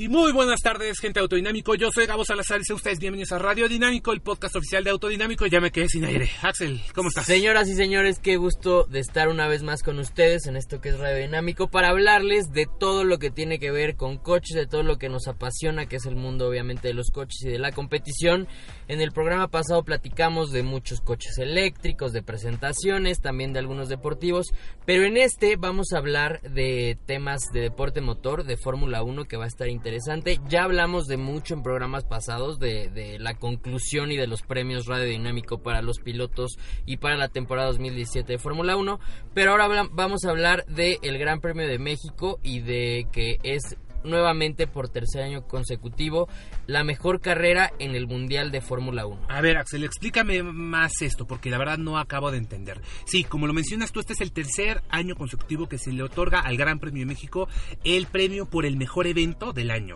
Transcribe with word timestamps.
Y 0.00 0.08
muy 0.08 0.32
buenas 0.32 0.62
tardes, 0.62 0.98
gente 0.98 1.20
autodinámico. 1.20 1.74
Yo 1.74 1.90
soy 1.92 2.06
Gabo 2.06 2.24
Salazar 2.24 2.58
y 2.58 2.64
sean 2.64 2.76
ustedes 2.76 2.98
bienvenidos 2.98 3.32
a 3.32 3.38
Radio 3.38 3.68
Dinámico, 3.68 4.14
el 4.14 4.22
podcast 4.22 4.56
oficial 4.56 4.82
de 4.82 4.88
Autodinámico. 4.88 5.44
Ya 5.44 5.60
me 5.60 5.70
quedé 5.70 5.90
sin 5.90 6.06
aire. 6.06 6.30
Axel, 6.40 6.80
¿cómo 6.94 7.10
estás? 7.10 7.26
Señoras 7.26 7.68
y 7.68 7.74
señores, 7.74 8.18
qué 8.18 8.38
gusto 8.38 8.84
de 8.84 8.98
estar 8.98 9.28
una 9.28 9.46
vez 9.46 9.62
más 9.62 9.82
con 9.82 9.98
ustedes 9.98 10.46
en 10.46 10.56
esto 10.56 10.80
que 10.80 10.88
es 10.88 10.98
Radio 10.98 11.18
Dinámico 11.18 11.68
para 11.68 11.90
hablarles 11.90 12.46
de 12.50 12.66
todo 12.78 13.04
lo 13.04 13.18
que 13.18 13.30
tiene 13.30 13.58
que 13.58 13.70
ver 13.70 13.96
con 13.96 14.16
coches, 14.16 14.56
de 14.56 14.66
todo 14.66 14.82
lo 14.82 14.96
que 14.96 15.10
nos 15.10 15.28
apasiona, 15.28 15.84
que 15.84 15.96
es 15.96 16.06
el 16.06 16.16
mundo 16.16 16.48
obviamente 16.48 16.88
de 16.88 16.94
los 16.94 17.10
coches 17.10 17.42
y 17.42 17.50
de 17.50 17.58
la 17.58 17.72
competición. 17.72 18.48
En 18.88 19.02
el 19.02 19.12
programa 19.12 19.48
pasado 19.48 19.84
platicamos 19.84 20.50
de 20.50 20.62
muchos 20.62 21.02
coches 21.02 21.36
eléctricos, 21.36 22.14
de 22.14 22.22
presentaciones, 22.22 23.20
también 23.20 23.52
de 23.52 23.58
algunos 23.58 23.90
deportivos, 23.90 24.46
pero 24.86 25.04
en 25.04 25.18
este 25.18 25.56
vamos 25.56 25.92
a 25.92 25.98
hablar 25.98 26.40
de 26.40 26.96
temas 27.04 27.42
de 27.52 27.60
deporte 27.60 28.00
motor, 28.00 28.44
de 28.44 28.56
Fórmula 28.56 29.02
1 29.02 29.26
que 29.26 29.36
va 29.36 29.44
a 29.44 29.48
estar 29.48 29.68
interesante 29.68 29.89
interesante. 29.90 30.38
Ya 30.48 30.62
hablamos 30.62 31.08
de 31.08 31.16
mucho 31.16 31.54
en 31.54 31.64
programas 31.64 32.04
pasados 32.04 32.60
de, 32.60 33.16
la 33.18 33.34
conclusión 33.34 34.12
y 34.12 34.16
de 34.16 34.28
los 34.28 34.42
premios 34.42 34.86
Radio 34.86 35.06
Dinámico 35.06 35.58
para 35.58 35.82
los 35.82 35.98
pilotos 35.98 36.58
y 36.86 36.98
para 36.98 37.16
la 37.16 37.28
temporada 37.28 37.68
2017 37.68 38.34
de 38.34 38.38
Fórmula 38.38 38.76
1. 38.76 39.00
Pero 39.34 39.50
ahora 39.50 39.88
vamos 39.90 40.24
a 40.24 40.30
hablar 40.30 40.64
del 40.66 41.18
Gran 41.18 41.40
Premio 41.40 41.66
de 41.66 41.80
México 41.80 42.38
y 42.44 42.60
de 42.60 43.08
que 43.10 43.38
es 43.42 43.76
nuevamente 44.04 44.66
por 44.66 44.88
tercer 44.88 45.22
año 45.22 45.46
consecutivo 45.46 46.28
la 46.66 46.84
mejor 46.84 47.20
carrera 47.20 47.72
en 47.78 47.94
el 47.94 48.06
Mundial 48.06 48.50
de 48.50 48.60
Fórmula 48.60 49.06
1. 49.06 49.26
A 49.28 49.40
ver, 49.40 49.56
Axel, 49.56 49.84
explícame 49.84 50.42
más 50.42 51.02
esto, 51.02 51.26
porque 51.26 51.50
la 51.50 51.58
verdad 51.58 51.78
no 51.78 51.98
acabo 51.98 52.30
de 52.30 52.38
entender. 52.38 52.80
Sí, 53.04 53.24
como 53.24 53.46
lo 53.46 53.52
mencionas 53.52 53.92
tú, 53.92 54.00
este 54.00 54.12
es 54.12 54.20
el 54.20 54.32
tercer 54.32 54.82
año 54.88 55.14
consecutivo 55.16 55.68
que 55.68 55.78
se 55.78 55.92
le 55.92 56.02
otorga 56.02 56.40
al 56.40 56.56
Gran 56.56 56.78
Premio 56.78 57.02
de 57.02 57.06
México 57.06 57.48
el 57.84 58.06
premio 58.06 58.46
por 58.46 58.66
el 58.66 58.76
mejor 58.76 59.06
evento 59.06 59.52
del 59.52 59.70
año. 59.70 59.94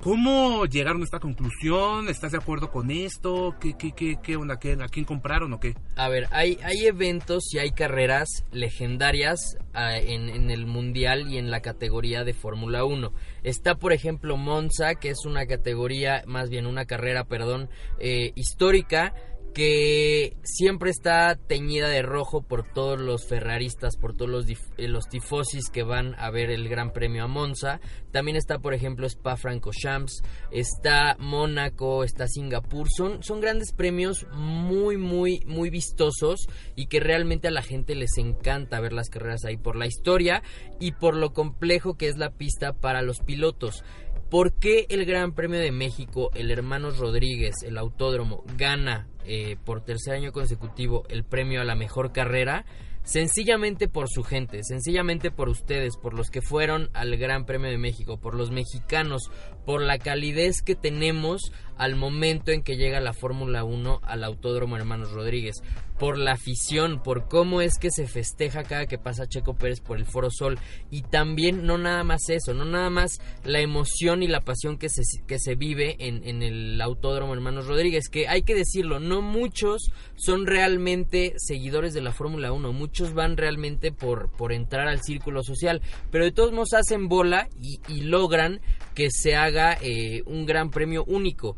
¿Cómo 0.00 0.66
llegaron 0.66 1.00
a 1.00 1.04
esta 1.04 1.18
conclusión? 1.18 2.08
¿Estás 2.08 2.32
de 2.32 2.38
acuerdo 2.38 2.70
con 2.70 2.90
esto? 2.90 3.56
¿Qué, 3.60 3.74
qué, 3.76 3.92
qué, 3.92 4.18
qué 4.22 4.36
onda? 4.36 4.58
¿Qué, 4.58 4.72
¿A 4.72 4.88
quién 4.88 5.04
compraron 5.04 5.52
o 5.52 5.58
qué? 5.58 5.74
A 5.96 6.08
ver, 6.08 6.28
hay, 6.30 6.58
hay 6.62 6.86
eventos 6.86 7.52
y 7.52 7.58
hay 7.58 7.70
carreras 7.70 8.44
legendarias 8.52 9.56
ah, 9.74 9.96
en, 9.98 10.28
en, 10.28 10.50
el 10.50 10.66
Mundial 10.66 11.32
y 11.32 11.38
en 11.38 11.50
la 11.50 11.60
categoría 11.60 12.24
de 12.24 12.34
Fórmula 12.34 12.84
1. 12.84 13.12
Está, 13.42 13.74
por 13.76 13.92
ejemplo, 13.92 14.36
Monza, 14.36 14.94
que 14.96 15.10
es 15.10 15.24
una 15.24 15.46
categoría, 15.46 16.22
más 16.26 16.50
bien 16.50 16.66
una 16.66 16.84
carrera, 16.84 17.24
perdón, 17.24 17.68
eh, 17.98 18.32
histórica 18.36 19.14
que 19.56 20.36
siempre 20.42 20.90
está 20.90 21.34
teñida 21.34 21.88
de 21.88 22.02
rojo 22.02 22.42
por 22.42 22.62
todos 22.62 23.00
los 23.00 23.26
ferraristas, 23.26 23.96
por 23.96 24.14
todos 24.14 24.30
los, 24.30 24.46
eh, 24.50 24.86
los 24.86 25.08
tifosis 25.08 25.70
que 25.70 25.82
van 25.82 26.14
a 26.18 26.30
ver 26.30 26.50
el 26.50 26.68
Gran 26.68 26.92
Premio 26.92 27.24
a 27.24 27.26
Monza. 27.26 27.80
También 28.12 28.36
está, 28.36 28.58
por 28.58 28.74
ejemplo, 28.74 29.06
Spa 29.06 29.38
Francorchamps, 29.38 30.20
está 30.50 31.16
Mónaco, 31.18 32.04
está 32.04 32.28
Singapur. 32.28 32.88
Son, 32.94 33.22
son 33.22 33.40
grandes 33.40 33.72
premios 33.72 34.26
muy, 34.34 34.98
muy, 34.98 35.40
muy 35.46 35.70
vistosos 35.70 36.40
y 36.74 36.88
que 36.88 37.00
realmente 37.00 37.48
a 37.48 37.50
la 37.50 37.62
gente 37.62 37.94
les 37.94 38.18
encanta 38.18 38.78
ver 38.80 38.92
las 38.92 39.08
carreras 39.08 39.46
ahí 39.46 39.56
por 39.56 39.76
la 39.76 39.86
historia 39.86 40.42
y 40.80 40.92
por 40.92 41.16
lo 41.16 41.32
complejo 41.32 41.94
que 41.94 42.08
es 42.08 42.18
la 42.18 42.28
pista 42.28 42.74
para 42.74 43.00
los 43.00 43.20
pilotos. 43.20 43.84
¿Por 44.30 44.54
qué 44.54 44.86
el 44.88 45.04
Gran 45.04 45.34
Premio 45.34 45.60
de 45.60 45.70
México, 45.70 46.30
el 46.34 46.50
Hermanos 46.50 46.98
Rodríguez, 46.98 47.54
el 47.64 47.78
Autódromo, 47.78 48.42
gana 48.56 49.06
eh, 49.24 49.56
por 49.64 49.84
tercer 49.84 50.14
año 50.14 50.32
consecutivo 50.32 51.04
el 51.08 51.22
premio 51.22 51.60
a 51.60 51.64
la 51.64 51.76
mejor 51.76 52.10
carrera, 52.10 52.64
sencillamente 53.04 53.86
por 53.86 54.08
su 54.08 54.24
gente, 54.24 54.64
sencillamente 54.64 55.30
por 55.30 55.48
ustedes, 55.48 55.96
por 55.96 56.12
los 56.12 56.30
que 56.30 56.42
fueron 56.42 56.90
al 56.92 57.16
Gran 57.16 57.46
Premio 57.46 57.70
de 57.70 57.78
México, 57.78 58.18
por 58.18 58.34
los 58.34 58.50
mexicanos, 58.50 59.30
por 59.66 59.82
la 59.82 59.98
calidez 59.98 60.62
que 60.62 60.74
tenemos 60.74 61.52
al 61.76 61.94
momento 61.94 62.52
en 62.52 62.62
que 62.62 62.76
llega 62.76 63.00
la 63.00 63.12
Fórmula 63.12 63.64
1 63.64 64.00
al 64.02 64.24
Autódromo 64.24 64.76
Hermanos 64.76 65.12
Rodríguez, 65.12 65.56
por 65.98 66.18
la 66.18 66.32
afición, 66.32 67.02
por 67.02 67.26
cómo 67.28 67.62
es 67.62 67.78
que 67.78 67.90
se 67.90 68.06
festeja 68.06 68.64
cada 68.64 68.86
que 68.86 68.98
pasa 68.98 69.26
Checo 69.26 69.54
Pérez 69.54 69.80
por 69.80 69.96
el 69.96 70.04
Foro 70.04 70.30
Sol. 70.30 70.58
Y 70.90 71.02
también 71.02 71.64
no 71.64 71.78
nada 71.78 72.04
más 72.04 72.28
eso, 72.28 72.52
no 72.52 72.64
nada 72.64 72.90
más 72.90 73.18
la 73.44 73.60
emoción 73.60 74.22
y 74.22 74.28
la 74.28 74.42
pasión 74.42 74.78
que 74.78 74.88
se, 74.88 75.02
que 75.26 75.38
se 75.38 75.54
vive 75.54 75.96
en, 75.98 76.26
en 76.26 76.42
el 76.42 76.80
Autódromo 76.80 77.34
Hermanos 77.34 77.66
Rodríguez, 77.66 78.08
que 78.08 78.28
hay 78.28 78.42
que 78.42 78.54
decirlo, 78.54 79.00
no 79.00 79.22
muchos 79.22 79.90
son 80.16 80.46
realmente 80.46 81.34
seguidores 81.36 81.94
de 81.94 82.02
la 82.02 82.12
Fórmula 82.12 82.52
1, 82.52 82.72
muchos 82.72 83.14
van 83.14 83.36
realmente 83.36 83.90
por, 83.90 84.30
por 84.30 84.52
entrar 84.52 84.88
al 84.88 85.02
círculo 85.02 85.42
social, 85.42 85.80
pero 86.10 86.24
de 86.24 86.32
todos 86.32 86.52
modos 86.52 86.74
hacen 86.74 87.08
bola 87.08 87.48
y, 87.60 87.80
y 87.88 88.02
logran 88.02 88.60
que 88.94 89.10
se 89.10 89.34
haga 89.36 89.55
eh, 89.56 90.22
un 90.26 90.46
gran 90.46 90.70
premio 90.70 91.04
único. 91.04 91.56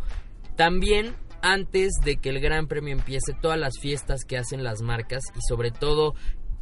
También 0.57 1.15
antes 1.43 1.93
de 2.05 2.17
que 2.17 2.31
el 2.31 2.41
Gran 2.41 2.67
Premio 2.67 2.93
empiece, 2.93 3.33
todas 3.41 3.59
las 3.59 3.79
fiestas 3.79 4.25
que 4.25 4.37
hacen 4.37 4.65
las 4.65 4.83
marcas 4.83 5.23
y 5.37 5.41
sobre 5.49 5.71
todo 5.71 6.15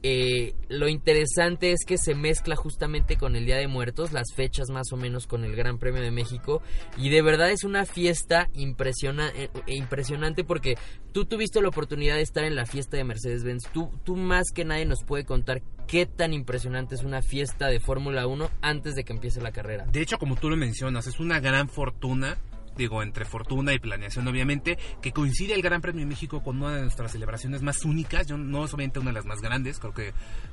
eh, 0.08 0.54
lo 0.68 0.86
interesante 0.86 1.72
es 1.72 1.80
que 1.84 1.98
se 1.98 2.14
mezcla 2.14 2.54
justamente 2.54 3.16
con 3.16 3.34
el 3.34 3.44
Día 3.44 3.56
de 3.56 3.66
Muertos, 3.66 4.12
las 4.12 4.32
fechas 4.32 4.70
más 4.70 4.92
o 4.92 4.96
menos 4.96 5.26
con 5.26 5.42
el 5.42 5.56
Gran 5.56 5.78
Premio 5.78 6.00
de 6.00 6.12
México 6.12 6.62
y 6.96 7.08
de 7.08 7.22
verdad 7.22 7.50
es 7.50 7.64
una 7.64 7.84
fiesta 7.84 8.48
eh, 8.54 9.48
impresionante 9.66 10.44
porque 10.44 10.78
tú 11.10 11.24
tuviste 11.24 11.60
la 11.60 11.70
oportunidad 11.70 12.14
de 12.14 12.22
estar 12.22 12.44
en 12.44 12.54
la 12.54 12.66
fiesta 12.66 12.96
de 12.96 13.02
Mercedes-Benz, 13.02 13.64
tú, 13.72 13.90
tú 14.04 14.14
más 14.14 14.52
que 14.54 14.64
nadie 14.64 14.84
nos 14.84 15.02
puede 15.02 15.24
contar 15.24 15.60
qué 15.88 16.06
tan 16.06 16.32
impresionante 16.32 16.94
es 16.94 17.02
una 17.02 17.20
fiesta 17.20 17.66
de 17.66 17.80
Fórmula 17.80 18.28
1 18.28 18.48
antes 18.60 18.94
de 18.94 19.02
que 19.02 19.12
empiece 19.12 19.40
la 19.40 19.50
carrera. 19.50 19.86
De 19.90 20.02
hecho, 20.02 20.18
como 20.18 20.36
tú 20.36 20.48
lo 20.48 20.56
mencionas, 20.56 21.08
es 21.08 21.18
una 21.18 21.40
gran 21.40 21.68
fortuna 21.68 22.38
digo, 22.76 23.02
entre 23.02 23.24
fortuna 23.24 23.72
y 23.72 23.78
planeación 23.78 24.26
obviamente, 24.28 24.78
que 25.00 25.12
coincide 25.12 25.54
el 25.54 25.62
Gran 25.62 25.80
Premio 25.80 26.00
de 26.00 26.06
México 26.06 26.42
con 26.42 26.62
una 26.62 26.76
de 26.76 26.82
nuestras 26.82 27.12
celebraciones 27.12 27.62
más 27.62 27.84
únicas, 27.84 28.26
yo 28.26 28.36
no 28.36 28.66
solamente 28.68 28.98
una 28.98 29.10
de 29.10 29.14
las 29.14 29.26
más 29.26 29.40
grandes, 29.40 29.78
creo 29.78 29.94
que 29.94 30.12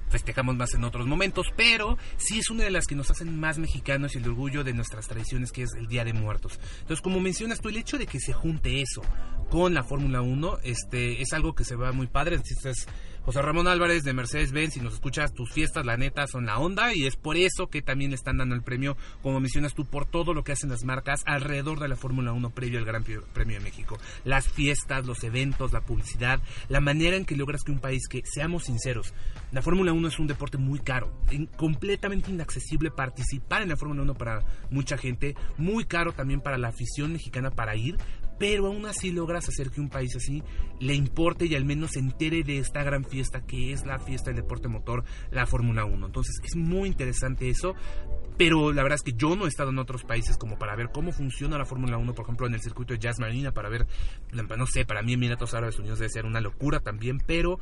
festejamos 0.09 0.55
más 0.55 0.73
en 0.73 0.83
otros 0.83 1.07
momentos, 1.07 1.47
pero 1.55 1.97
sí 2.17 2.39
es 2.39 2.49
una 2.49 2.63
de 2.63 2.71
las 2.71 2.85
que 2.85 2.95
nos 2.95 3.09
hacen 3.11 3.39
más 3.39 3.57
mexicanos 3.57 4.15
y 4.15 4.19
el 4.19 4.27
orgullo 4.27 4.63
de 4.63 4.73
nuestras 4.73 5.07
tradiciones, 5.07 5.51
que 5.51 5.63
es 5.63 5.73
el 5.75 5.87
Día 5.87 6.03
de 6.03 6.13
Muertos. 6.13 6.59
Entonces, 6.81 7.01
como 7.01 7.19
mencionas 7.19 7.59
tú, 7.59 7.69
el 7.69 7.77
hecho 7.77 7.97
de 7.97 8.07
que 8.07 8.19
se 8.19 8.33
junte 8.33 8.81
eso 8.81 9.01
con 9.49 9.73
la 9.73 9.83
Fórmula 9.83 10.21
1, 10.21 10.59
este, 10.63 11.21
es 11.21 11.33
algo 11.33 11.53
que 11.53 11.63
se 11.63 11.75
va 11.75 11.91
muy 11.91 12.07
padre, 12.07 12.35
es 12.35 12.87
José 13.25 13.41
Ramón 13.41 13.69
Álvarez 13.69 14.03
de 14.03 14.11
Mercedes-Benz, 14.11 14.73
si 14.73 14.81
nos 14.81 14.95
escuchas, 14.95 15.33
tus 15.33 15.49
fiestas, 15.49 15.85
la 15.85 15.95
neta, 15.95 16.27
son 16.27 16.45
la 16.45 16.59
onda 16.59 16.93
y 16.93 17.07
es 17.07 17.15
por 17.15 17.37
eso 17.37 17.67
que 17.67 17.81
también 17.81 18.11
están 18.11 18.35
dando 18.35 18.53
el 18.53 18.63
premio, 18.63 18.97
como 19.21 19.39
mencionas 19.39 19.73
tú, 19.73 19.85
por 19.85 20.05
todo 20.05 20.33
lo 20.33 20.43
que 20.43 20.51
hacen 20.51 20.69
las 20.69 20.83
marcas 20.83 21.21
alrededor 21.25 21.79
de 21.79 21.87
la 21.87 21.95
Fórmula 21.95 22.33
1 22.33 22.49
previo 22.49 22.79
al 22.79 22.85
Gran 22.85 23.05
Premio 23.33 23.59
de 23.59 23.63
México. 23.63 23.97
Las 24.25 24.49
fiestas, 24.49 25.05
los 25.05 25.23
eventos, 25.23 25.71
la 25.71 25.79
publicidad, 25.79 26.41
la 26.67 26.81
manera 26.81 27.15
en 27.15 27.23
que 27.23 27.37
logras 27.37 27.63
que 27.63 27.71
un 27.71 27.79
país 27.79 28.09
que, 28.09 28.23
seamos 28.25 28.65
sinceros, 28.65 29.13
la 29.53 29.61
Fórmula 29.61 29.93
1 29.93 30.05
es 30.09 30.19
un 30.19 30.27
deporte 30.27 30.57
muy 30.57 30.79
caro, 30.79 31.23
completamente 31.55 32.29
inaccesible 32.29 32.91
participar 32.91 33.61
en 33.61 33.69
la 33.69 33.77
Fórmula 33.77 34.01
1 34.01 34.15
para 34.15 34.41
mucha 34.69 34.97
gente, 34.97 35.37
muy 35.57 35.85
caro 35.85 36.11
también 36.11 36.41
para 36.41 36.57
la 36.57 36.67
afición 36.67 37.13
mexicana 37.13 37.51
para 37.51 37.77
ir, 37.77 37.95
pero 38.37 38.67
aún 38.67 38.85
así 38.85 39.11
logras 39.11 39.47
hacer 39.47 39.69
que 39.69 39.81
un 39.81 39.89
país 39.89 40.15
así 40.15 40.43
le 40.79 40.95
importe 40.95 41.45
y 41.45 41.55
al 41.55 41.65
menos 41.65 41.91
se 41.91 41.99
entere 41.99 42.43
de 42.43 42.57
esta 42.57 42.83
gran 42.83 43.05
fiesta 43.05 43.41
que 43.41 43.71
es 43.71 43.85
la 43.85 43.99
fiesta 43.99 44.31
del 44.31 44.41
deporte 44.41 44.67
motor, 44.67 45.03
la 45.31 45.45
Fórmula 45.45 45.85
1. 45.85 46.05
Entonces 46.05 46.35
es 46.43 46.55
muy 46.55 46.89
interesante 46.89 47.49
eso, 47.49 47.75
pero 48.37 48.71
la 48.71 48.83
verdad 48.83 48.95
es 48.95 49.03
que 49.03 49.17
yo 49.17 49.35
no 49.35 49.45
he 49.45 49.49
estado 49.49 49.69
en 49.69 49.79
otros 49.79 50.03
países 50.03 50.37
como 50.37 50.57
para 50.57 50.75
ver 50.75 50.89
cómo 50.91 51.11
funciona 51.11 51.57
la 51.57 51.65
Fórmula 51.65 51.97
1, 51.97 52.13
por 52.13 52.25
ejemplo 52.25 52.47
en 52.47 52.53
el 52.53 52.61
circuito 52.61 52.93
de 52.93 52.99
Jazz 52.99 53.19
Marina, 53.19 53.51
para 53.51 53.69
ver, 53.69 53.85
no 54.31 54.65
sé, 54.65 54.85
para 54.85 55.03
mí 55.03 55.13
Emiratos 55.13 55.53
Árabes 55.53 55.79
Unidos 55.79 55.99
debe 55.99 56.09
ser 56.09 56.25
una 56.25 56.41
locura 56.41 56.79
también, 56.79 57.19
pero 57.25 57.59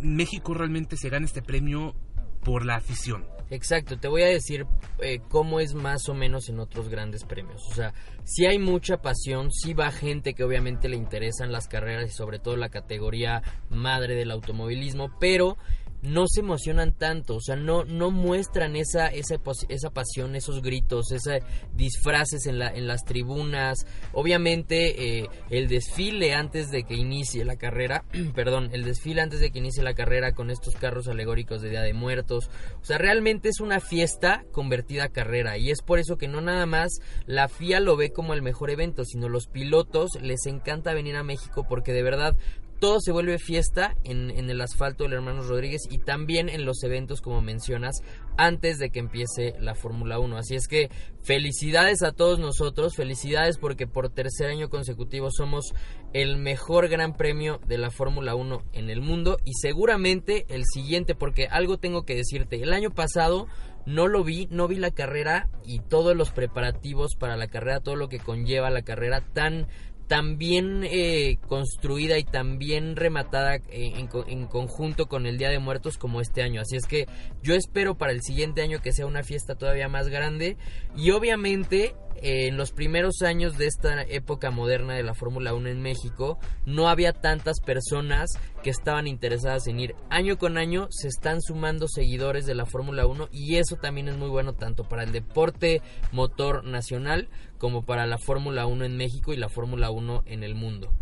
México 0.00 0.54
realmente 0.54 0.96
se 0.96 1.10
gana 1.10 1.26
este 1.26 1.42
premio 1.42 1.94
por 2.42 2.64
la 2.64 2.76
afición. 2.76 3.24
Exacto, 3.50 3.98
te 3.98 4.06
voy 4.06 4.22
a 4.22 4.28
decir 4.28 4.64
eh, 5.00 5.18
cómo 5.28 5.58
es 5.58 5.74
más 5.74 6.08
o 6.08 6.14
menos 6.14 6.48
en 6.48 6.60
otros 6.60 6.88
grandes 6.88 7.24
premios. 7.24 7.66
O 7.68 7.74
sea, 7.74 7.92
si 8.22 8.46
hay 8.46 8.60
mucha 8.60 8.98
pasión, 8.98 9.50
si 9.50 9.74
va 9.74 9.90
gente 9.90 10.34
que 10.34 10.44
obviamente 10.44 10.88
le 10.88 10.96
interesan 10.96 11.50
las 11.50 11.66
carreras 11.66 12.10
y 12.10 12.12
sobre 12.12 12.38
todo 12.38 12.56
la 12.56 12.68
categoría 12.68 13.42
madre 13.68 14.14
del 14.14 14.30
automovilismo, 14.30 15.10
pero 15.18 15.58
no 16.02 16.26
se 16.26 16.40
emocionan 16.40 16.92
tanto, 16.92 17.36
o 17.36 17.40
sea, 17.40 17.56
no, 17.56 17.84
no 17.84 18.10
muestran 18.10 18.76
esa, 18.76 19.08
esa, 19.08 19.36
esa 19.68 19.90
pasión, 19.90 20.34
esos 20.34 20.62
gritos, 20.62 21.12
esos 21.12 21.38
disfraces 21.74 22.46
en, 22.46 22.58
la, 22.58 22.68
en 22.68 22.86
las 22.86 23.04
tribunas. 23.04 23.86
Obviamente, 24.12 25.20
eh, 25.20 25.28
el 25.50 25.68
desfile 25.68 26.34
antes 26.34 26.70
de 26.70 26.84
que 26.84 26.94
inicie 26.94 27.44
la 27.44 27.56
carrera, 27.56 28.04
perdón, 28.34 28.70
el 28.72 28.84
desfile 28.84 29.20
antes 29.20 29.40
de 29.40 29.50
que 29.50 29.58
inicie 29.58 29.82
la 29.82 29.94
carrera 29.94 30.32
con 30.32 30.50
estos 30.50 30.74
carros 30.74 31.08
alegóricos 31.08 31.62
de 31.62 31.70
Día 31.70 31.82
de 31.82 31.92
Muertos. 31.92 32.50
O 32.80 32.84
sea, 32.84 32.98
realmente 32.98 33.48
es 33.48 33.60
una 33.60 33.80
fiesta 33.80 34.44
convertida 34.52 35.04
a 35.04 35.08
carrera 35.08 35.58
y 35.58 35.70
es 35.70 35.82
por 35.82 35.98
eso 35.98 36.16
que 36.16 36.28
no 36.28 36.40
nada 36.40 36.66
más 36.66 36.92
la 37.26 37.48
FIA 37.48 37.80
lo 37.80 37.96
ve 37.96 38.10
como 38.10 38.34
el 38.34 38.42
mejor 38.42 38.70
evento, 38.70 39.04
sino 39.04 39.28
los 39.28 39.46
pilotos 39.46 40.12
les 40.20 40.46
encanta 40.46 40.94
venir 40.94 41.16
a 41.16 41.22
México 41.22 41.66
porque 41.68 41.92
de 41.92 42.02
verdad 42.02 42.36
todo 42.80 42.98
se 43.00 43.12
vuelve 43.12 43.38
fiesta 43.38 43.94
en, 44.04 44.30
el 44.30 44.60
asfalto 44.60 45.04
del 45.04 45.12
hermano 45.12 45.42
Rodríguez 45.42 45.82
y 45.90 45.98
también 45.98 46.48
en 46.48 46.64
los 46.64 46.82
eventos, 46.82 47.20
como 47.20 47.42
mencionas, 47.42 48.02
antes 48.38 48.78
de 48.78 48.90
que 48.90 49.00
empiece 49.00 49.54
la 49.60 49.74
Fórmula 49.74 50.18
1. 50.18 50.38
Así 50.38 50.54
es 50.54 50.66
que 50.66 50.90
felicidades 51.22 52.02
a 52.02 52.12
todos 52.12 52.38
nosotros, 52.38 52.96
felicidades 52.96 53.58
porque 53.58 53.86
por 53.86 54.08
tercer 54.08 54.48
año 54.48 54.70
consecutivo 54.70 55.30
somos 55.30 55.74
el 56.14 56.38
mejor 56.38 56.88
gran 56.88 57.16
premio 57.16 57.60
de 57.66 57.76
la 57.76 57.90
Fórmula 57.90 58.34
1 58.34 58.62
en 58.72 58.88
el 58.88 59.02
mundo 59.02 59.36
y 59.44 59.52
seguramente 59.60 60.46
el 60.48 60.64
siguiente, 60.64 61.14
porque 61.14 61.48
algo 61.48 61.76
tengo 61.76 62.04
que 62.04 62.16
decirte, 62.16 62.62
el 62.62 62.72
año 62.72 62.90
pasado 62.90 63.46
no 63.86 64.08
lo 64.08 64.24
vi, 64.24 64.46
no 64.50 64.68
vi 64.68 64.76
la 64.76 64.90
carrera 64.90 65.48
y 65.64 65.80
todos 65.80 66.16
los 66.16 66.30
preparativos 66.30 67.14
para 67.16 67.36
la 67.36 67.48
carrera, 67.48 67.80
todo 67.80 67.96
lo 67.96 68.08
que 68.08 68.18
conlleva 68.18 68.70
la 68.70 68.82
carrera 68.82 69.20
tan 69.20 69.68
tan 70.10 70.38
bien 70.38 70.82
eh, 70.82 71.38
construida 71.46 72.18
y 72.18 72.24
tan 72.24 72.58
bien 72.58 72.96
rematada 72.96 73.60
en, 73.70 74.08
en, 74.26 74.46
conjunto 74.48 75.06
con 75.06 75.24
el 75.24 75.38
Día 75.38 75.50
de 75.50 75.60
Muertos 75.60 75.98
como 75.98 76.20
este 76.20 76.42
año. 76.42 76.60
Así 76.60 76.74
es 76.74 76.86
que 76.86 77.06
yo 77.44 77.54
espero 77.54 77.96
para 77.96 78.10
el 78.10 78.20
siguiente 78.20 78.60
año 78.60 78.82
que 78.82 78.92
sea 78.92 79.06
una 79.06 79.22
fiesta 79.22 79.54
todavía 79.54 79.88
más 79.88 80.08
grande 80.08 80.56
y 80.96 81.12
obviamente 81.12 81.94
en 82.22 82.56
los 82.56 82.72
primeros 82.72 83.22
años 83.22 83.56
de 83.56 83.66
esta 83.66 84.02
época 84.02 84.50
moderna 84.50 84.94
de 84.94 85.02
la 85.02 85.14
Fórmula 85.14 85.54
1 85.54 85.68
en 85.68 85.80
México, 85.80 86.38
no 86.66 86.88
había 86.88 87.12
tantas 87.12 87.60
personas 87.60 88.30
que 88.62 88.70
estaban 88.70 89.06
interesadas 89.06 89.66
en 89.68 89.80
ir. 89.80 89.94
Año 90.10 90.36
con 90.36 90.58
año 90.58 90.88
se 90.90 91.08
están 91.08 91.40
sumando 91.40 91.88
seguidores 91.88 92.46
de 92.46 92.54
la 92.54 92.66
Fórmula 92.66 93.06
1 93.06 93.28
y 93.32 93.56
eso 93.56 93.76
también 93.76 94.08
es 94.08 94.16
muy 94.16 94.28
bueno 94.28 94.52
tanto 94.54 94.84
para 94.84 95.04
el 95.04 95.12
deporte 95.12 95.80
motor 96.12 96.64
nacional 96.64 97.28
como 97.60 97.84
para 97.84 98.06
la 98.06 98.18
Fórmula 98.18 98.66
1 98.66 98.84
en 98.86 98.96
México 98.96 99.34
y 99.34 99.36
la 99.36 99.50
Fórmula 99.50 99.90
1 99.90 100.24
en 100.26 100.42
el 100.42 100.54
mundo. 100.54 100.92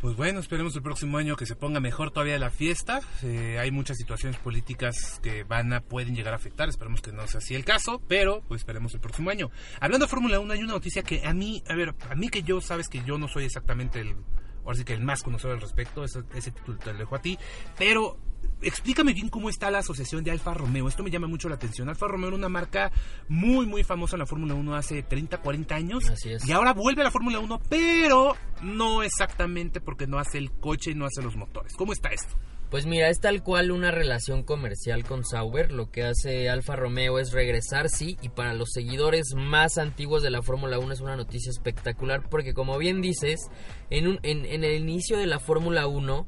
Pues 0.00 0.16
bueno, 0.16 0.38
esperemos 0.38 0.76
el 0.76 0.82
próximo 0.82 1.18
año 1.18 1.34
que 1.34 1.44
se 1.44 1.56
ponga 1.56 1.80
mejor 1.80 2.10
todavía 2.10 2.38
la 2.38 2.50
fiesta. 2.50 3.00
Eh, 3.22 3.58
hay 3.58 3.70
muchas 3.70 3.96
situaciones 3.96 4.38
políticas 4.38 5.18
que 5.22 5.44
van 5.44 5.72
a 5.72 5.80
pueden 5.80 6.14
llegar 6.14 6.34
a 6.34 6.36
afectar. 6.36 6.68
Esperemos 6.68 7.00
que 7.00 7.10
no 7.10 7.26
sea 7.26 7.38
así 7.38 7.54
el 7.54 7.64
caso, 7.64 8.00
pero 8.06 8.42
pues 8.46 8.60
esperemos 8.60 8.94
el 8.94 9.00
próximo 9.00 9.30
año. 9.30 9.50
Hablando 9.80 10.06
de 10.06 10.10
Fórmula 10.10 10.38
1, 10.38 10.52
hay 10.52 10.62
una 10.62 10.74
noticia 10.74 11.02
que 11.02 11.26
a 11.26 11.34
mí, 11.34 11.64
a 11.68 11.74
ver, 11.74 11.94
a 12.08 12.14
mí 12.14 12.28
que 12.28 12.42
yo 12.42 12.60
sabes 12.60 12.88
que 12.88 13.02
yo 13.02 13.18
no 13.18 13.28
soy 13.28 13.44
exactamente 13.44 14.00
el, 14.00 14.14
ahora 14.64 14.76
sí 14.76 14.84
que 14.84 14.92
el 14.92 15.02
más 15.02 15.22
conocedor 15.22 15.56
al 15.56 15.62
respecto, 15.62 16.04
ese 16.04 16.22
título 16.52 16.78
te 16.78 16.92
lo 16.92 16.98
dejo 16.98 17.16
a 17.16 17.22
ti, 17.22 17.38
pero 17.78 18.18
explícame 18.62 19.12
bien 19.12 19.28
cómo 19.28 19.48
está 19.48 19.70
la 19.70 19.78
asociación 19.78 20.24
de 20.24 20.30
Alfa 20.30 20.54
Romeo. 20.54 20.88
Esto 20.88 21.02
me 21.02 21.10
llama 21.10 21.26
mucho 21.26 21.48
la 21.48 21.56
atención. 21.56 21.88
Alfa 21.88 22.06
Romeo 22.06 22.28
era 22.28 22.36
una 22.36 22.48
marca 22.48 22.90
muy, 23.28 23.66
muy 23.66 23.84
famosa 23.84 24.16
en 24.16 24.20
la 24.20 24.26
Fórmula 24.26 24.54
1 24.54 24.74
hace 24.74 25.02
30, 25.02 25.38
40 25.38 25.74
años. 25.74 26.08
Así 26.10 26.32
es. 26.32 26.46
Y 26.46 26.52
ahora 26.52 26.72
vuelve 26.72 27.02
a 27.02 27.04
la 27.04 27.10
Fórmula 27.10 27.38
1, 27.38 27.60
pero 27.68 28.36
no 28.62 29.02
exactamente 29.02 29.80
porque 29.80 30.06
no 30.06 30.18
hace 30.18 30.38
el 30.38 30.52
coche 30.52 30.92
y 30.92 30.94
no 30.94 31.06
hace 31.06 31.22
los 31.22 31.36
motores. 31.36 31.74
¿Cómo 31.76 31.92
está 31.92 32.10
esto? 32.10 32.34
Pues 32.70 32.86
mira, 32.86 33.08
es 33.08 33.20
tal 33.20 33.44
cual 33.44 33.70
una 33.70 33.92
relación 33.92 34.42
comercial 34.42 35.04
con 35.04 35.24
Sauber. 35.24 35.70
Lo 35.70 35.92
que 35.92 36.02
hace 36.02 36.48
Alfa 36.48 36.74
Romeo 36.74 37.20
es 37.20 37.30
regresar, 37.30 37.88
sí, 37.88 38.16
y 38.20 38.30
para 38.30 38.52
los 38.52 38.72
seguidores 38.72 39.34
más 39.36 39.78
antiguos 39.78 40.24
de 40.24 40.30
la 40.30 40.42
Fórmula 40.42 40.80
1 40.80 40.92
es 40.92 41.00
una 41.00 41.14
noticia 41.14 41.50
espectacular 41.50 42.28
porque 42.28 42.52
como 42.52 42.76
bien 42.76 43.00
dices, 43.00 43.48
en, 43.90 44.08
un, 44.08 44.18
en, 44.24 44.44
en 44.44 44.64
el 44.64 44.80
inicio 44.80 45.18
de 45.18 45.26
la 45.26 45.38
Fórmula 45.38 45.86
1 45.86 46.26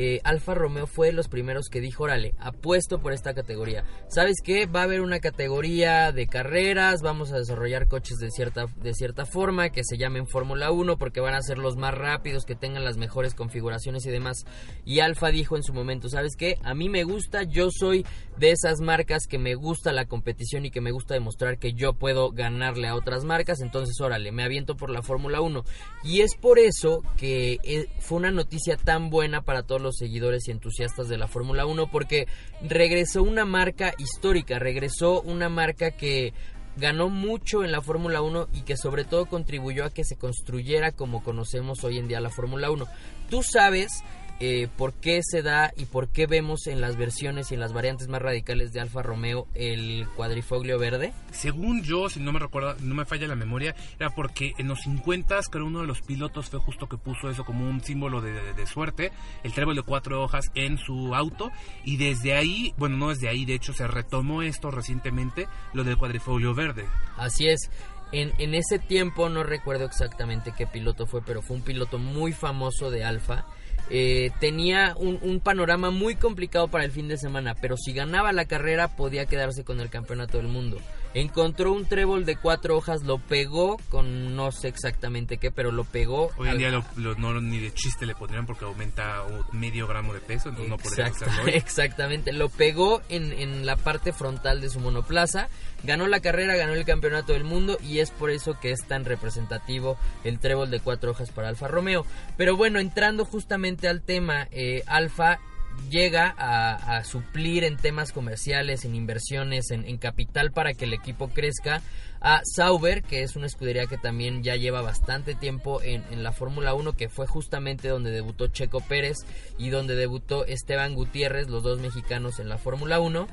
eh, 0.00 0.20
Alfa 0.22 0.54
Romeo 0.54 0.86
fue 0.86 1.10
los 1.10 1.26
primeros 1.26 1.68
que 1.68 1.80
dijo, 1.80 2.04
órale, 2.04 2.32
apuesto 2.38 3.00
por 3.00 3.12
esta 3.12 3.34
categoría. 3.34 3.82
¿Sabes 4.06 4.36
qué? 4.44 4.66
Va 4.66 4.82
a 4.82 4.84
haber 4.84 5.00
una 5.00 5.18
categoría 5.18 6.12
de 6.12 6.28
carreras, 6.28 7.02
vamos 7.02 7.32
a 7.32 7.38
desarrollar 7.38 7.88
coches 7.88 8.18
de 8.18 8.30
cierta, 8.30 8.66
de 8.76 8.94
cierta 8.94 9.26
forma, 9.26 9.70
que 9.70 9.82
se 9.82 9.98
llamen 9.98 10.28
Fórmula 10.28 10.70
1, 10.70 10.98
porque 10.98 11.18
van 11.18 11.34
a 11.34 11.42
ser 11.42 11.58
los 11.58 11.74
más 11.74 11.94
rápidos, 11.94 12.44
que 12.44 12.54
tengan 12.54 12.84
las 12.84 12.96
mejores 12.96 13.34
configuraciones 13.34 14.06
y 14.06 14.10
demás. 14.10 14.44
Y 14.84 15.00
Alfa 15.00 15.30
dijo 15.30 15.56
en 15.56 15.64
su 15.64 15.74
momento, 15.74 16.08
¿sabes 16.08 16.36
qué? 16.36 16.58
A 16.62 16.74
mí 16.74 16.88
me 16.88 17.02
gusta, 17.02 17.42
yo 17.42 17.72
soy 17.72 18.06
de 18.36 18.52
esas 18.52 18.80
marcas 18.80 19.26
que 19.26 19.38
me 19.38 19.56
gusta 19.56 19.90
la 19.90 20.06
competición 20.06 20.64
y 20.64 20.70
que 20.70 20.80
me 20.80 20.92
gusta 20.92 21.14
demostrar 21.14 21.58
que 21.58 21.72
yo 21.72 21.94
puedo 21.94 22.30
ganarle 22.30 22.86
a 22.86 22.94
otras 22.94 23.24
marcas, 23.24 23.60
entonces 23.60 24.00
órale, 24.00 24.30
me 24.30 24.44
aviento 24.44 24.76
por 24.76 24.90
la 24.90 25.02
Fórmula 25.02 25.40
1. 25.40 25.64
Y 26.04 26.20
es 26.20 26.36
por 26.36 26.60
eso 26.60 27.02
que 27.16 27.58
eh, 27.64 27.86
fue 27.98 28.18
una 28.18 28.30
noticia 28.30 28.76
tan 28.76 29.10
buena 29.10 29.42
para 29.42 29.64
todos 29.64 29.82
los 29.82 29.87
seguidores 29.96 30.48
y 30.48 30.50
entusiastas 30.50 31.08
de 31.08 31.18
la 31.18 31.28
Fórmula 31.28 31.66
1 31.66 31.90
porque 31.90 32.26
regresó 32.62 33.22
una 33.22 33.44
marca 33.44 33.94
histórica, 33.98 34.58
regresó 34.58 35.22
una 35.22 35.48
marca 35.48 35.90
que 35.90 36.32
ganó 36.76 37.08
mucho 37.08 37.64
en 37.64 37.72
la 37.72 37.82
Fórmula 37.82 38.22
1 38.22 38.48
y 38.52 38.62
que 38.62 38.76
sobre 38.76 39.04
todo 39.04 39.26
contribuyó 39.26 39.84
a 39.84 39.90
que 39.90 40.04
se 40.04 40.16
construyera 40.16 40.92
como 40.92 41.22
conocemos 41.22 41.82
hoy 41.84 41.98
en 41.98 42.08
día 42.08 42.20
la 42.20 42.30
Fórmula 42.30 42.70
1. 42.70 42.86
Tú 43.28 43.42
sabes 43.42 44.04
eh, 44.40 44.68
por 44.76 44.94
qué 44.94 45.20
se 45.22 45.42
da 45.42 45.72
y 45.76 45.86
por 45.86 46.08
qué 46.08 46.26
vemos 46.26 46.66
en 46.66 46.80
las 46.80 46.96
versiones 46.96 47.50
y 47.50 47.54
en 47.54 47.60
las 47.60 47.72
variantes 47.72 48.08
más 48.08 48.22
radicales 48.22 48.72
de 48.72 48.80
Alfa 48.80 49.02
Romeo 49.02 49.48
el 49.54 50.06
cuadrifoglio 50.14 50.78
verde? 50.78 51.12
Según 51.32 51.82
yo, 51.82 52.08
si 52.08 52.20
no 52.20 52.32
me 52.32 52.38
recuerdo, 52.38 52.76
no 52.80 52.94
me 52.94 53.04
falla 53.04 53.26
la 53.26 53.34
memoria, 53.34 53.74
era 53.98 54.10
porque 54.10 54.52
en 54.58 54.68
los 54.68 54.82
50 54.82 55.40
creo 55.50 55.66
uno 55.66 55.80
de 55.80 55.86
los 55.86 56.02
pilotos 56.02 56.50
fue 56.50 56.60
justo 56.60 56.88
que 56.88 56.96
puso 56.96 57.30
eso 57.30 57.44
como 57.44 57.68
un 57.68 57.82
símbolo 57.82 58.20
de, 58.20 58.54
de 58.54 58.66
suerte, 58.66 59.10
el 59.42 59.52
trébol 59.52 59.76
de 59.76 59.82
cuatro 59.82 60.22
hojas 60.22 60.46
en 60.54 60.78
su 60.78 61.14
auto 61.14 61.50
y 61.84 61.96
desde 61.96 62.34
ahí, 62.34 62.74
bueno, 62.76 62.96
no 62.96 63.08
desde 63.08 63.28
ahí, 63.28 63.44
de 63.44 63.54
hecho 63.54 63.72
se 63.72 63.88
retomó 63.88 64.42
esto 64.42 64.70
recientemente, 64.70 65.48
lo 65.72 65.84
del 65.84 65.96
cuadrifoglio 65.96 66.54
verde. 66.54 66.86
Así 67.16 67.48
es. 67.48 67.70
En, 68.10 68.32
en, 68.38 68.54
ese 68.54 68.78
tiempo 68.78 69.28
no 69.28 69.42
recuerdo 69.42 69.84
exactamente 69.84 70.54
qué 70.56 70.66
piloto 70.66 71.06
fue, 71.06 71.20
pero 71.20 71.42
fue 71.42 71.56
un 71.56 71.62
piloto 71.62 71.98
muy 71.98 72.32
famoso 72.32 72.90
de 72.90 73.04
Alfa 73.04 73.44
eh, 73.90 74.30
tenía 74.40 74.94
un, 74.98 75.18
un, 75.22 75.40
panorama 75.40 75.90
muy 75.90 76.14
complicado 76.14 76.68
para 76.68 76.84
el 76.84 76.92
fin 76.92 77.08
de 77.08 77.16
semana, 77.16 77.54
pero 77.54 77.76
si 77.76 77.92
ganaba 77.92 78.32
la 78.32 78.44
carrera 78.44 78.88
podía 78.88 79.26
quedarse 79.26 79.64
con 79.64 79.80
el 79.80 79.88
campeonato 79.88 80.38
del 80.38 80.48
mundo. 80.48 80.78
Encontró 81.14 81.72
un 81.72 81.86
trébol 81.86 82.24
de 82.24 82.36
cuatro 82.36 82.76
hojas, 82.76 83.02
lo 83.02 83.18
pegó 83.18 83.78
con 83.88 84.36
no 84.36 84.52
sé 84.52 84.68
exactamente 84.68 85.38
qué, 85.38 85.50
pero 85.50 85.72
lo 85.72 85.84
pegó. 85.84 86.30
Hoy 86.36 86.48
en 86.48 86.58
día 86.58 86.70
lo, 86.70 86.84
lo, 86.96 87.14
no, 87.14 87.40
ni 87.40 87.58
de 87.58 87.72
chiste 87.72 88.06
le 88.06 88.14
pondrían 88.14 88.46
porque 88.46 88.64
aumenta 88.64 89.24
medio 89.52 89.86
gramo 89.86 90.12
de 90.12 90.20
peso, 90.20 90.50
entonces 90.50 90.90
Exacto, 90.90 91.26
no 91.26 91.32
podría 91.32 91.44
hoy. 91.44 91.50
Exactamente, 91.54 92.32
lo 92.32 92.48
pegó 92.48 93.02
en, 93.08 93.32
en 93.32 93.64
la 93.64 93.76
parte 93.76 94.12
frontal 94.12 94.60
de 94.60 94.68
su 94.68 94.80
monoplaza, 94.80 95.48
ganó 95.82 96.06
la 96.06 96.20
carrera, 96.20 96.56
ganó 96.56 96.74
el 96.74 96.84
campeonato 96.84 97.32
del 97.32 97.44
mundo 97.44 97.78
y 97.82 98.00
es 98.00 98.10
por 98.10 98.30
eso 98.30 98.58
que 98.60 98.70
es 98.70 98.84
tan 98.86 99.04
representativo 99.04 99.96
el 100.24 100.38
trébol 100.38 100.70
de 100.70 100.80
cuatro 100.80 101.12
hojas 101.12 101.30
para 101.30 101.48
Alfa 101.48 101.68
Romeo. 101.68 102.04
Pero 102.36 102.56
bueno, 102.56 102.78
entrando 102.78 103.24
justamente 103.24 103.88
al 103.88 104.02
tema, 104.02 104.48
eh, 104.50 104.82
Alfa 104.86 105.40
llega 105.90 106.34
a, 106.36 107.02
suplir 107.04 107.64
en 107.64 107.76
temas 107.76 108.12
comerciales, 108.12 108.84
en 108.84 108.94
inversiones, 108.94 109.70
en, 109.70 109.84
en, 109.86 109.98
capital 109.98 110.52
para 110.52 110.74
que 110.74 110.84
el 110.84 110.92
equipo 110.92 111.28
crezca 111.28 111.82
a 112.20 112.40
Sauber, 112.44 113.02
que 113.02 113.22
es 113.22 113.36
una 113.36 113.46
escudería 113.46 113.86
que 113.86 113.98
también 113.98 114.42
ya 114.42 114.56
lleva 114.56 114.82
bastante 114.82 115.34
tiempo 115.34 115.80
en, 115.82 116.04
en 116.10 116.22
la 116.22 116.32
Fórmula 116.32 116.74
1, 116.74 116.94
que 116.94 117.08
fue 117.08 117.26
justamente 117.26 117.88
donde 117.88 118.10
debutó 118.10 118.48
Checo 118.48 118.80
Pérez 118.80 119.18
y 119.56 119.70
donde 119.70 119.94
debutó 119.94 120.44
Esteban 120.44 120.94
Gutiérrez, 120.94 121.48
los 121.48 121.62
dos 121.62 121.78
mexicanos 121.78 122.40
en 122.40 122.48
la 122.48 122.58
Fórmula 122.58 123.00
1. 123.00 123.28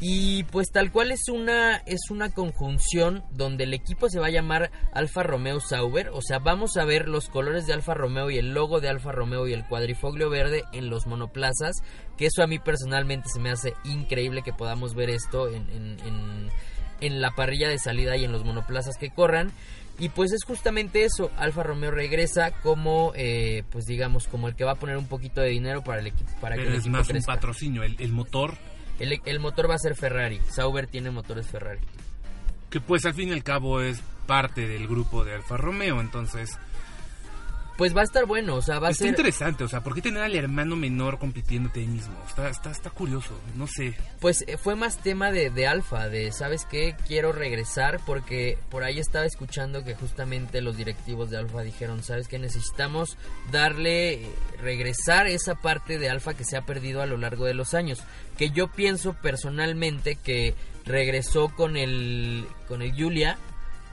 Y 0.00 0.44
pues 0.44 0.70
tal 0.70 0.92
cual 0.92 1.10
es 1.10 1.28
una 1.28 1.78
es 1.78 2.10
una 2.10 2.30
conjunción 2.30 3.24
donde 3.32 3.64
el 3.64 3.74
equipo 3.74 4.08
se 4.08 4.20
va 4.20 4.26
a 4.26 4.30
llamar 4.30 4.70
Alfa 4.92 5.24
Romeo 5.24 5.58
Sauber, 5.58 6.10
o 6.12 6.22
sea, 6.22 6.38
vamos 6.38 6.76
a 6.76 6.84
ver 6.84 7.08
los 7.08 7.28
colores 7.28 7.66
de 7.66 7.72
Alfa 7.72 7.94
Romeo 7.94 8.30
y 8.30 8.38
el 8.38 8.54
logo 8.54 8.80
de 8.80 8.88
Alfa 8.88 9.10
Romeo 9.10 9.48
y 9.48 9.54
el 9.54 9.66
cuadrifoglio 9.66 10.30
verde 10.30 10.62
en 10.72 10.88
los 10.88 11.08
monoplazas, 11.08 11.82
que 12.16 12.26
eso 12.26 12.44
a 12.44 12.46
mí 12.46 12.60
personalmente 12.60 13.28
se 13.28 13.40
me 13.40 13.50
hace 13.50 13.74
increíble 13.82 14.42
que 14.42 14.52
podamos 14.52 14.94
ver 14.94 15.10
esto 15.10 15.48
en, 15.48 15.68
en, 15.72 16.48
en 17.00 17.20
la 17.20 17.32
parrilla 17.32 17.68
de 17.68 17.78
salida 17.78 18.16
y 18.16 18.24
en 18.24 18.30
los 18.30 18.44
monoplazas 18.44 18.96
que 18.98 19.10
corran. 19.10 19.50
Y 20.00 20.10
pues 20.10 20.30
es 20.32 20.44
justamente 20.44 21.02
eso, 21.04 21.32
Alfa 21.36 21.64
Romeo 21.64 21.90
regresa 21.90 22.52
como, 22.62 23.12
eh, 23.16 23.64
pues 23.70 23.84
digamos, 23.84 24.28
como 24.28 24.46
el 24.46 24.54
que 24.54 24.62
va 24.62 24.72
a 24.72 24.76
poner 24.76 24.96
un 24.96 25.08
poquito 25.08 25.40
de 25.40 25.48
dinero 25.48 25.82
para 25.82 25.98
el 25.98 26.06
equipo. 26.06 26.30
Para 26.40 26.54
Pero 26.54 26.68
que 26.68 26.74
el 26.76 26.80
es 26.80 26.86
más 26.86 27.08
crezca. 27.08 27.32
un 27.32 27.36
patrocinio, 27.36 27.82
el, 27.82 27.96
el 27.98 28.12
motor, 28.12 28.56
El, 28.98 29.40
motor 29.40 29.70
va 29.70 29.74
a 29.74 29.78
ser 29.78 29.94
Ferrari, 29.94 30.40
Sauber 30.48 30.86
tiene 30.86 31.10
motores 31.10 31.46
Ferrari. 31.46 31.80
que 32.70 32.80
pues 32.80 33.04
al 33.06 33.14
fin 33.14 33.28
y 33.28 33.32
al 33.32 33.44
cabo 33.44 33.80
es 33.80 34.00
parte 34.26 34.66
del 34.66 34.86
grupo 34.88 35.24
de 35.24 35.34
Alfa 35.34 35.56
Romeo, 35.56 36.00
entonces 36.00 36.58
Pues 37.78 37.96
va 37.96 38.00
a 38.00 38.04
estar 38.04 38.26
bueno, 38.26 38.56
o 38.56 38.60
sea, 38.60 38.80
va 38.80 38.88
a 38.88 38.90
está 38.90 39.04
ser... 39.04 39.10
interesante, 39.10 39.62
o 39.62 39.68
sea, 39.68 39.84
¿por 39.84 39.94
qué 39.94 40.02
tener 40.02 40.20
al 40.20 40.34
hermano 40.34 40.74
menor 40.74 41.20
compitiéndote 41.20 41.78
ahí 41.78 41.86
mismo? 41.86 42.12
Está, 42.26 42.50
está, 42.50 42.72
está 42.72 42.90
curioso, 42.90 43.38
no 43.54 43.68
sé. 43.68 43.94
Pues 44.18 44.44
eh, 44.48 44.58
fue 44.58 44.74
más 44.74 44.98
tema 44.98 45.30
de, 45.30 45.50
de 45.50 45.68
Alfa, 45.68 46.08
de, 46.08 46.32
¿sabes 46.32 46.64
qué? 46.68 46.96
Quiero 47.06 47.30
regresar 47.30 48.00
porque 48.04 48.58
por 48.68 48.82
ahí 48.82 48.98
estaba 48.98 49.26
escuchando 49.26 49.84
que 49.84 49.94
justamente 49.94 50.60
los 50.60 50.76
directivos 50.76 51.30
de 51.30 51.36
Alfa 51.36 51.62
dijeron, 51.62 52.02
¿sabes 52.02 52.26
qué? 52.26 52.40
Necesitamos 52.40 53.16
darle, 53.52 54.14
eh, 54.14 54.30
regresar 54.60 55.28
esa 55.28 55.54
parte 55.54 56.00
de 56.00 56.10
Alfa 56.10 56.34
que 56.34 56.44
se 56.44 56.56
ha 56.56 56.62
perdido 56.62 57.00
a 57.00 57.06
lo 57.06 57.16
largo 57.16 57.44
de 57.44 57.54
los 57.54 57.74
años. 57.74 58.02
Que 58.36 58.50
yo 58.50 58.72
pienso 58.72 59.14
personalmente 59.14 60.16
que 60.16 60.56
regresó 60.84 61.48
con 61.54 61.76
el, 61.76 62.44
con 62.66 62.82
el 62.82 62.90
Julia, 62.90 63.38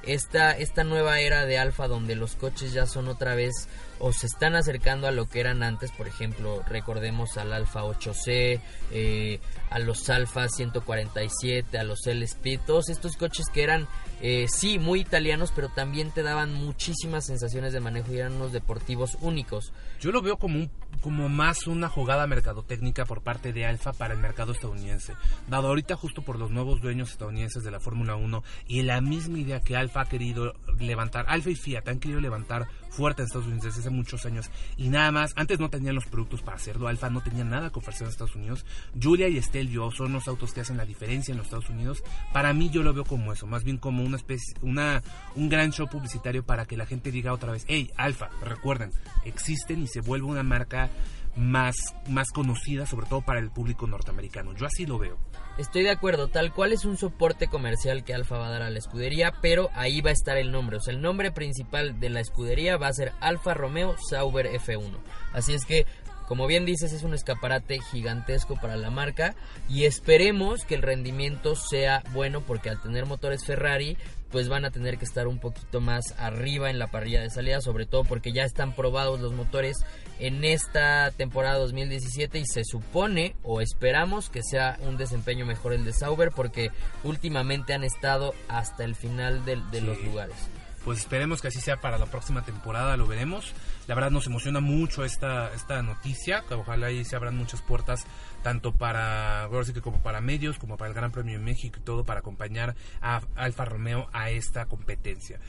esta, 0.06 0.52
esta 0.52 0.84
nueva 0.84 1.20
era 1.20 1.46
de 1.46 1.58
Alfa 1.58 1.88
donde 1.88 2.16
los 2.16 2.36
coches 2.36 2.74
ya 2.74 2.86
son 2.86 3.08
otra 3.08 3.36
vez 3.36 3.68
o 4.00 4.12
se 4.12 4.28
están 4.28 4.56
acercando 4.56 5.08
a 5.08 5.12
lo 5.12 5.28
que 5.30 5.40
eran 5.40 5.64
antes, 5.64 5.92
por 5.92 6.08
ejemplo, 6.08 6.62
recordemos 6.68 7.38
al 7.38 7.54
Alfa 7.54 7.84
8C, 7.84 8.60
eh, 8.92 9.40
a 9.70 9.80
los 9.80 10.10
Alfa 10.10 10.48
147, 10.48 11.78
a 11.78 11.84
los 11.84 12.06
L-Speed, 12.06 12.62
todos 12.66 12.90
estos 12.90 13.16
coches 13.18 13.46
que 13.54 13.64
eran, 13.64 13.88
eh, 14.22 14.48
sí, 14.50 14.80
muy 14.80 15.02
italianos, 15.02 15.52
pero 15.56 15.70
también 15.70 16.12
te 16.12 16.24
daban 16.24 16.54
muchísimas 16.54 17.26
sensaciones 17.26 17.74
de 17.74 17.80
manejo 17.80 18.14
y 18.14 18.20
eran 18.20 18.34
unos 18.34 18.52
deportivos 18.52 19.18
únicos. 19.22 19.74
Yo 20.00 20.12
lo 20.12 20.22
veo 20.22 20.38
como 20.38 20.60
un, 20.60 20.72
como 21.02 21.30
más 21.30 21.68
una 21.68 21.90
jugada 21.90 22.28
mercadotécnica 22.28 23.06
por 23.06 23.22
parte 23.22 23.54
de 23.54 23.66
Alfa 23.66 23.94
para 23.94 24.14
el 24.14 24.20
mercado 24.20 24.52
estadounidense. 24.52 25.14
Dado 25.48 25.68
ahorita 25.68 25.96
justo 25.96 26.22
por 26.22 26.38
los 26.38 26.52
nuevos 26.52 26.82
dueños 26.82 27.12
estadounidenses 27.12 27.64
de 27.64 27.72
la 27.72 27.80
Fórmula 27.80 28.16
1 28.16 28.44
y 28.68 28.82
la 28.82 29.02
misma 29.02 29.40
idea 29.40 29.62
que 29.62 29.76
Alfa 29.76 30.02
ha 30.02 30.06
querido 30.06 30.54
levantar, 30.80 31.26
Alfa 31.28 31.50
y 31.50 31.56
Fiat 31.56 31.88
han 31.88 32.00
querido 32.00 32.20
levantar 32.20 32.68
fuerte 32.96 33.22
en 33.22 33.28
Estados 33.28 33.48
Unidos 33.48 33.66
desde 33.66 33.82
hace 33.82 33.90
muchos 33.90 34.26
años 34.26 34.50
y 34.78 34.90
nada 34.90 35.12
más, 35.12 35.34
antes 35.36 35.60
no 35.60 35.70
tenían 35.70 35.96
los 35.96 36.06
productos 36.06 36.42
para 36.42 36.58
hacerlo, 36.58 36.88
Alfa 36.88 37.10
no 37.10 37.22
tenía 37.22 37.44
nada 37.44 37.70
que 37.70 37.80
ofrecer 37.80 38.04
en 38.04 38.12
Estados 38.12 38.36
Unidos. 38.36 38.66
Julia 39.02 39.28
y 39.28 39.42
Stelvio 39.42 39.92
son 39.92 40.14
los 40.14 40.28
autos 40.28 40.54
que 40.54 40.62
hacen 40.62 40.78
la 40.78 40.86
diferencia 40.86 41.32
en 41.32 41.38
los 41.38 41.48
Estados 41.48 41.70
Unidos. 41.70 42.04
Para 42.34 42.54
mí 42.54 42.70
yo 42.70 42.84
lo 42.84 42.94
veo 42.94 43.04
como 43.04 43.34
eso, 43.34 43.48
más 43.48 43.64
bien 43.64 43.78
como 43.78 44.04
una 44.04 44.18
especie, 44.18 44.56
una, 44.62 45.04
un 45.36 45.50
gran 45.50 45.72
show 45.72 45.88
publicitario 45.88 46.46
para 46.46 46.66
que 46.66 46.78
la 46.78 46.86
gente 46.86 47.12
diga 47.12 47.34
otra 47.34 47.52
vez, 47.52 47.66
hey, 47.68 47.92
Alfa, 47.98 48.30
recuerden, 48.42 48.92
existen 49.26 49.84
y 49.84 49.88
se 49.88 50.02
vuelve 50.02 50.28
una 50.28 50.44
marca 50.44 50.90
más, 51.36 51.76
más 52.08 52.30
conocida, 52.32 52.86
sobre 52.86 53.08
todo 53.08 53.22
para 53.22 53.40
el 53.40 53.50
público 53.50 53.88
norteamericano. 53.88 54.54
Yo 54.54 54.66
así 54.66 54.86
lo 54.86 54.98
veo. 54.98 55.18
Estoy 55.58 55.84
de 55.84 55.90
acuerdo, 55.90 56.28
tal 56.28 56.54
cual 56.54 56.74
es 56.74 56.84
un 56.84 56.98
soporte 56.98 57.48
comercial 57.48 58.04
que 58.04 58.14
Alfa 58.14 58.38
va 58.38 58.48
a 58.48 58.52
dar 58.52 58.62
a 58.62 58.70
la 58.70 58.78
escudería, 58.78 59.34
pero 59.42 59.70
ahí 59.74 60.02
va 60.02 60.10
a 60.10 60.14
estar 60.14 60.38
el 60.38 60.52
nombre. 60.52 60.78
O 60.78 60.82
sea, 60.82 60.94
el 60.94 61.02
nombre 61.02 61.32
principal 61.32 62.00
de 62.00 62.10
la 62.10 62.20
escudería 62.20 62.78
va 62.78 62.88
a 62.88 62.94
ser 62.94 63.14
Alfa 63.22 63.54
Romeo 63.54 63.96
Sauber 64.10 64.48
F1. 64.48 64.98
Así 65.32 65.54
es 65.54 65.66
que, 65.66 65.86
como 66.28 66.48
bien 66.48 66.66
dices, 66.66 66.92
es 66.92 67.04
un 67.04 67.14
escaparate 67.14 67.80
gigantesco 67.80 68.56
para 68.60 68.76
la 68.76 68.90
marca 68.90 69.34
y 69.70 69.86
esperemos 69.86 70.66
que 70.66 70.76
el 70.76 70.82
rendimiento 70.82 71.56
sea 71.56 72.04
bueno 72.12 72.42
porque 72.42 72.70
al 72.70 72.82
tener 72.82 73.06
motores 73.06 73.46
Ferrari, 73.46 73.98
pues 74.32 74.50
van 74.50 74.66
a 74.66 74.72
tener 74.72 74.98
que 74.98 75.06
estar 75.06 75.28
un 75.28 75.40
poquito 75.40 75.80
más 75.82 76.14
arriba 76.18 76.70
en 76.70 76.80
la 76.80 76.88
parrilla 76.88 77.22
de 77.22 77.30
salida, 77.30 77.62
sobre 77.62 77.86
todo 77.86 78.04
porque 78.04 78.34
ya 78.34 78.44
están 78.44 78.74
probados 78.76 79.20
los 79.22 79.34
motores 79.34 79.78
en 80.20 80.44
esta 80.44 81.12
temporada 81.12 81.58
2017 81.60 82.40
y 82.40 82.46
se 82.46 82.64
supone 82.66 83.36
o 83.44 83.62
esperamos 83.62 84.30
que 84.30 84.42
sea 84.44 84.78
un 84.82 84.98
desempeño 84.98 85.46
mejor 85.46 85.74
el 85.74 85.86
de 85.86 85.94
Sauber 85.94 86.32
porque 86.36 86.72
últimamente 87.04 87.74
han 87.74 87.84
estado 87.84 88.34
hasta 88.48 88.84
el 88.84 88.96
final 88.96 89.46
de, 89.46 89.58
de 89.72 89.80
Sí. 89.80 89.86
los 89.86 90.02
lugares. 90.04 90.36
Pues 90.84 91.00
esperemos 91.00 91.42
que 91.42 91.48
así 91.48 91.60
sea 91.62 91.78
para 91.78 91.98
la 91.98 92.06
próxima 92.06 92.44
temporada, 92.46 92.96
lo 92.96 93.08
veremos. 93.08 93.54
La 93.88 93.96
verdad 93.96 94.12
nos 94.12 94.28
emociona 94.28 94.60
mucho 94.60 95.04
esta, 95.04 95.52
esta 95.54 95.82
noticia, 95.82 96.44
que 96.48 96.54
ojalá 96.54 96.88
ahí 96.88 97.04
se 97.04 97.16
abran 97.16 97.36
muchas 97.36 97.64
puertas, 97.64 98.06
tanto 98.46 98.74
para, 98.74 99.50
como 99.82 100.04
para 100.04 100.22
medios, 100.22 100.60
como 100.60 100.78
para 100.78 100.90
el 100.90 100.94
Gran 100.94 101.12
Premio 101.12 101.40
de 101.40 101.44
México 101.44 101.80
y 101.80 101.84
todo, 101.84 102.04
para 102.06 102.20
acompañar 102.20 102.76
a 103.02 103.24
Alfa 103.34 103.66
Romeo 103.66 104.08
a 104.14 104.30
esta 104.30 104.68
competencia. 104.68 105.40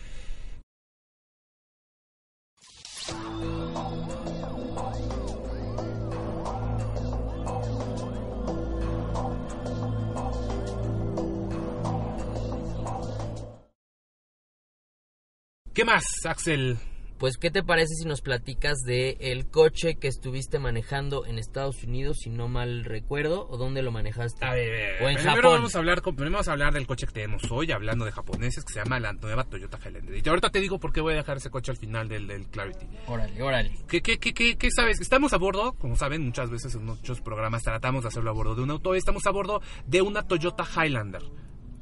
¿Qué 15.75 15.85
más, 15.85 16.03
Axel? 16.25 16.79
Pues, 17.19 17.39
¿qué 17.39 17.51
te 17.51 17.63
parece 17.63 17.95
si 17.95 18.05
nos 18.05 18.21
platicas 18.21 18.77
de 18.85 19.17
el 19.21 19.47
coche 19.49 19.97
que 19.97 20.07
estuviste 20.07 20.59
manejando 20.59 21.25
en 21.25 21.39
Estados 21.39 21.83
Unidos, 21.83 22.19
si 22.21 22.29
no 22.29 22.47
mal 22.47 22.85
recuerdo, 22.85 23.49
o 23.49 23.57
dónde 23.57 23.81
lo 23.81 23.91
manejaste? 23.91 24.45
A 24.45 24.53
ver, 24.53 25.03
O 25.03 25.09
en 25.09 25.15
primero 25.17 25.37
Japón. 25.37 25.53
vamos 25.53 25.75
a 25.75 25.79
hablar 25.79 26.03
primero 26.03 26.31
vamos 26.31 26.49
a 26.49 26.53
hablar 26.53 26.75
del 26.75 26.87
coche 26.87 27.07
que 27.07 27.13
tenemos 27.15 27.51
hoy, 27.51 27.73
hablando 27.73 28.05
de 28.05 28.13
japoneses, 28.13 28.65
que 28.65 28.75
se 28.75 28.81
llama 28.81 29.01
la 29.01 29.15
nueva 29.15 29.45
Toyota 29.45 29.79
Highlander. 29.83 30.21
Y 30.23 30.29
ahorita 30.29 30.51
te 30.51 30.61
digo 30.61 30.79
por 30.79 30.93
qué 30.93 31.01
voy 31.01 31.15
a 31.15 31.17
dejar 31.17 31.39
ese 31.39 31.49
coche 31.49 31.71
al 31.71 31.79
final 31.79 32.07
del, 32.07 32.27
del 32.27 32.49
Clarity. 32.49 32.87
Órale, 33.07 33.43
órale. 33.43 33.73
¿Qué, 33.89 34.03
qué, 34.03 34.19
qué, 34.19 34.35
qué, 34.35 34.57
qué 34.59 34.71
sabes? 34.71 35.01
Estamos 35.01 35.33
a 35.33 35.39
bordo, 35.39 35.73
como 35.79 35.97
saben, 35.97 36.23
muchas 36.23 36.51
veces 36.51 36.75
en 36.75 36.85
muchos 36.85 37.23
programas 37.23 37.63
tratamos 37.63 38.03
de 38.03 38.09
hacerlo 38.09 38.29
a 38.29 38.35
bordo 38.35 38.55
de 38.55 38.63
un 38.63 38.71
auto. 38.73 38.95
Estamos 38.95 39.25
a 39.27 39.31
bordo 39.31 39.63
de 39.87 40.03
una 40.03 40.23
Toyota 40.29 40.65
Highlander. 40.65 41.23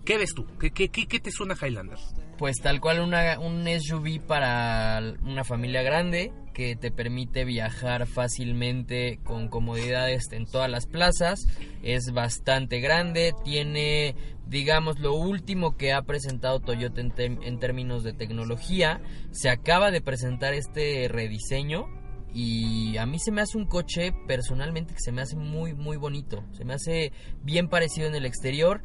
¿Qué 0.04 0.16
ves 0.16 0.32
tú? 0.32 0.46
¿Qué, 0.60 0.70
qué, 0.70 0.90
qué, 0.90 1.06
qué 1.06 1.18
te 1.18 1.32
suena 1.32 1.56
Highlander? 1.60 1.98
Pues 2.38 2.56
tal 2.60 2.80
cual 2.80 3.00
un 3.00 3.66
SUV 3.80 4.20
para 4.26 5.00
una 5.22 5.44
familia 5.44 5.82
grande 5.82 6.32
que 6.52 6.76
te 6.76 6.90
permite 6.90 7.44
viajar 7.44 8.06
fácilmente 8.06 9.18
con 9.22 9.48
comodidades 9.48 10.32
en 10.32 10.46
todas 10.46 10.70
las 10.70 10.86
plazas. 10.86 11.46
Es 11.82 12.12
bastante 12.12 12.80
grande, 12.80 13.34
tiene 13.44 14.16
digamos 14.46 14.98
lo 14.98 15.14
último 15.14 15.76
que 15.76 15.92
ha 15.92 16.02
presentado 16.02 16.60
Toyota 16.60 17.00
en, 17.00 17.12
en 17.16 17.58
términos 17.58 18.02
de 18.02 18.12
tecnología. 18.12 19.00
Se 19.30 19.48
acaba 19.48 19.90
de 19.90 20.00
presentar 20.00 20.54
este 20.54 21.08
rediseño 21.08 21.86
y 22.34 22.96
a 22.96 23.06
mí 23.06 23.20
se 23.20 23.30
me 23.30 23.42
hace 23.42 23.56
un 23.56 23.66
coche 23.66 24.12
personalmente 24.26 24.92
que 24.92 25.00
se 25.00 25.12
me 25.12 25.22
hace 25.22 25.36
muy 25.36 25.72
muy 25.72 25.96
bonito. 25.96 26.44
Se 26.52 26.64
me 26.64 26.74
hace 26.74 27.12
bien 27.42 27.68
parecido 27.68 28.08
en 28.08 28.14
el 28.16 28.26
exterior. 28.26 28.82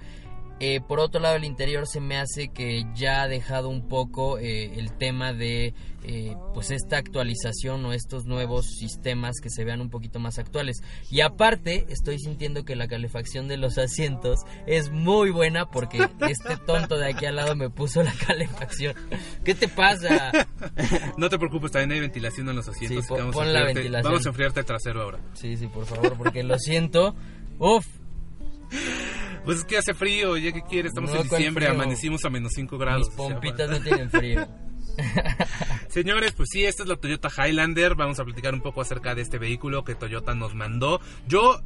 Eh, 0.59 0.81
por 0.81 0.99
otro 0.99 1.21
lado, 1.21 1.35
el 1.37 1.45
interior 1.45 1.87
se 1.87 2.01
me 2.01 2.17
hace 2.17 2.49
que 2.49 2.83
ya 2.93 3.21
ha 3.23 3.27
dejado 3.27 3.69
un 3.69 3.87
poco 3.87 4.37
eh, 4.39 4.77
el 4.77 4.91
tema 4.97 5.31
de 5.31 5.73
eh, 6.03 6.35
pues 6.53 6.71
esta 6.71 6.97
actualización 6.97 7.85
o 7.85 7.93
estos 7.93 8.25
nuevos 8.25 8.65
sistemas 8.77 9.35
que 9.41 9.49
se 9.49 9.63
vean 9.63 9.79
un 9.79 9.89
poquito 9.89 10.19
más 10.19 10.37
actuales. 10.37 10.77
Y 11.09 11.21
aparte, 11.21 11.85
estoy 11.89 12.19
sintiendo 12.19 12.65
que 12.65 12.75
la 12.75 12.87
calefacción 12.87 13.47
de 13.47 13.57
los 13.57 13.77
asientos 13.77 14.39
es 14.67 14.91
muy 14.91 15.29
buena 15.31 15.69
porque 15.69 16.07
este 16.27 16.57
tonto 16.57 16.97
de 16.97 17.07
aquí 17.11 17.25
al 17.25 17.35
lado 17.37 17.55
me 17.55 17.69
puso 17.69 18.03
la 18.03 18.13
calefacción. 18.27 18.95
¿Qué 19.45 19.55
te 19.55 19.67
pasa? 19.69 20.31
No 21.17 21.29
te 21.29 21.37
preocupes, 21.37 21.71
también 21.71 21.91
hay 21.93 21.99
ventilación 22.01 22.49
en 22.49 22.55
los 22.57 22.67
asientos. 22.67 23.05
Sí, 23.05 23.13
pon- 23.31 23.43
a 23.43 23.45
la 23.45 23.63
ventilación. 23.65 24.03
vamos 24.11 24.25
a 24.25 24.29
enfriarte 24.29 24.59
el 24.61 24.65
trasero 24.65 25.03
ahora. 25.03 25.19
Sí, 25.33 25.55
sí, 25.55 25.67
por 25.67 25.85
favor, 25.85 26.17
porque 26.17 26.43
lo 26.43 26.57
siento. 26.59 27.15
Uf, 27.59 27.85
Pues 29.45 29.59
es 29.59 29.65
que 29.65 29.77
hace 29.77 29.93
frío, 29.93 30.37
¿ya 30.37 30.51
qué 30.51 30.61
quieres? 30.61 30.91
Estamos 30.91 31.11
No, 31.11 31.21
en 31.21 31.27
¿cuál 31.27 31.39
diciembre, 31.39 31.67
amanecimos 31.67 32.23
a 32.25 32.29
menos 32.29 32.51
5 32.55 32.77
grados. 32.77 33.07
mis 33.09 33.17
o 33.19 33.27
sea, 33.27 33.35
pompitas 33.35 33.69
no 33.69 33.79
tienen 33.81 34.09
frío. 34.11 34.47
Señores, 35.89 36.33
pues 36.33 36.49
sí, 36.51 36.65
esta 36.65 36.83
es 36.83 36.89
la 36.89 36.97
Toyota 36.97 37.29
Highlander. 37.29 37.95
Vamos 37.95 38.19
a 38.19 38.25
platicar 38.25 38.53
un 38.53 38.61
poco 38.61 38.81
acerca 38.81 39.15
de 39.15 39.21
este 39.21 39.37
vehículo 39.37 39.83
que 39.83 39.95
Toyota 39.95 40.35
nos 40.35 40.53
mandó. 40.55 40.99
Yo 41.27 41.61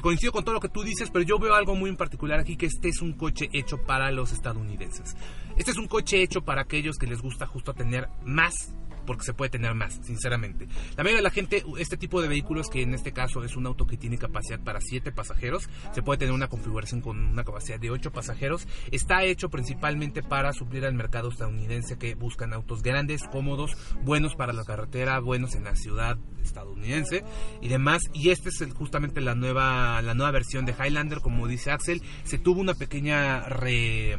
coincido 0.00 0.32
con 0.32 0.44
todo 0.44 0.54
lo 0.54 0.60
que 0.60 0.68
tú 0.68 0.82
dices, 0.82 1.10
pero 1.12 1.24
yo 1.24 1.38
veo 1.38 1.54
algo 1.54 1.74
muy 1.74 1.90
en 1.90 1.96
particular 1.96 2.40
aquí, 2.40 2.56
que 2.56 2.66
este 2.66 2.88
es 2.88 3.02
un 3.02 3.12
coche 3.14 3.48
hecho 3.52 3.82
para 3.84 4.10
los 4.10 4.32
estadounidenses. 4.32 5.16
Este 5.56 5.70
es 5.72 5.76
un 5.76 5.88
coche 5.88 6.22
hecho 6.22 6.42
para 6.42 6.62
aquellos 6.62 6.96
que 6.98 7.06
les 7.06 7.20
gusta 7.20 7.46
justo 7.46 7.74
tener 7.74 8.08
más 8.24 8.74
porque 9.08 9.24
se 9.24 9.32
puede 9.32 9.48
tener 9.48 9.74
más, 9.74 9.98
sinceramente. 10.02 10.68
La 10.94 11.02
mayoría 11.02 11.16
de 11.16 11.22
la 11.22 11.30
gente, 11.30 11.64
este 11.78 11.96
tipo 11.96 12.20
de 12.20 12.28
vehículos, 12.28 12.68
que 12.68 12.82
en 12.82 12.92
este 12.92 13.12
caso 13.12 13.42
es 13.42 13.56
un 13.56 13.66
auto 13.66 13.86
que 13.86 13.96
tiene 13.96 14.18
capacidad 14.18 14.60
para 14.60 14.82
7 14.82 15.12
pasajeros, 15.12 15.70
se 15.92 16.02
puede 16.02 16.18
tener 16.18 16.34
una 16.34 16.48
configuración 16.48 17.00
con 17.00 17.18
una 17.18 17.42
capacidad 17.42 17.80
de 17.80 17.90
8 17.90 18.12
pasajeros, 18.12 18.68
está 18.92 19.24
hecho 19.24 19.48
principalmente 19.48 20.22
para 20.22 20.52
suplir 20.52 20.84
al 20.84 20.92
mercado 20.92 21.30
estadounidense 21.30 21.96
que 21.96 22.16
buscan 22.16 22.52
autos 22.52 22.82
grandes, 22.82 23.22
cómodos, 23.32 23.70
buenos 24.04 24.34
para 24.34 24.52
la 24.52 24.64
carretera, 24.64 25.18
buenos 25.20 25.54
en 25.54 25.64
la 25.64 25.74
ciudad 25.74 26.18
estadounidense 26.42 27.24
y 27.62 27.68
demás. 27.68 28.02
Y 28.12 28.28
esta 28.28 28.50
es 28.50 28.62
justamente 28.74 29.22
la 29.22 29.34
nueva, 29.34 30.02
la 30.02 30.12
nueva 30.12 30.32
versión 30.32 30.66
de 30.66 30.74
Highlander, 30.78 31.20
como 31.20 31.48
dice 31.48 31.70
Axel, 31.70 32.02
se 32.24 32.36
tuvo 32.36 32.60
una 32.60 32.74
pequeña 32.74 33.40
re 33.48 34.18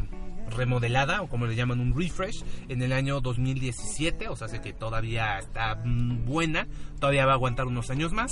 remodelada 0.51 1.21
o 1.21 1.27
como 1.27 1.45
le 1.45 1.55
llaman 1.55 1.79
un 1.79 1.97
refresh 1.97 2.43
en 2.67 2.81
el 2.81 2.93
año 2.93 3.21
2017, 3.21 4.27
o 4.29 4.35
sea, 4.35 4.47
sé 4.47 4.61
que 4.61 4.73
todavía 4.73 5.39
está 5.39 5.75
mm, 5.75 6.25
buena, 6.25 6.67
todavía 6.99 7.25
va 7.25 7.33
a 7.33 7.35
aguantar 7.35 7.67
unos 7.67 7.89
años 7.89 8.11
más 8.11 8.31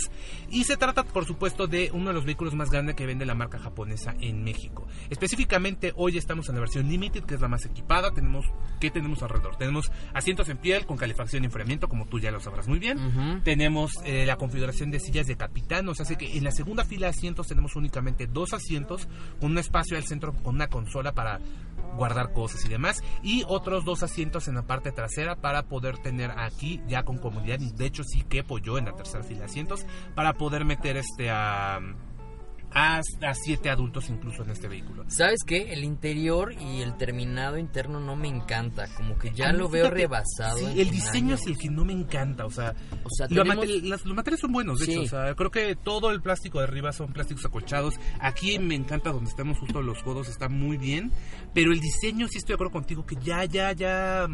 y 0.50 0.64
se 0.64 0.78
trata 0.78 1.04
por 1.04 1.26
supuesto 1.26 1.68
de 1.68 1.90
uno 1.94 2.10
de 2.10 2.14
los 2.14 2.26
vehículos 2.26 2.54
más 2.54 2.70
grandes 2.70 2.96
que 2.96 3.06
vende 3.06 3.26
la 3.26 3.36
marca 3.36 3.60
japonesa 3.60 4.16
en 4.20 4.44
México. 4.44 4.88
Específicamente 5.10 5.94
hoy 5.96 6.18
estamos 6.18 6.50
en 6.50 6.56
la 6.56 6.62
versión 6.62 6.88
Limited, 6.88 7.24
que 7.24 7.36
es 7.36 7.42
la 7.42 7.48
más 7.48 7.66
equipada, 7.66 8.12
tenemos 8.12 8.46
¿qué 8.80 8.92
tenemos 8.92 9.22
alrededor? 9.24 9.56
Tenemos 9.56 9.92
asientos 10.14 10.50
en 10.50 10.58
piel 10.58 10.86
con 10.86 10.98
calefacción 10.98 11.44
y 11.44 11.48
enfriamiento, 11.48 11.88
como 11.88 12.06
tú 12.06 12.20
ya 12.20 12.32
lo 12.32 12.40
sabrás 12.40 12.68
muy 12.68 12.80
bien. 12.80 13.42
Tenemos 13.44 13.94
eh, 14.06 14.26
la 14.26 14.38
configuración 14.38 14.92
de 14.92 15.00
sillas 15.00 15.28
de 15.28 15.36
capitán, 15.36 15.88
o 15.90 15.96
sea, 15.96 16.06
sé 16.06 16.18
que 16.18 16.38
en 16.38 16.44
la 16.44 16.52
segunda 16.52 16.86
fila 16.86 17.08
de 17.08 17.12
asientos 17.12 17.48
tenemos 17.48 17.76
únicamente 17.76 18.28
dos 18.28 18.54
asientos 18.54 19.08
con 19.40 19.52
un 19.52 19.58
espacio 19.58 19.98
al 19.98 20.04
centro 20.04 20.34
con 20.34 20.56
una 20.56 20.68
consola 20.68 21.14
para 21.14 21.40
guardar 21.96 22.34
cosas 22.34 22.64
y 22.66 22.70
demás. 22.70 23.04
Y 23.24 23.44
otros 23.48 23.86
dos 23.86 24.04
asientos 24.04 24.48
en 24.48 24.56
la 24.56 24.64
parte 24.64 24.92
trasera 24.92 25.36
para 25.36 25.64
poder 25.64 25.98
tener 25.98 26.32
aquí 26.32 26.82
ya 26.88 27.04
con 27.04 27.18
comodidad. 27.18 27.60
De 27.60 27.86
hecho 27.86 28.04
sí 28.04 28.24
quepo 28.24 28.58
yo 28.60 28.78
en 28.78 28.86
la 28.86 28.94
tercera 28.94 29.24
fila 29.24 29.40
de 29.40 29.46
asientos 29.46 29.86
para 30.16 30.34
poder 30.34 30.66
meter 30.66 30.98
este 30.98 31.30
a 31.30 31.80
a, 32.72 33.02
siete 33.34 33.70
adultos 33.70 34.10
incluso 34.10 34.44
en 34.44 34.52
este 34.52 34.68
vehículo. 34.68 35.06
¿Sabes 35.08 35.44
qué? 35.46 35.74
El 35.74 35.84
interior 35.84 36.54
y 36.54 36.82
el 36.82 36.96
terminado 36.98 37.58
interno 37.58 38.00
no 38.00 38.16
me 38.16 38.28
encanta, 38.28 38.88
como 38.96 39.18
que 39.18 39.32
ya 39.32 39.52
lo 39.52 39.70
veo 39.70 39.90
rebasado. 39.90 40.58
Sí, 40.58 40.82
el 40.82 40.90
diseño 40.92 41.36
es 41.36 41.48
el 41.48 41.58
que 41.58 41.70
no 41.70 41.86
me 41.86 41.94
encanta, 41.94 42.46
o 42.46 42.52
sea, 42.52 42.76
los, 43.30 43.48
materiales 43.48 44.40
son 44.40 44.52
buenos, 44.52 44.80
de 44.80 44.86
hecho, 44.86 45.02
o 45.02 45.08
sea, 45.08 45.34
creo 45.36 45.52
que 45.52 45.76
todo 45.76 46.12
el 46.12 46.22
plástico 46.22 46.60
de 46.60 46.66
arriba 46.66 46.92
son 46.92 47.14
plásticos 47.14 47.46
acolchados. 47.46 47.96
Aquí 48.20 48.60
me 48.60 48.76
encanta 48.76 49.12
donde 49.12 49.30
estamos 49.30 49.58
justo 49.60 49.82
los 49.82 50.04
codos, 50.04 50.28
está 50.28 50.50
muy 50.50 50.78
bien, 50.78 51.12
pero 51.54 51.72
el 51.72 51.80
diseño 51.80 52.28
sí 52.28 52.38
estoy 52.38 52.54
de 52.54 52.56
acuerdo 52.56 52.74
contigo 52.74 53.06
que 53.06 53.16
ya, 53.16 53.46
ya, 53.46 53.72
ya 53.72 54.28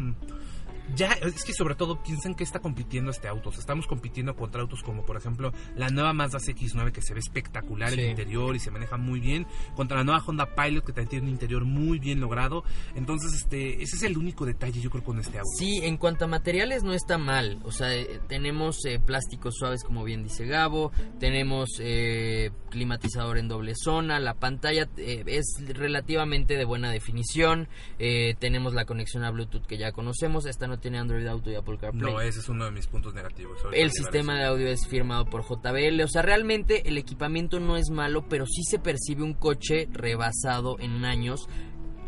ya 0.94 1.12
es 1.12 1.44
que 1.44 1.52
sobre 1.52 1.74
todo 1.74 2.02
piensen 2.02 2.34
que 2.34 2.44
está 2.44 2.60
compitiendo 2.60 3.10
este 3.10 3.28
auto. 3.28 3.50
estamos 3.50 3.86
compitiendo 3.86 4.36
contra 4.36 4.62
autos 4.62 4.82
como 4.82 5.04
por 5.04 5.16
ejemplo 5.16 5.52
la 5.76 5.88
nueva 5.88 6.12
Mazda 6.12 6.38
CX-9 6.38 6.92
que 6.92 7.02
se 7.02 7.14
ve 7.14 7.20
espectacular 7.20 7.92
en 7.92 8.00
el 8.00 8.10
interior 8.10 8.54
y 8.54 8.58
se 8.58 8.70
maneja 8.70 8.96
muy 8.96 9.20
bien, 9.20 9.46
contra 9.74 9.98
la 9.98 10.04
nueva 10.04 10.22
Honda 10.24 10.54
Pilot 10.54 10.84
que 10.84 10.92
también 10.92 11.08
tiene 11.08 11.26
un 11.26 11.32
interior 11.32 11.64
muy 11.64 11.98
bien 11.98 12.20
logrado. 12.20 12.64
Entonces, 12.94 13.32
este 13.34 13.82
ese 13.82 13.96
es 13.96 14.02
el 14.02 14.18
único 14.18 14.44
detalle 14.46 14.80
yo 14.80 14.90
creo 14.90 15.04
con 15.04 15.18
este 15.18 15.38
auto. 15.38 15.50
Sí, 15.58 15.80
en 15.82 15.96
cuanto 15.96 16.24
a 16.24 16.28
materiales 16.28 16.82
no 16.82 16.92
está 16.92 17.18
mal. 17.18 17.60
O 17.64 17.72
sea, 17.72 17.94
eh, 17.94 18.20
tenemos 18.28 18.84
eh, 18.84 19.00
plásticos 19.04 19.56
suaves 19.56 19.84
como 19.84 20.04
bien 20.04 20.22
dice 20.22 20.46
Gabo, 20.46 20.92
tenemos 21.18 21.78
eh, 21.80 22.50
climatizador 22.70 23.38
en 23.38 23.48
doble 23.48 23.74
zona, 23.76 24.18
la 24.18 24.34
pantalla 24.34 24.88
es 24.96 25.56
relativamente 25.68 26.56
de 26.56 26.64
buena 26.64 26.90
definición, 26.90 27.68
tenemos 27.98 28.74
la 28.74 28.84
conexión 28.84 29.24
a 29.24 29.30
Bluetooth 29.30 29.66
que 29.66 29.78
ya 29.78 29.92
conocemos, 29.92 30.46
esta 30.46 30.66
tiene 30.78 30.98
Android 30.98 31.26
Auto 31.26 31.50
y 31.50 31.54
Apple 31.54 31.78
CarPlay. 31.78 32.12
No, 32.12 32.20
ese 32.20 32.40
es 32.40 32.48
uno 32.48 32.64
de 32.64 32.70
mis 32.70 32.86
puntos 32.86 33.14
negativos. 33.14 33.58
El 33.72 33.90
sistema 33.90 34.38
de 34.38 34.44
audio 34.44 34.68
es 34.68 34.86
firmado 34.86 35.24
por 35.26 35.42
JBL. 35.42 36.00
O 36.02 36.08
sea, 36.08 36.22
realmente 36.22 36.88
el 36.88 36.98
equipamiento 36.98 37.60
no 37.60 37.76
es 37.76 37.90
malo, 37.90 38.26
pero 38.28 38.46
sí 38.46 38.62
se 38.64 38.78
percibe 38.78 39.22
un 39.22 39.34
coche 39.34 39.88
rebasado 39.92 40.78
en 40.80 41.04
años. 41.04 41.48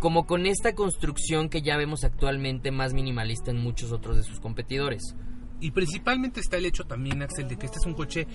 Como 0.00 0.26
con 0.26 0.46
esta 0.46 0.74
construcción 0.74 1.48
que 1.48 1.62
ya 1.62 1.76
vemos 1.76 2.04
actualmente 2.04 2.70
más 2.70 2.92
minimalista 2.92 3.50
en 3.50 3.58
muchos 3.58 3.92
otros 3.92 4.16
de 4.16 4.22
sus 4.22 4.40
competidores. 4.40 5.14
Y 5.60 5.70
principalmente 5.70 6.40
está 6.40 6.58
el 6.58 6.66
hecho 6.66 6.84
también, 6.84 7.22
Axel, 7.22 7.48
de 7.48 7.56
que 7.56 7.66
este 7.66 7.78
es 7.78 7.86
un 7.86 7.94
coche 7.94 8.26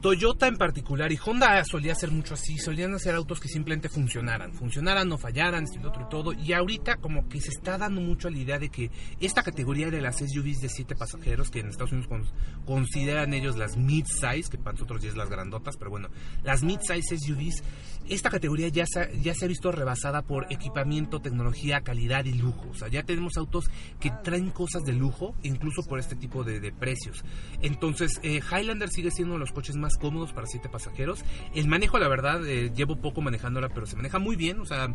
Toyota 0.00 0.46
en 0.46 0.56
particular 0.56 1.10
y 1.10 1.18
Honda 1.24 1.64
solía 1.64 1.92
hacer 1.92 2.10
mucho 2.10 2.34
así, 2.34 2.58
solían 2.58 2.94
hacer 2.94 3.14
autos 3.14 3.40
que 3.40 3.48
simplemente 3.48 3.88
funcionaran, 3.88 4.52
funcionaran, 4.52 5.08
no 5.08 5.18
fallaran, 5.18 5.64
estilo 5.64 5.88
otro 5.88 6.02
y 6.02 6.08
todo. 6.08 6.32
Y 6.32 6.52
ahorita 6.52 6.96
como 6.96 7.28
que 7.28 7.40
se 7.40 7.50
está 7.50 7.78
dando 7.78 8.00
mucho 8.00 8.28
la 8.30 8.38
idea 8.38 8.58
de 8.58 8.68
que 8.68 8.90
esta 9.20 9.42
categoría 9.42 9.90
de 9.90 10.00
las 10.00 10.18
SUVs 10.18 10.60
de 10.60 10.68
7 10.68 10.94
pasajeros, 10.94 11.50
que 11.50 11.60
en 11.60 11.68
Estados 11.68 11.92
Unidos 11.92 12.32
consideran 12.64 13.32
ellos 13.34 13.56
las 13.56 13.76
mid-size, 13.76 14.50
que 14.50 14.58
para 14.58 14.72
nosotros 14.72 15.02
ya 15.02 15.08
es 15.08 15.16
las 15.16 15.30
grandotas, 15.30 15.76
pero 15.76 15.90
bueno, 15.90 16.08
las 16.42 16.62
mid-size 16.62 17.18
SUVs, 17.18 17.62
esta 18.08 18.30
categoría 18.30 18.68
ya 18.68 18.86
se, 18.86 19.18
ya 19.20 19.34
se 19.34 19.46
ha 19.46 19.48
visto 19.48 19.72
rebasada 19.72 20.22
por 20.22 20.52
equipamiento, 20.52 21.20
tecnología, 21.20 21.80
calidad 21.80 22.24
y 22.26 22.34
lujo. 22.34 22.68
O 22.70 22.74
sea, 22.74 22.88
ya 22.88 23.02
tenemos 23.02 23.36
autos 23.36 23.70
que 23.98 24.10
traen 24.22 24.50
cosas 24.50 24.84
de 24.84 24.92
lujo, 24.92 25.34
incluso 25.42 25.82
por 25.82 25.98
este 25.98 26.16
tipo 26.16 26.44
de, 26.44 26.66
precios. 26.72 27.24
Entonces, 27.62 28.20
eh, 28.22 28.40
Highlander 28.40 28.88
sigue 28.90 29.10
siendo 29.10 29.34
uno 29.34 29.44
de 29.44 29.46
los 29.46 29.52
coches 29.52 29.76
más 29.76 29.85
cómodos 29.94 30.32
para 30.32 30.46
siete 30.46 30.68
pasajeros. 30.68 31.24
El 31.54 31.68
manejo, 31.68 31.98
la 31.98 32.08
verdad, 32.08 32.46
eh, 32.46 32.72
llevo 32.74 32.96
poco 32.96 33.20
manejándola, 33.20 33.68
pero 33.68 33.86
se 33.86 33.96
maneja 33.96 34.18
muy 34.18 34.36
bien. 34.36 34.60
O 34.60 34.66
sea, 34.66 34.94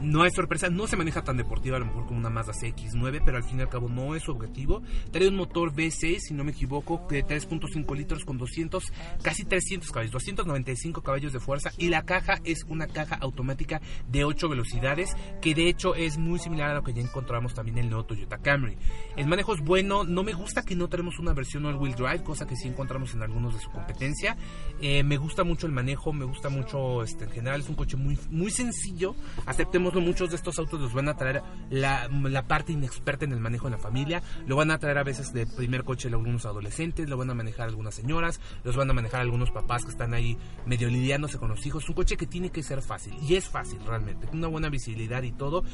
no 0.00 0.22
hay 0.22 0.30
sorpresa, 0.30 0.68
no 0.70 0.86
se 0.86 0.96
maneja 0.96 1.22
tan 1.22 1.36
deportiva 1.36 1.76
a 1.76 1.80
lo 1.80 1.86
mejor 1.86 2.06
como 2.06 2.18
una 2.18 2.30
Mazda 2.30 2.52
CX-9, 2.52 3.22
pero 3.24 3.36
al 3.36 3.44
fin 3.44 3.58
y 3.58 3.62
al 3.62 3.68
cabo 3.68 3.88
no 3.88 4.14
es 4.14 4.22
su 4.22 4.32
objetivo. 4.32 4.82
Trae 5.10 5.28
un 5.28 5.36
motor 5.36 5.72
V6, 5.72 6.18
si 6.20 6.34
no 6.34 6.44
me 6.44 6.52
equivoco, 6.52 7.06
de 7.10 7.24
3.5 7.24 7.96
litros 7.96 8.24
con 8.24 8.38
200, 8.38 8.92
casi 9.22 9.44
300 9.44 9.90
caballos, 9.90 10.12
295 10.12 11.02
caballos 11.02 11.32
de 11.32 11.40
fuerza 11.40 11.72
y 11.76 11.88
la 11.88 12.02
caja 12.02 12.40
es 12.44 12.64
una 12.68 12.86
caja 12.86 13.16
automática 13.16 13.80
de 14.08 14.24
8 14.24 14.48
velocidades, 14.48 15.16
que 15.40 15.54
de 15.54 15.68
hecho 15.68 15.94
es 15.94 16.18
muy 16.18 16.38
similar 16.38 16.70
a 16.70 16.74
lo 16.74 16.82
que 16.82 16.92
ya 16.92 17.02
encontramos 17.02 17.54
también 17.54 17.78
en 17.78 17.84
el 17.84 17.90
nuevo 17.90 18.06
Toyota 18.06 18.38
Camry. 18.38 18.76
El 19.16 19.26
manejo 19.26 19.54
es 19.54 19.60
bueno, 19.60 20.04
no 20.04 20.22
me 20.22 20.32
gusta 20.32 20.62
que 20.62 20.76
no 20.76 20.88
tenemos 20.88 21.18
una 21.18 21.32
versión 21.32 21.66
all-wheel 21.66 21.94
drive, 21.94 22.22
cosa 22.22 22.46
que 22.46 22.56
sí 22.56 22.68
encontramos 22.68 23.14
en 23.14 23.22
algunos 23.22 23.54
de 23.54 23.60
su 23.60 23.70
competencia. 23.70 24.36
Eh, 24.80 25.02
me 25.02 25.16
gusta 25.16 25.44
mucho 25.44 25.66
el 25.66 25.72
manejo, 25.72 26.12
me 26.12 26.24
gusta 26.24 26.48
mucho, 26.48 27.02
este, 27.02 27.24
en 27.24 27.30
general 27.30 27.60
es 27.60 27.68
un 27.68 27.74
coche 27.74 27.96
muy, 27.96 28.18
muy 28.30 28.50
sencillo, 28.50 29.14
aceptemos 29.46 29.87
muchos 29.94 30.30
de 30.30 30.36
estos 30.36 30.58
autos 30.58 30.80
los 30.80 30.92
van 30.92 31.08
a 31.08 31.16
traer 31.16 31.42
la, 31.70 32.08
parte 32.46 32.72
inexperta 32.72 33.24
en 33.24 33.32
el 33.32 33.40
manejo 33.40 33.66
de 33.66 33.72
la 33.72 33.78
familia, 33.78 34.22
lo 34.46 34.56
van 34.56 34.70
a 34.70 34.78
traer 34.78 34.98
a 34.98 35.02
veces 35.02 35.32
de 35.32 35.46
primer 35.46 35.84
coche 35.84 36.08
algunos 36.08 36.46
adolescentes, 36.46 37.08
lo 37.08 37.16
van 37.16 37.30
a 37.30 37.34
manejar 37.34 37.68
algunas 37.68 37.94
señoras, 37.94 38.40
los 38.64 38.76
van 38.76 38.90
a 38.90 38.92
manejar 38.92 39.20
algunos 39.20 39.50
papás 39.50 39.84
que 39.84 39.90
están 39.90 40.14
ahí 40.14 40.38
medio 40.66 40.88
lidiándose 40.88 41.38
con 41.38 41.48
los 41.48 41.64
hijos. 41.66 41.88
Un 41.88 41.94
coche 41.94 42.16
que 42.16 42.26
tiene 42.26 42.50
que 42.50 42.62
ser 42.62 42.82
fácil, 42.82 43.14
y 43.22 43.34
es 43.34 43.48
fácil 43.48 43.78
realmente, 43.86 44.28
una 44.32 44.48
buena 44.48 44.68
visibilidad 44.68 45.22
y 45.22 45.32
todo 45.32 45.64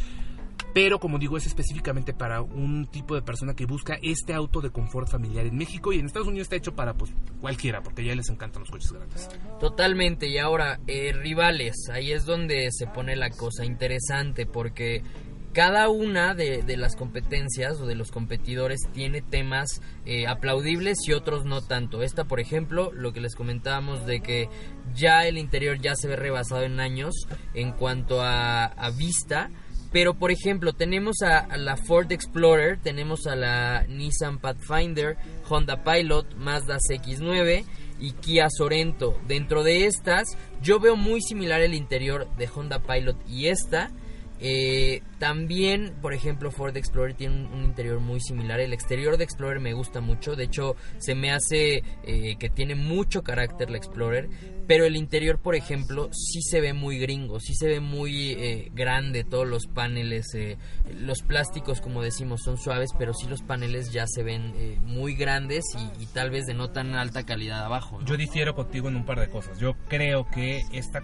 pero 0.75 0.99
como 0.99 1.19
digo 1.19 1.39
es 1.39 1.47
específicamente 1.47 2.13
para 2.13 2.43
un 2.43 2.87
tipo 2.87 3.15
de 3.15 3.23
persona 3.23 3.55
que 3.55 3.65
busca 3.65 3.97
este 4.03 4.35
auto 4.35 4.61
de 4.61 4.71
confort 4.71 5.09
familiar 5.09 5.47
en 5.47 5.57
México 5.57 5.93
y 5.93 6.01
en 6.01 6.07
Estados 6.07 6.29
Unidos 6.29 6.47
está 6.47 6.57
hecho 6.57 6.75
para 6.75 6.95
pues 6.95 7.13
cualquiera 7.41 7.83
porque 7.83 8.05
ya 8.05 8.15
les 8.15 8.29
encantan 8.29 8.61
los 8.61 8.71
coches 8.71 8.93
grandes. 8.93 9.31
Totalmente 9.61 10.29
y 10.29 10.39
ahora 10.39 10.81
eh, 10.89 11.13
rivales, 11.13 11.89
ahí 11.93 12.13
es 12.13 12.25
donde 12.27 12.69
se 12.73 12.89
pone 12.89 13.15
la 13.15 13.31
cosa 13.31 13.65
interesante 13.65 14.47
porque 14.47 15.03
cada 15.53 15.89
una 15.89 16.35
de, 16.35 16.65
las 16.77 16.97
competencias 16.97 17.81
o 17.81 17.87
de 17.87 17.95
los 17.95 18.11
competidores 18.11 18.81
tiene 18.93 19.23
temas 19.23 19.81
eh, 20.05 20.27
aplaudibles 20.27 20.99
y 21.07 21.13
otros 21.13 21.45
no 21.45 21.63
tanto. 21.63 22.03
Esta, 22.03 22.25
por 22.25 22.41
ejemplo, 22.41 22.91
lo 22.93 23.13
que 23.13 23.21
les 23.21 23.37
comentábamos 23.37 24.05
de 24.05 24.21
que 24.21 24.49
ya 24.97 25.29
el 25.29 25.39
interior 25.39 25.79
ya 25.79 25.95
se 25.95 26.09
ve 26.09 26.17
rebasado 26.17 26.63
en 26.63 26.81
años 26.81 27.15
en 27.55 27.71
cuanto 27.71 28.21
a, 28.21 28.65
a 28.65 28.91
vista 28.91 29.49
pero, 29.95 30.15
por 30.15 30.33
ejemplo, 30.33 30.73
tenemos 30.73 31.23
a, 31.23 31.57
la 31.57 31.77
Ford 31.77 32.11
Explorer, 32.11 32.81
tenemos 32.83 33.29
a 33.29 33.37
la 33.37 33.87
Nissan 33.87 34.41
Pathfinder, 34.41 35.17
Honda 35.49 35.85
Pilot, 35.85 36.35
Mazda 36.35 36.79
CX-9 36.79 37.65
y 38.01 38.11
Kia 38.15 38.49
Sorento. 38.51 39.17
Dentro 39.29 39.63
de 39.63 39.87
estas, 39.87 40.37
yo 40.61 40.81
veo 40.81 40.97
muy 40.97 41.21
similar 41.23 41.61
el 41.61 41.75
interior 41.75 42.27
de 42.37 42.49
Honda 42.53 42.81
Pilot 42.81 43.17
y 43.29 43.47
esta. 43.47 43.93
Eh, 44.41 45.03
también, 45.19 45.95
por 46.03 46.13
ejemplo, 46.13 46.51
Ford 46.51 46.77
Explorer 46.77 47.15
tiene 47.15 47.47
un, 47.47 47.65
interior 47.65 48.01
muy 48.01 48.21
similar. 48.21 48.61
El 48.61 48.73
exterior 48.73 49.17
de 49.17 49.25
Explorer 49.25 49.61
me 49.61 49.73
gusta 49.73 50.01
mucho. 50.01 50.37
De 50.37 50.45
hecho, 50.45 50.77
se 50.99 51.15
me 51.15 51.33
hace 51.33 51.83
eh, 52.05 52.37
que 52.39 52.51
tiene 52.51 52.75
mucho 52.75 53.23
carácter 53.23 53.71
la 53.71 53.79
Explorer. 53.79 54.29
Pero 54.67 54.87
el 54.87 54.97
interior, 54.97 55.39
por 55.39 55.55
ejemplo, 55.55 56.09
sí 56.13 56.41
se 56.41 56.61
ve 56.61 56.73
muy 56.73 56.99
gringo, 56.99 57.39
sí 57.39 57.55
se 57.55 57.67
ve 57.67 57.81
muy 57.81 58.31
eh, 58.33 58.71
grande 58.73 59.25
todos 59.25 59.47
los 59.47 59.67
paneles. 59.67 60.35
eh, 60.35 60.57
los 60.99 61.23
plásticos, 61.23 61.81
como 61.81 62.03
decimos, 62.03 62.43
son 62.43 62.57
suaves, 62.57 62.91
pero 62.99 63.13
sí 63.13 63.27
los 63.29 63.43
paneles 63.43 63.93
ya 63.93 64.07
se 64.07 64.23
ven 64.23 64.55
eh, 64.57 64.79
muy 64.83 65.15
grandes 65.15 65.65
y, 66.01 66.07
tal 66.07 66.31
vez 66.31 66.47
de 66.47 66.55
no 66.55 66.71
tan 66.71 66.95
alta 66.95 67.25
calidad 67.25 67.65
abajo. 67.65 68.01
Yo 68.05 68.17
difiero 68.17 68.55
contigo 68.55 68.89
en 68.89 68.97
un 68.97 69.05
par 69.05 69.21
de 69.21 69.29
cosas. 69.29 69.59
Yo 69.59 69.75
creo 69.89 70.27
que 70.31 70.63
esta, 70.73 71.03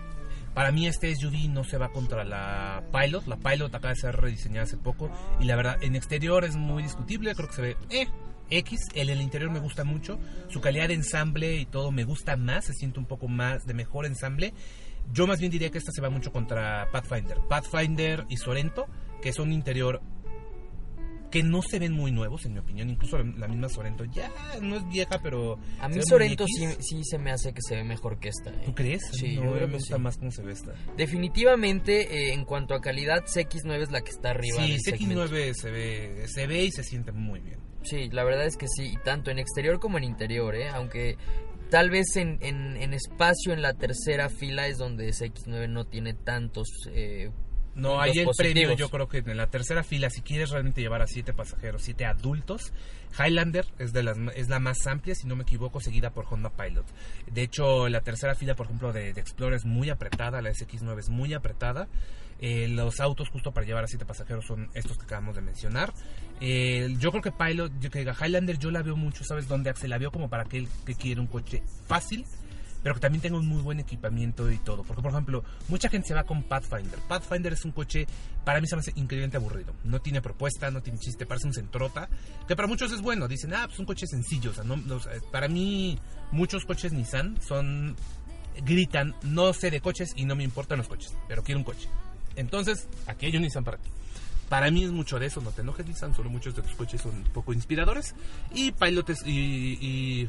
para 0.55 0.73
mí 0.73 0.87
este 0.87 1.15
SUV 1.15 1.49
no 1.49 1.65
se 1.65 1.79
va 1.79 1.91
contra 1.91 2.25
la 2.25 2.83
Pilot. 2.93 3.27
La 3.27 3.37
Pilot 3.37 3.75
acaba 3.75 3.95
de 3.95 4.01
ser 4.01 4.17
rediseñada 4.17 4.65
hace 4.65 4.77
poco 4.77 5.11
y 5.41 5.45
la 5.45 5.57
verdad 5.57 5.77
en 5.83 5.97
exterior 5.97 6.45
es 6.45 6.57
muy 6.57 6.83
discutible. 6.83 7.35
Creo 7.35 7.49
que 7.49 7.55
se 7.55 7.63
ve 7.63 7.77
eh, 7.91 8.09
X. 8.51 8.89
El, 8.95 9.11
el 9.11 9.21
interior 9.21 9.51
me 9.51 9.61
gusta 9.61 9.85
mucho. 9.85 10.19
Su 10.49 10.61
calidad 10.61 10.89
de 10.89 10.95
ensamble 10.95 11.57
y 11.57 11.67
todo 11.67 11.93
me 11.93 12.05
gusta 12.05 12.37
más. 12.37 12.65
Se 12.65 12.75
siente 12.75 12.99
un 12.99 13.07
poco 13.07 13.29
más 13.29 13.65
de 13.67 13.75
mejor 13.75 14.07
ensamble. 14.07 14.53
Yo 15.13 15.27
más 15.27 15.41
bien 15.41 15.51
diría 15.51 15.71
que 15.71 15.79
esta 15.79 15.93
se 15.93 16.01
va 16.01 16.11
mucho 16.11 16.33
contra 16.33 16.89
Pathfinder. 16.93 17.39
Pathfinder 17.49 18.27
y 18.29 18.37
Sorento, 18.37 18.87
que 19.23 19.33
son 19.33 19.53
interior 19.53 20.01
que 21.31 21.43
no 21.43 21.63
se 21.63 21.79
ven 21.79 21.93
muy 21.93 22.11
nuevos, 22.11 22.45
en 22.45 22.55
mi 22.55 22.59
opinión. 22.59 22.91
Incluso 22.91 23.19
la, 23.19 23.49
misma 23.49 23.69
Sorento 23.69 24.05
ya 24.05 24.31
no 24.61 24.77
es 24.77 24.89
vieja, 24.89 25.21
pero. 25.23 25.59
A 25.81 25.89
mí 25.89 26.03
Sorento 26.03 26.45
sí, 26.47 26.67
sí 26.81 27.05
se 27.05 27.19
me 27.19 27.31
hace 27.31 27.53
que 27.53 27.63
se 27.63 27.77
ve 27.77 27.85
mejor 27.85 28.19
que 28.19 28.29
esta. 28.29 28.51
¿eh? 28.51 28.63
¿Tú 28.65 28.75
crees? 28.75 29.03
Sí, 29.13 29.37
no, 29.37 29.45
yo 29.45 29.53
creo 29.53 29.69
me 29.69 29.75
gusta 29.75 29.97
sí. 29.97 30.03
más 30.03 30.19
cómo 30.19 30.31
se 30.31 30.43
ve 30.43 30.53
esta. 30.53 30.75
Definitivamente, 30.97 32.29
eh, 32.31 32.35
en 32.35 32.45
cuanto 32.45 32.75
a 32.75 32.81
calidad, 32.81 33.25
CX9 33.25 33.83
es 33.83 33.91
la 33.91 34.01
que 34.01 34.11
está 34.11 34.31
arriba. 34.31 34.63
Sí, 34.65 34.73
del 34.73 34.81
segmento. 34.81 35.27
CX9 35.27 35.55
se 35.55 35.71
ve, 35.71 36.25
se 36.29 36.47
ve 36.47 36.65
y 36.65 36.71
se 36.71 36.83
siente 36.83 37.13
muy 37.13 37.41
bien. 37.41 37.59
Sí, 37.83 38.11
la 38.11 38.25
verdad 38.25 38.47
es 38.47 38.57
que 38.57 38.67
sí, 38.69 38.93
y 38.93 38.97
tanto 38.99 39.31
en 39.31 39.39
exterior 39.39 39.81
como 39.81 39.99
en 39.99 40.05
interior, 40.05 40.55
¿eh? 40.55 40.69
aunque 40.69 41.17
tal 41.71 41.89
vez 41.89 42.17
en, 42.17 42.39
en, 42.43 42.77
en 42.77 42.93
espacio 42.93 43.55
en 43.55 43.63
la 43.63 43.73
tercera 43.73 44.29
fila 44.29 44.67
es 44.67 44.77
donde 44.77 45.09
CX9 45.09 45.69
no 45.69 45.87
tiene 45.87 46.15
tantos... 46.15 46.69
eh, 46.93 47.31
No, 47.75 48.01
ahí 48.01 48.19
el 48.19 48.29
premio 48.37 48.75
yo 48.75 48.91
creo 48.91 49.09
que 49.09 49.19
en 49.19 49.37
la 49.37 49.47
tercera 49.47 49.83
fila, 49.83 50.11
si 50.11 50.23
quieres 50.23 50.51
realmente 50.51 50.81
llevar 50.81 51.03
a 51.03 51.07
siete 51.07 51.33
pasajeros, 51.33 51.83
siete 51.83 52.05
adultos, 52.05 52.73
Highlander 53.19 53.67
es, 53.79 53.93
de 53.93 54.03
las, 54.03 54.19
es 54.35 54.49
la 54.49 54.59
más 54.59 54.87
amplia, 54.87 55.15
si 55.15 55.27
no 55.27 55.37
me 55.37 55.43
equivoco, 55.43 55.81
seguida 55.81 56.11
por 56.11 56.27
Honda 56.29 56.51
Pilot. 56.51 56.87
De 57.31 57.43
hecho, 57.43 57.89
la 57.89 58.01
tercera 58.01 58.35
fila, 58.35 58.55
por 58.55 58.67
ejemplo, 58.67 58.93
de, 58.93 59.13
de 59.13 59.21
Explorer 59.21 59.55
es 59.55 59.65
muy 59.65 59.91
apretada, 59.91 60.43
la 60.43 60.51
SX9 60.51 60.99
es 60.99 61.09
muy 61.09 61.33
apretada. 61.33 61.89
Eh, 62.43 62.69
los 62.69 63.01
autos 63.01 63.29
justo 63.29 63.53
para 63.53 63.67
llevar 63.67 63.85
a 63.85 63.87
siete 63.87 64.07
pasajeros 64.07 64.47
son 64.47 64.71
estos 64.73 64.97
que 64.97 65.05
acabamos 65.05 65.37
de 65.37 65.43
mencionar. 65.43 65.93
Eh, 66.41 66.95
yo 66.99 67.11
creo 67.11 67.23
que 67.23 67.33
Pilot, 67.33 67.71
yo 67.81 67.91
que 67.91 68.01
Highlander, 68.01 68.59
yo 68.59 68.71
la 68.71 68.83
veo 68.83 68.97
mucho, 68.97 69.25
¿sabes 69.25 69.47
dónde, 69.47 69.69
Axel? 69.69 69.91
La 69.91 69.99
veo 69.99 70.11
como 70.11 70.31
para 70.31 70.45
aquel 70.45 70.67
que 70.87 70.95
quiere 70.95 71.21
un 71.21 71.27
coche 71.27 71.63
fácil, 71.87 72.25
pero 72.83 72.95
que 72.95 73.01
también 73.01 73.21
tenga 73.23 73.39
un 73.39 73.47
muy 73.47 73.63
buen 73.63 73.81
equipamiento 73.81 74.51
y 74.51 74.59
todo. 74.59 74.83
Porque, 74.85 75.03
por 75.03 75.11
ejemplo, 75.11 75.45
mucha 75.69 75.89
gente 75.89 76.09
se 76.09 76.15
va 76.15 76.25
con 76.25 76.43
Pathfinder. 76.43 76.99
Pathfinder 77.09 77.53
es 77.53 77.65
un 77.65 77.73
coche, 77.73 78.07
para 78.45 78.61
mí 78.61 78.67
se 78.67 78.77
me 78.77 78.81
hace 78.81 78.93
increíblemente 78.97 79.37
aburrido. 79.37 79.75
No 79.85 80.01
tiene 80.01 80.23
propuesta, 80.23 80.71
no 80.71 80.83
tiene 80.83 80.99
chiste, 80.99 81.27
parece 81.27 81.47
un 81.47 81.55
centrota. 81.55 82.09
Que 82.49 82.57
para 82.57 82.69
muchos 82.69 82.93
es 82.93 83.01
bueno. 83.01 83.29
Dicen, 83.29 83.53
ah, 83.55 83.65
pues 83.67 83.79
un 83.79 83.87
coche 83.87 84.07
sencillo. 84.07 84.53
No, 84.65 85.01
para 85.31 85.49
mí, 85.49 85.99
muchos 86.33 86.65
coches 86.65 86.93
Nissan 86.93 87.41
son. 87.41 87.97
gritan, 88.65 89.15
no 89.23 89.53
sé 89.53 89.71
de 89.71 89.81
coches 89.81 90.13
y 90.17 90.25
no 90.25 90.35
me 90.37 90.45
importan 90.45 90.79
los 90.79 90.89
coches, 90.89 91.17
pero 91.29 91.43
quiero 91.43 91.59
un 91.59 91.65
coche. 91.65 91.89
Entonces, 92.37 92.89
aquí 93.07 93.27
hay 93.27 93.37
un 93.37 93.43
Nissan 93.43 93.65
para 93.65 93.79
ti. 93.79 93.91
Para 94.51 94.71
mí 94.73 94.83
es 94.83 94.91
mucho 94.91 95.21
de 95.21 95.27
eso, 95.27 95.41
no 95.41 95.53
te 95.53 95.63
enojes 95.63 95.87
Nissan, 95.87 96.13
solo 96.13 96.29
muchos 96.29 96.57
de 96.57 96.63
tus 96.63 96.75
coches 96.75 97.01
son 97.01 97.15
un 97.15 97.23
poco 97.23 97.53
inspiradores. 97.53 98.17
Y 98.53 98.73
Pilot 98.73 99.09
es, 99.11 99.25
y, 99.25 99.79
y 99.81 100.29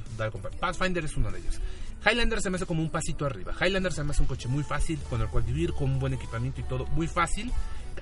Pathfinder 0.60 1.04
es 1.04 1.18
uno 1.18 1.32
de 1.32 1.40
ellos. 1.40 1.60
Highlander 2.06 2.40
se 2.40 2.52
me 2.52 2.58
hace 2.58 2.68
como 2.68 2.84
un 2.84 2.92
pasito 2.92 3.26
arriba. 3.26 3.54
Highlander 3.60 3.92
se 3.92 4.04
me 4.04 4.12
hace 4.12 4.22
un 4.22 4.28
coche 4.28 4.48
muy 4.48 4.64
fácil, 4.64 5.00
con 5.10 5.22
el 5.22 5.28
cual 5.28 5.44
vivir, 5.44 5.74
con 5.74 5.90
un 5.90 6.00
buen 6.00 6.14
equipamiento 6.14 6.62
y 6.62 6.64
todo, 6.66 6.86
muy 6.86 7.08
fácil. 7.08 7.52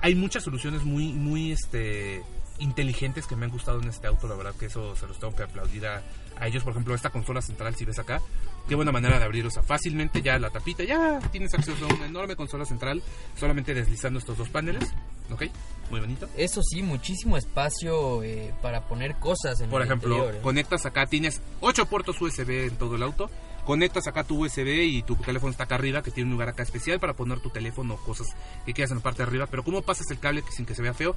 Hay 0.01 0.13
muchas 0.13 0.43
soluciones 0.43 0.83
muy, 0.83 1.13
muy, 1.13 1.53
este, 1.53 2.21
inteligentes 2.59 3.25
que 3.25 3.37
me 3.37 3.45
han 3.45 3.51
gustado 3.51 3.81
en 3.81 3.87
este 3.87 4.07
auto, 4.07 4.27
la 4.27 4.35
verdad 4.35 4.53
que 4.55 4.65
eso 4.65 4.97
se 4.97 5.07
los 5.07 5.19
tengo 5.19 5.33
que 5.33 5.43
aplaudir 5.43 5.87
a, 5.87 6.03
a 6.37 6.47
ellos. 6.47 6.63
Por 6.63 6.71
ejemplo, 6.71 6.93
esta 6.93 7.09
consola 7.09 7.41
central, 7.41 7.75
si 7.75 7.85
ves 7.85 7.99
acá, 7.99 8.21
qué 8.67 8.75
buena 8.75 8.91
manera 8.91 9.19
de 9.19 9.25
abrir, 9.25 9.45
o 9.45 9.51
sea, 9.51 9.63
fácilmente 9.63 10.21
ya 10.21 10.37
la 10.37 10.49
tapita, 10.49 10.83
ya 10.83 11.19
tienes 11.31 11.53
acceso 11.53 11.85
a 11.85 11.93
una 11.93 12.05
enorme 12.05 12.35
consola 12.35 12.65
central, 12.65 13.01
solamente 13.37 13.73
deslizando 13.73 14.19
estos 14.19 14.37
dos 14.37 14.49
paneles, 14.49 14.93
¿ok? 15.31 15.43
Muy 15.89 15.99
bonito. 15.99 16.27
eso 16.37 16.61
sí, 16.61 16.81
muchísimo 16.81 17.37
espacio 17.37 18.23
eh, 18.23 18.53
para 18.61 18.87
poner 18.87 19.15
cosas 19.15 19.59
en 19.61 19.69
Por 19.69 19.81
el 19.81 19.87
ejemplo, 19.87 20.15
interior, 20.15 20.35
¿eh? 20.35 20.41
conectas 20.41 20.85
acá, 20.85 21.05
tienes 21.07 21.41
8 21.61 21.85
puertos 21.87 22.21
USB 22.21 22.67
en 22.67 22.75
todo 22.75 22.95
el 22.95 23.03
auto. 23.03 23.29
Conectas 23.65 24.07
acá 24.07 24.23
tu 24.23 24.45
USB 24.45 24.83
y 24.83 25.03
tu 25.03 25.15
teléfono 25.15 25.51
está 25.51 25.65
acá 25.65 25.75
arriba, 25.75 26.01
que 26.01 26.09
tiene 26.09 26.27
un 26.27 26.33
lugar 26.33 26.49
acá 26.49 26.63
especial 26.63 26.99
para 26.99 27.13
poner 27.13 27.39
tu 27.39 27.51
teléfono 27.51 27.95
o 27.95 27.97
cosas 27.97 28.27
que 28.65 28.73
quieras 28.73 28.89
en 28.89 28.97
la 28.97 29.03
parte 29.03 29.19
de 29.21 29.27
arriba. 29.27 29.45
Pero 29.45 29.63
¿cómo 29.63 29.83
pasas 29.83 30.09
el 30.09 30.17
cable 30.17 30.43
sin 30.55 30.65
que 30.65 30.73
se 30.73 30.81
vea 30.81 30.93
feo? 30.93 31.15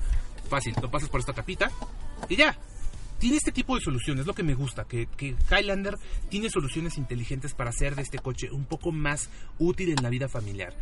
Fácil, 0.51 0.75
lo 0.83 0.91
pasas 0.91 1.09
por 1.09 1.21
esta 1.21 1.33
tapita 1.33 1.71
y 2.29 2.37
ya. 2.37 2.55
Tiene 3.19 3.37
este 3.37 3.53
tipo 3.53 3.77
de 3.77 3.81
soluciones, 3.81 4.23
es 4.23 4.27
lo 4.27 4.35
que 4.35 4.43
me 4.43 4.55
gusta, 4.55 4.85
que, 4.85 5.07
que 5.17 5.37
Highlander 5.49 5.97
tiene 6.29 6.51
soluciones 6.51 6.99
inteligentes 6.99 7.55
para 7.55 7.71
hacer 7.71 7.95
de 7.95 8.03
este 8.03 8.19
coche 8.19 8.51
un 8.51 8.65
poco 8.65 8.91
más 8.91 9.31
útil 9.61 9.91
en 9.91 10.03
la 10.03 10.11
vida 10.11 10.29
familiar. 10.29 10.75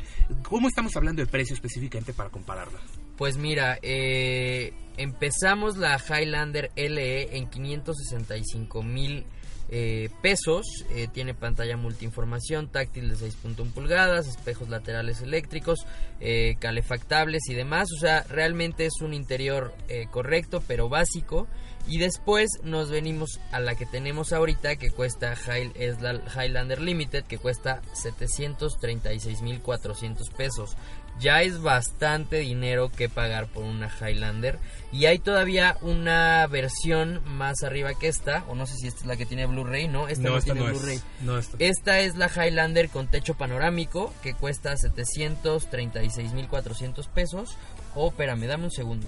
¿Cómo 0.48 0.66
estamos 0.66 0.96
hablando 0.96 1.20
de 1.20 1.30
precio 1.30 1.54
específicamente 1.54 2.14
para 2.14 2.30
compararla? 2.30 2.80
Pues 3.20 3.36
mira, 3.36 3.78
eh, 3.82 4.72
empezamos 4.96 5.76
la 5.76 5.98
Highlander 5.98 6.70
LE 6.74 7.36
en 7.36 7.50
565 7.50 8.82
mil 8.82 9.26
eh, 9.72 10.08
pesos. 10.20 10.66
Eh, 10.90 11.06
tiene 11.12 11.32
pantalla 11.32 11.76
multiinformación, 11.76 12.72
táctil 12.72 13.10
de 13.10 13.16
6.1 13.16 13.72
pulgadas, 13.72 14.26
espejos 14.26 14.68
laterales 14.68 15.20
eléctricos, 15.20 15.86
eh, 16.18 16.56
calefactables 16.58 17.48
y 17.48 17.54
demás. 17.54 17.86
O 17.96 18.00
sea, 18.00 18.24
realmente 18.24 18.86
es 18.86 19.00
un 19.00 19.14
interior 19.14 19.72
correcto, 20.10 20.60
pero 20.66 20.88
básico. 20.88 21.46
Y 21.86 21.98
después 21.98 22.48
nos 22.62 22.90
venimos 22.90 23.38
a 23.52 23.60
la 23.60 23.76
que 23.76 23.86
tenemos 23.86 24.32
ahorita, 24.32 24.74
que 24.76 24.90
cuesta 24.90 25.34
es 25.74 26.00
la 26.00 26.20
Highlander 26.36 26.80
Limited, 26.80 27.24
que 27.24 27.36
cuesta 27.38 27.82
736.400 27.94 30.32
pesos. 30.36 30.76
Ya 31.20 31.42
es 31.42 31.60
bastante 31.60 32.38
dinero 32.38 32.90
que 32.90 33.08
pagar 33.08 33.46
por 33.46 33.64
una 33.64 33.88
Highlander. 33.88 34.58
Y 34.92 35.06
hay 35.06 35.18
todavía 35.18 35.76
una 35.82 36.46
versión 36.46 37.20
más 37.26 37.62
arriba 37.62 37.92
que 37.94 38.08
esta, 38.08 38.44
o 38.48 38.54
no 38.54 38.66
sé 38.66 38.76
si 38.76 38.86
esta 38.88 39.00
es 39.00 39.06
la 39.06 39.16
que 39.16 39.26
tiene 39.26 39.44
Blu-ray, 39.46 39.86
¿no? 39.86 40.08
Esta 40.08 40.28
no, 40.28 40.38
esta 40.38 40.54
tiene 40.54 40.66
no 40.66 40.72
Blu-ray. 40.72 40.96
es. 40.96 41.04
No, 41.20 41.38
esta. 41.38 41.56
Esta 41.60 42.00
es 42.00 42.16
la 42.16 42.28
Highlander 42.28 42.88
con 42.88 43.06
techo 43.08 43.34
panorámico 43.34 44.12
que 44.22 44.34
cuesta 44.34 44.74
736.400 44.74 47.06
pesos. 47.08 47.56
Oh, 47.94 48.08
espérame, 48.08 48.46
dame 48.46 48.64
un 48.64 48.70
segundo. 48.70 49.06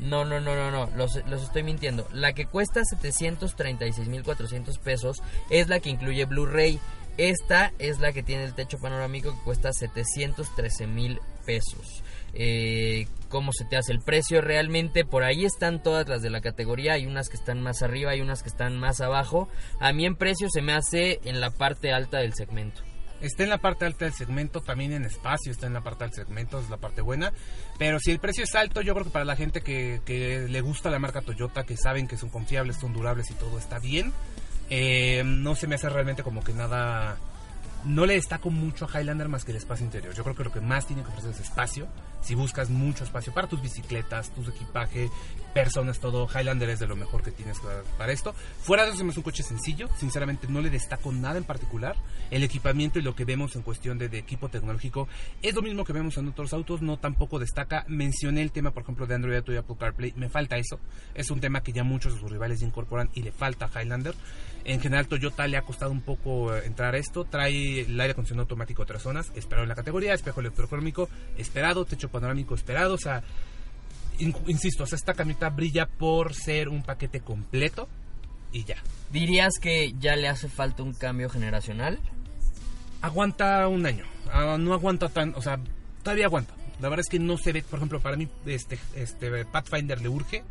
No, 0.00 0.24
no, 0.24 0.40
no, 0.40 0.54
no, 0.54 0.70
no, 0.70 0.88
los, 0.96 1.16
los 1.26 1.42
estoy 1.42 1.64
mintiendo. 1.64 2.06
La 2.12 2.32
que 2.32 2.46
cuesta 2.46 2.82
736.400 2.82 4.78
pesos 4.78 5.22
es 5.50 5.68
la 5.68 5.80
que 5.80 5.90
incluye 5.90 6.24
Blu-ray. 6.24 6.78
Esta 7.18 7.72
es 7.80 7.98
la 7.98 8.12
que 8.12 8.22
tiene 8.22 8.44
el 8.44 8.54
techo 8.54 8.78
panorámico 8.78 9.32
que 9.32 9.42
cuesta 9.42 9.70
713.000 9.70 11.18
pesos. 11.44 12.04
Eh, 12.32 13.08
¿Cómo 13.28 13.52
se 13.52 13.64
te 13.64 13.76
hace 13.76 13.90
el 13.90 13.98
precio? 13.98 14.40
Realmente 14.40 15.04
por 15.04 15.24
ahí 15.24 15.44
están 15.44 15.82
todas 15.82 16.08
las 16.08 16.22
de 16.22 16.30
la 16.30 16.40
categoría. 16.40 16.92
Hay 16.92 17.06
unas 17.06 17.28
que 17.28 17.36
están 17.36 17.60
más 17.60 17.82
arriba, 17.82 18.12
hay 18.12 18.20
unas 18.20 18.44
que 18.44 18.48
están 18.48 18.78
más 18.78 19.00
abajo. 19.00 19.48
A 19.80 19.92
mí 19.92 20.06
en 20.06 20.14
precio 20.14 20.48
se 20.48 20.62
me 20.62 20.72
hace 20.72 21.18
en 21.24 21.40
la 21.40 21.50
parte 21.50 21.92
alta 21.92 22.18
del 22.18 22.34
segmento. 22.34 22.82
Está 23.20 23.42
en 23.42 23.50
la 23.50 23.58
parte 23.58 23.84
alta 23.84 24.04
del 24.04 24.14
segmento, 24.14 24.60
también 24.60 24.92
en 24.92 25.04
espacio 25.04 25.50
está 25.50 25.66
en 25.66 25.72
la 25.72 25.80
parte 25.80 26.04
del 26.04 26.14
segmento, 26.14 26.60
es 26.60 26.70
la 26.70 26.76
parte 26.76 27.02
buena. 27.02 27.32
Pero 27.76 27.98
si 27.98 28.12
el 28.12 28.20
precio 28.20 28.44
es 28.44 28.54
alto, 28.54 28.80
yo 28.80 28.94
creo 28.94 29.06
que 29.06 29.10
para 29.10 29.24
la 29.24 29.34
gente 29.34 29.60
que 29.60 30.46
le 30.48 30.60
gusta 30.60 30.88
la 30.88 31.00
marca 31.00 31.20
Toyota, 31.20 31.64
que 31.64 31.76
saben 31.76 32.06
que 32.06 32.16
son 32.16 32.30
confiables, 32.30 32.76
son 32.76 32.92
durables 32.92 33.28
y 33.32 33.34
todo 33.34 33.58
está 33.58 33.80
bien, 33.80 34.12
eh, 34.70 35.22
no 35.24 35.54
se 35.54 35.66
me 35.66 35.74
hace 35.76 35.88
realmente 35.88 36.22
como 36.22 36.42
que 36.42 36.52
nada... 36.52 37.16
No 37.84 38.06
le 38.06 38.14
destaco 38.14 38.50
mucho 38.50 38.86
a 38.86 39.00
Highlander 39.00 39.28
más 39.28 39.44
que 39.44 39.52
el 39.52 39.56
espacio 39.56 39.86
interior. 39.86 40.12
Yo 40.12 40.24
creo 40.24 40.34
que 40.34 40.42
lo 40.42 40.52
que 40.52 40.60
más 40.60 40.86
tiene 40.86 41.02
que 41.02 41.08
ofrecer 41.08 41.30
es 41.30 41.40
espacio. 41.40 41.86
Si 42.20 42.34
buscas 42.34 42.70
mucho 42.70 43.04
espacio 43.04 43.32
para 43.32 43.46
tus 43.46 43.62
bicicletas, 43.62 44.30
tus 44.30 44.48
equipaje, 44.48 45.08
personas, 45.54 45.98
todo, 45.98 46.28
Highlander 46.28 46.70
es 46.70 46.78
de 46.78 46.86
lo 46.86 46.96
mejor 46.96 47.22
que 47.22 47.30
tienes 47.30 47.58
para, 47.96 48.12
esto. 48.12 48.34
Fuera 48.60 48.84
de 48.84 48.90
eso, 48.92 49.04
hace 49.06 49.18
un 49.18 49.24
coche 49.24 49.42
sencillo. 49.42 49.88
Sinceramente, 49.96 50.46
no 50.48 50.60
le 50.60 50.70
destaco 50.70 51.12
nada 51.12 51.38
en 51.38 51.44
particular. 51.44 51.96
El 52.30 52.42
equipamiento 52.42 52.98
y 52.98 53.02
lo 53.02 53.14
que 53.14 53.24
vemos 53.24 53.56
en 53.56 53.62
cuestión 53.62 53.98
de, 53.98 54.06
equipo 54.18 54.48
tecnológico 54.48 55.08
es 55.42 55.54
lo 55.54 55.62
mismo 55.62 55.84
que 55.84 55.92
vemos 55.92 56.16
en 56.18 56.28
otros 56.28 56.52
autos. 56.52 56.82
No 56.82 56.98
tampoco 56.98 57.38
destaca. 57.38 57.84
Mencioné 57.88 58.42
el 58.42 58.52
tema, 58.52 58.72
por 58.72 58.82
ejemplo, 58.82 59.06
de 59.06 59.14
Android 59.14 59.36
Auto 59.36 59.52
y 59.52 59.56
Apple 59.56 59.76
CarPlay. 59.78 60.12
Me 60.16 60.28
falta 60.28 60.56
eso. 60.56 60.78
Es 61.14 61.30
un 61.30 61.40
tema 61.40 61.62
que 61.62 61.72
ya 61.72 61.84
muchos 61.84 62.14
de 62.14 62.20
sus 62.20 62.30
rivales 62.30 62.62
incorporan 62.62 63.10
y 63.14 63.22
le 63.22 63.32
falta 63.32 63.70
a 63.72 63.82
Highlander. 63.82 64.14
En 64.68 64.80
general 64.80 65.08
Toyota 65.08 65.46
le 65.48 65.56
ha 65.56 65.62
costado 65.62 65.90
un 65.90 66.02
poco 66.02 66.54
eh, 66.54 66.62
entrar 66.66 66.94
a 66.94 66.98
esto. 66.98 67.24
Trae 67.24 67.80
el 67.80 67.98
aire 67.98 68.12
acondicionado 68.12 68.42
automático 68.42 68.84
tres 68.86 69.02
zonas, 69.02 69.32
esperado 69.34 69.62
en 69.64 69.68
la 69.70 69.74
categoría, 69.74 70.12
espejo 70.14 70.40
electrocrómico 70.40 71.08
esperado, 71.38 71.84
techo 71.86 72.10
panorámico 72.10 72.54
esperado, 72.54 72.94
o 72.94 72.98
sea, 72.98 73.22
in- 74.18 74.34
insisto, 74.46 74.84
o 74.84 74.86
sea, 74.86 74.96
esta 74.96 75.14
camioneta 75.14 75.48
brilla 75.50 75.86
por 75.86 76.34
ser 76.34 76.68
un 76.68 76.82
paquete 76.82 77.20
completo 77.20 77.88
y 78.52 78.64
ya. 78.64 78.76
¿Dirías 79.10 79.54
que 79.60 79.94
ya 79.98 80.16
le 80.16 80.28
hace 80.28 80.48
falta 80.48 80.82
un 80.82 80.92
cambio 80.92 81.30
generacional? 81.30 81.98
Aguanta 83.00 83.66
un 83.68 83.86
año, 83.86 84.04
Ah, 84.30 84.56
no 84.58 84.74
aguanta 84.74 85.08
tan, 85.08 85.32
o 85.34 85.40
sea, 85.40 85.58
todavía 86.02 86.26
aguanta. 86.26 86.52
La 86.80 86.88
verdad 86.90 87.00
es 87.06 87.10
que 87.10 87.18
no 87.18 87.38
se 87.38 87.52
ve, 87.52 87.62
por 87.62 87.78
ejemplo, 87.78 88.00
para 88.00 88.16
mí 88.16 88.28
este, 88.44 88.78
este 88.94 89.44
Pathfinder 89.46 90.00
le 90.02 90.08
urge. 90.10 90.44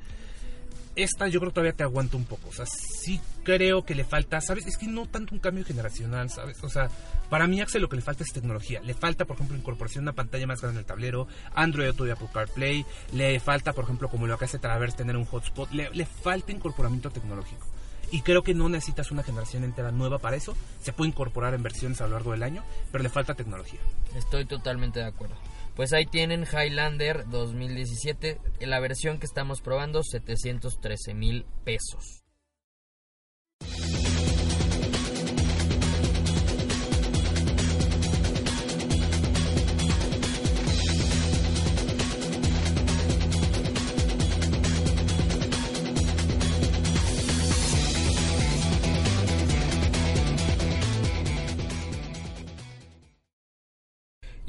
Esta 0.97 1.27
yo 1.27 1.39
creo 1.39 1.51
que 1.51 1.55
todavía 1.55 1.73
te 1.73 1.83
aguanta 1.83 2.17
un 2.17 2.25
poco. 2.25 2.49
O 2.49 2.51
sea, 2.51 2.65
sí 2.65 3.21
creo 3.43 3.85
que 3.85 3.93
le 3.93 4.03
falta, 4.03 4.41
¿sabes? 4.41 4.65
Es 4.65 4.77
que 4.77 4.87
no 4.87 5.05
tanto 5.05 5.35
un 5.35 5.39
cambio 5.39 5.63
generacional, 5.63 6.31
¿sabes? 6.31 6.61
O 6.63 6.69
sea, 6.69 6.89
para 7.29 7.45
mí 7.45 7.61
Axel 7.61 7.83
lo 7.83 7.87
que 7.87 7.97
le 7.97 8.01
falta 8.01 8.23
es 8.23 8.33
tecnología. 8.33 8.81
Le 8.81 8.95
falta, 8.95 9.25
por 9.25 9.35
ejemplo, 9.35 9.55
incorporación 9.55 10.03
de 10.03 10.09
una 10.09 10.15
pantalla 10.15 10.47
más 10.47 10.59
grande 10.59 10.79
en 10.79 10.81
el 10.81 10.85
tablero, 10.85 11.27
Android 11.53 11.89
Auto 11.89 12.07
y 12.07 12.09
Apple 12.09 12.29
CarPlay. 12.33 12.83
Le 13.13 13.39
falta, 13.39 13.73
por 13.73 13.83
ejemplo, 13.83 14.09
como 14.09 14.25
lo 14.25 14.39
que 14.39 14.45
hace 14.45 14.57
Traverse, 14.57 14.97
tener 14.97 15.15
un 15.15 15.25
hotspot. 15.25 15.71
Le, 15.71 15.91
le 15.91 16.07
falta 16.07 16.51
incorporamiento 16.51 17.11
tecnológico. 17.11 17.67
Y 18.11 18.21
creo 18.21 18.41
que 18.41 18.55
no 18.55 18.67
necesitas 18.67 19.11
una 19.11 19.21
generación 19.21 19.63
entera 19.63 19.91
nueva 19.91 20.17
para 20.17 20.35
eso. 20.35 20.57
Se 20.81 20.93
puede 20.93 21.09
incorporar 21.09 21.53
en 21.53 21.61
versiones 21.61 22.01
a 22.01 22.07
lo 22.07 22.13
largo 22.13 22.31
del 22.31 22.41
año, 22.41 22.63
pero 22.91 23.03
le 23.03 23.09
falta 23.09 23.35
tecnología. 23.35 23.79
Estoy 24.15 24.45
totalmente 24.45 24.99
de 24.99 25.05
acuerdo. 25.05 25.35
Pues 25.77 25.93
ahí 25.93 26.07
tienen 26.07 26.43
Highlander 26.43 27.29
2017, 27.29 28.41
en 28.61 28.69
la 28.71 28.79
versión 28.79 29.19
que 29.19 29.27
estamos 29.27 29.61
probando, 29.61 30.01
713 30.01 31.13
mil 31.13 31.45
pesos. 31.63 32.16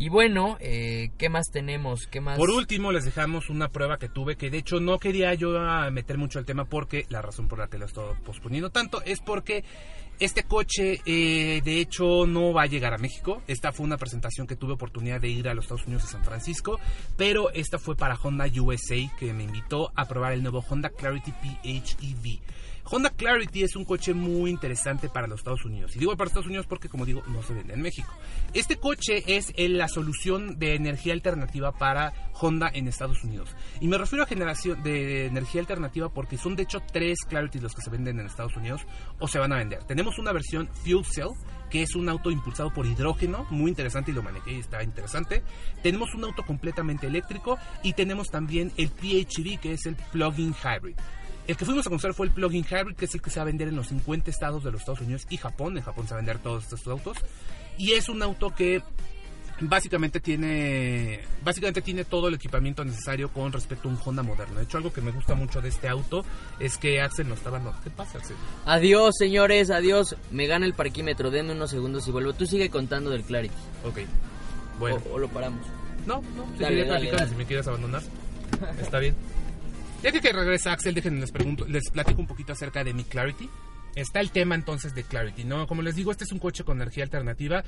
Y 0.00 0.11
bueno, 0.11 0.56
eh, 0.61 1.11
¿qué 1.18 1.28
más 1.28 1.50
tenemos? 1.50 2.06
¿Qué 2.06 2.20
más? 2.20 2.38
Por 2.38 2.50
último, 2.50 2.92
les 2.92 3.04
dejamos 3.04 3.50
una 3.50 3.68
prueba 3.68 3.98
que 3.98 4.08
tuve, 4.08 4.37
que 4.37 4.48
de 4.48 4.58
hecho 4.58 4.78
no 4.78 5.00
quería 5.00 5.34
yo 5.34 5.58
a 5.58 5.90
meter 5.90 6.16
mucho 6.18 6.38
el 6.38 6.44
tema 6.44 6.66
porque 6.66 7.04
la 7.08 7.20
razón 7.20 7.48
por 7.48 7.58
la 7.58 7.66
que 7.66 7.78
lo 7.78 7.87
estoy 7.87 8.14
posponiendo 8.24 8.70
tanto 8.70 9.02
es 9.02 9.18
porque 9.18 9.64
este 10.20 10.44
coche 10.44 11.00
eh, 11.04 11.62
de 11.64 11.80
hecho 11.80 12.26
no 12.26 12.52
va 12.52 12.62
a 12.62 12.66
llegar 12.66 12.94
a 12.94 12.98
México. 12.98 13.42
Esta 13.48 13.72
fue 13.72 13.87
una 13.87 13.96
presentación 13.96 14.46
que 14.46 14.54
tuve 14.54 14.74
oportunidad 14.74 15.20
de 15.20 15.30
ir 15.30 15.48
a 15.48 15.54
los 15.54 15.64
Estados 15.64 15.87
Unidos 15.87 16.04
a 16.04 16.08
San 16.08 16.24
Francisco, 16.24 16.78
pero 17.16 17.50
esta 17.50 17.80
fue 17.80 17.96
para 17.96 18.14
Honda 18.14 18.46
USA 18.61 18.96
que 19.18 19.32
me 19.32 19.42
invitó 19.42 19.90
a 19.96 20.04
probar 20.06 20.32
el 20.32 20.42
nuevo 20.44 20.61
Honda 20.61 20.90
Clarity 20.90 21.32
PHEV. 21.32 22.38
Honda 22.90 23.11
Clarity 23.11 23.64
es 23.64 23.77
un 23.77 23.85
coche 23.85 24.14
muy 24.14 24.51
interesante 24.51 25.09
para 25.09 25.27
los 25.27 25.40
Estados 25.40 25.64
Unidos. 25.64 25.94
Y 25.94 25.98
digo 25.98 26.16
para 26.16 26.29
Estados 26.29 26.46
Unidos 26.46 26.66
porque, 26.66 26.88
como 26.88 27.05
digo, 27.05 27.22
no 27.27 27.42
se 27.42 27.53
vende 27.55 27.74
en 27.74 27.83
México. 27.83 28.12
Este 28.55 28.77
coche 28.77 29.22
es 29.37 29.53
el- 29.57 29.77
la 29.77 29.88
solución 29.88 30.59
de 30.59 30.74
energía 30.74 31.12
alternativa 31.12 31.72
para 31.72 32.12
Honda 32.40 32.70
en 32.72 32.88
Estados 32.88 33.22
Unidos. 33.24 33.55
Y 33.81 33.88
me 33.88 33.98
refiero 33.98 34.22
a 34.24 34.27
generación 34.27 34.83
de 34.83 35.27
energía 35.27 35.61
alternativa 35.61 36.09
porque 36.09 36.38
son 36.38 36.57
de 36.57 36.62
hecho 36.62 36.81
tres 36.92 37.18
Clarity 37.29 37.59
los 37.61 37.74
que 37.74 37.83
se 37.83 37.90
venden 37.90 38.20
en 38.20 38.27
Estados 38.27 38.57
Unidos 38.57 38.83
o 39.18 39.29
se 39.29 39.38
van 39.38 39.53
a 39.53 39.57
vender. 39.57 39.85
Tenemos 39.85 40.18
una 40.18 40.33
versión 40.33 40.68
Fuel 40.85 41.05
Cell, 41.05 41.29
que 41.70 41.83
es 41.83 41.94
un 41.94 42.09
auto 42.09 42.31
impulsado 42.31 42.72
por 42.72 42.87
hidrógeno, 42.87 43.46
muy 43.51 43.68
interesante 43.70 44.12
y 44.12 44.14
lo 44.14 44.22
manejé 44.22 44.59
está 44.59 44.83
interesante. 44.83 45.42
Tenemos 45.83 46.14
un 46.14 46.24
auto 46.24 46.42
completamente 46.44 47.07
eléctrico 47.07 47.59
y 47.83 47.92
tenemos 47.92 48.29
también 48.31 48.72
el 48.79 48.88
PHEV, 48.90 49.61
que 49.61 49.72
es 49.72 49.85
el 49.85 49.96
Plug-in 49.96 50.55
Hybrid. 50.55 50.96
El 51.48 51.56
que 51.56 51.64
fuimos 51.64 51.87
a 51.87 51.88
conocer 51.88 52.12
fue 52.12 52.26
el 52.26 52.32
plug-in 52.32 52.62
hybrid, 52.64 52.94
que 52.94 53.06
es 53.06 53.14
el 53.14 53.22
que 53.22 53.30
se 53.30 53.40
va 53.40 53.42
a 53.42 53.46
vender 53.46 53.68
en 53.68 53.76
los 53.76 53.88
50 53.88 54.30
estados 54.30 54.62
de 54.62 54.70
los 54.70 54.82
Estados 54.82 55.00
Unidos 55.00 55.26
y 55.30 55.38
Japón. 55.38 55.78
En 55.78 55.82
Japón 55.82 56.06
se 56.06 56.11
va 56.12 56.18
a 56.18 56.22
vender 56.22 56.38
todos 56.40 56.64
estos 56.64 56.87
autos. 56.87 57.16
Y 57.78 57.92
es 57.92 58.11
un 58.11 58.22
auto 58.22 58.54
que 58.54 58.82
básicamente 59.61 60.20
tiene 60.20 61.20
básicamente 61.42 61.80
tiene 61.80 62.04
todo 62.04 62.28
el 62.28 62.34
equipamiento 62.34 62.84
necesario 62.84 63.30
con 63.32 63.50
respecto 63.50 63.88
a 63.88 63.92
un 63.92 63.98
Honda 64.04 64.22
moderno. 64.22 64.58
De 64.58 64.64
hecho, 64.64 64.76
algo 64.76 64.92
que 64.92 65.00
me 65.00 65.11
gusta 65.11 65.34
mucho 65.34 65.62
de 65.62 65.70
este 65.70 65.88
auto 65.88 66.22
es 66.61 66.76
que 66.76 67.00
Axel 67.00 67.26
no 67.28 67.34
estaba... 67.34 67.58
No, 67.58 67.72
¿Qué 67.82 67.88
pasa, 67.88 68.18
Axel? 68.18 68.37
Adiós, 68.66 69.14
señores, 69.18 69.70
adiós. 69.70 70.16
Me 70.30 70.46
gana 70.46 70.66
el 70.66 70.74
parquímetro, 70.74 71.30
denme 71.30 71.52
unos 71.52 71.70
segundos 71.70 72.06
y 72.08 72.11
vuelvo. 72.11 72.34
Tú 72.34 72.44
sigue 72.44 72.68
contando 72.68 73.08
del 73.08 73.22
Clarity. 73.22 73.54
Ok. 73.84 74.00
Bueno. 74.78 75.02
O, 75.11 75.14
o 75.14 75.18
lo 75.18 75.28
paramos. 75.28 75.66
No, 76.06 76.20
no, 76.37 76.44
Dale, 76.58 76.84
dale, 76.84 77.11
dale. 77.11 77.28
si 77.30 77.37
me 77.37 77.46
quieres 77.46 77.66
abandonar. 77.66 78.02
Está 78.78 78.98
bien. 78.98 79.16
Ya 80.02 80.12
que, 80.12 80.32
regresa 80.32 80.72
Axel, 80.72 80.94
déjenme 80.94 81.20
les 81.20 81.32
les 81.68 81.90
platico 81.90 82.20
un 82.20 82.26
poquito 82.26 82.52
acerca 82.52 82.84
de 82.84 82.94
mi 82.94 83.04
Clarity. 83.04 83.48
Está 83.96 84.20
el 84.20 84.30
tema 84.30 84.54
entonces 84.54 84.94
de 84.94 85.02
Clarity, 85.02 85.42
¿no? 85.42 85.66
Como 85.66 85.82
les 85.82 85.96
digo, 85.96 86.12
este 86.12 86.22
es 86.22 86.30
un 86.30 86.38
coche 86.38 86.62
con 86.62 86.76
energía 86.76 87.02
alternativa. 87.02 87.64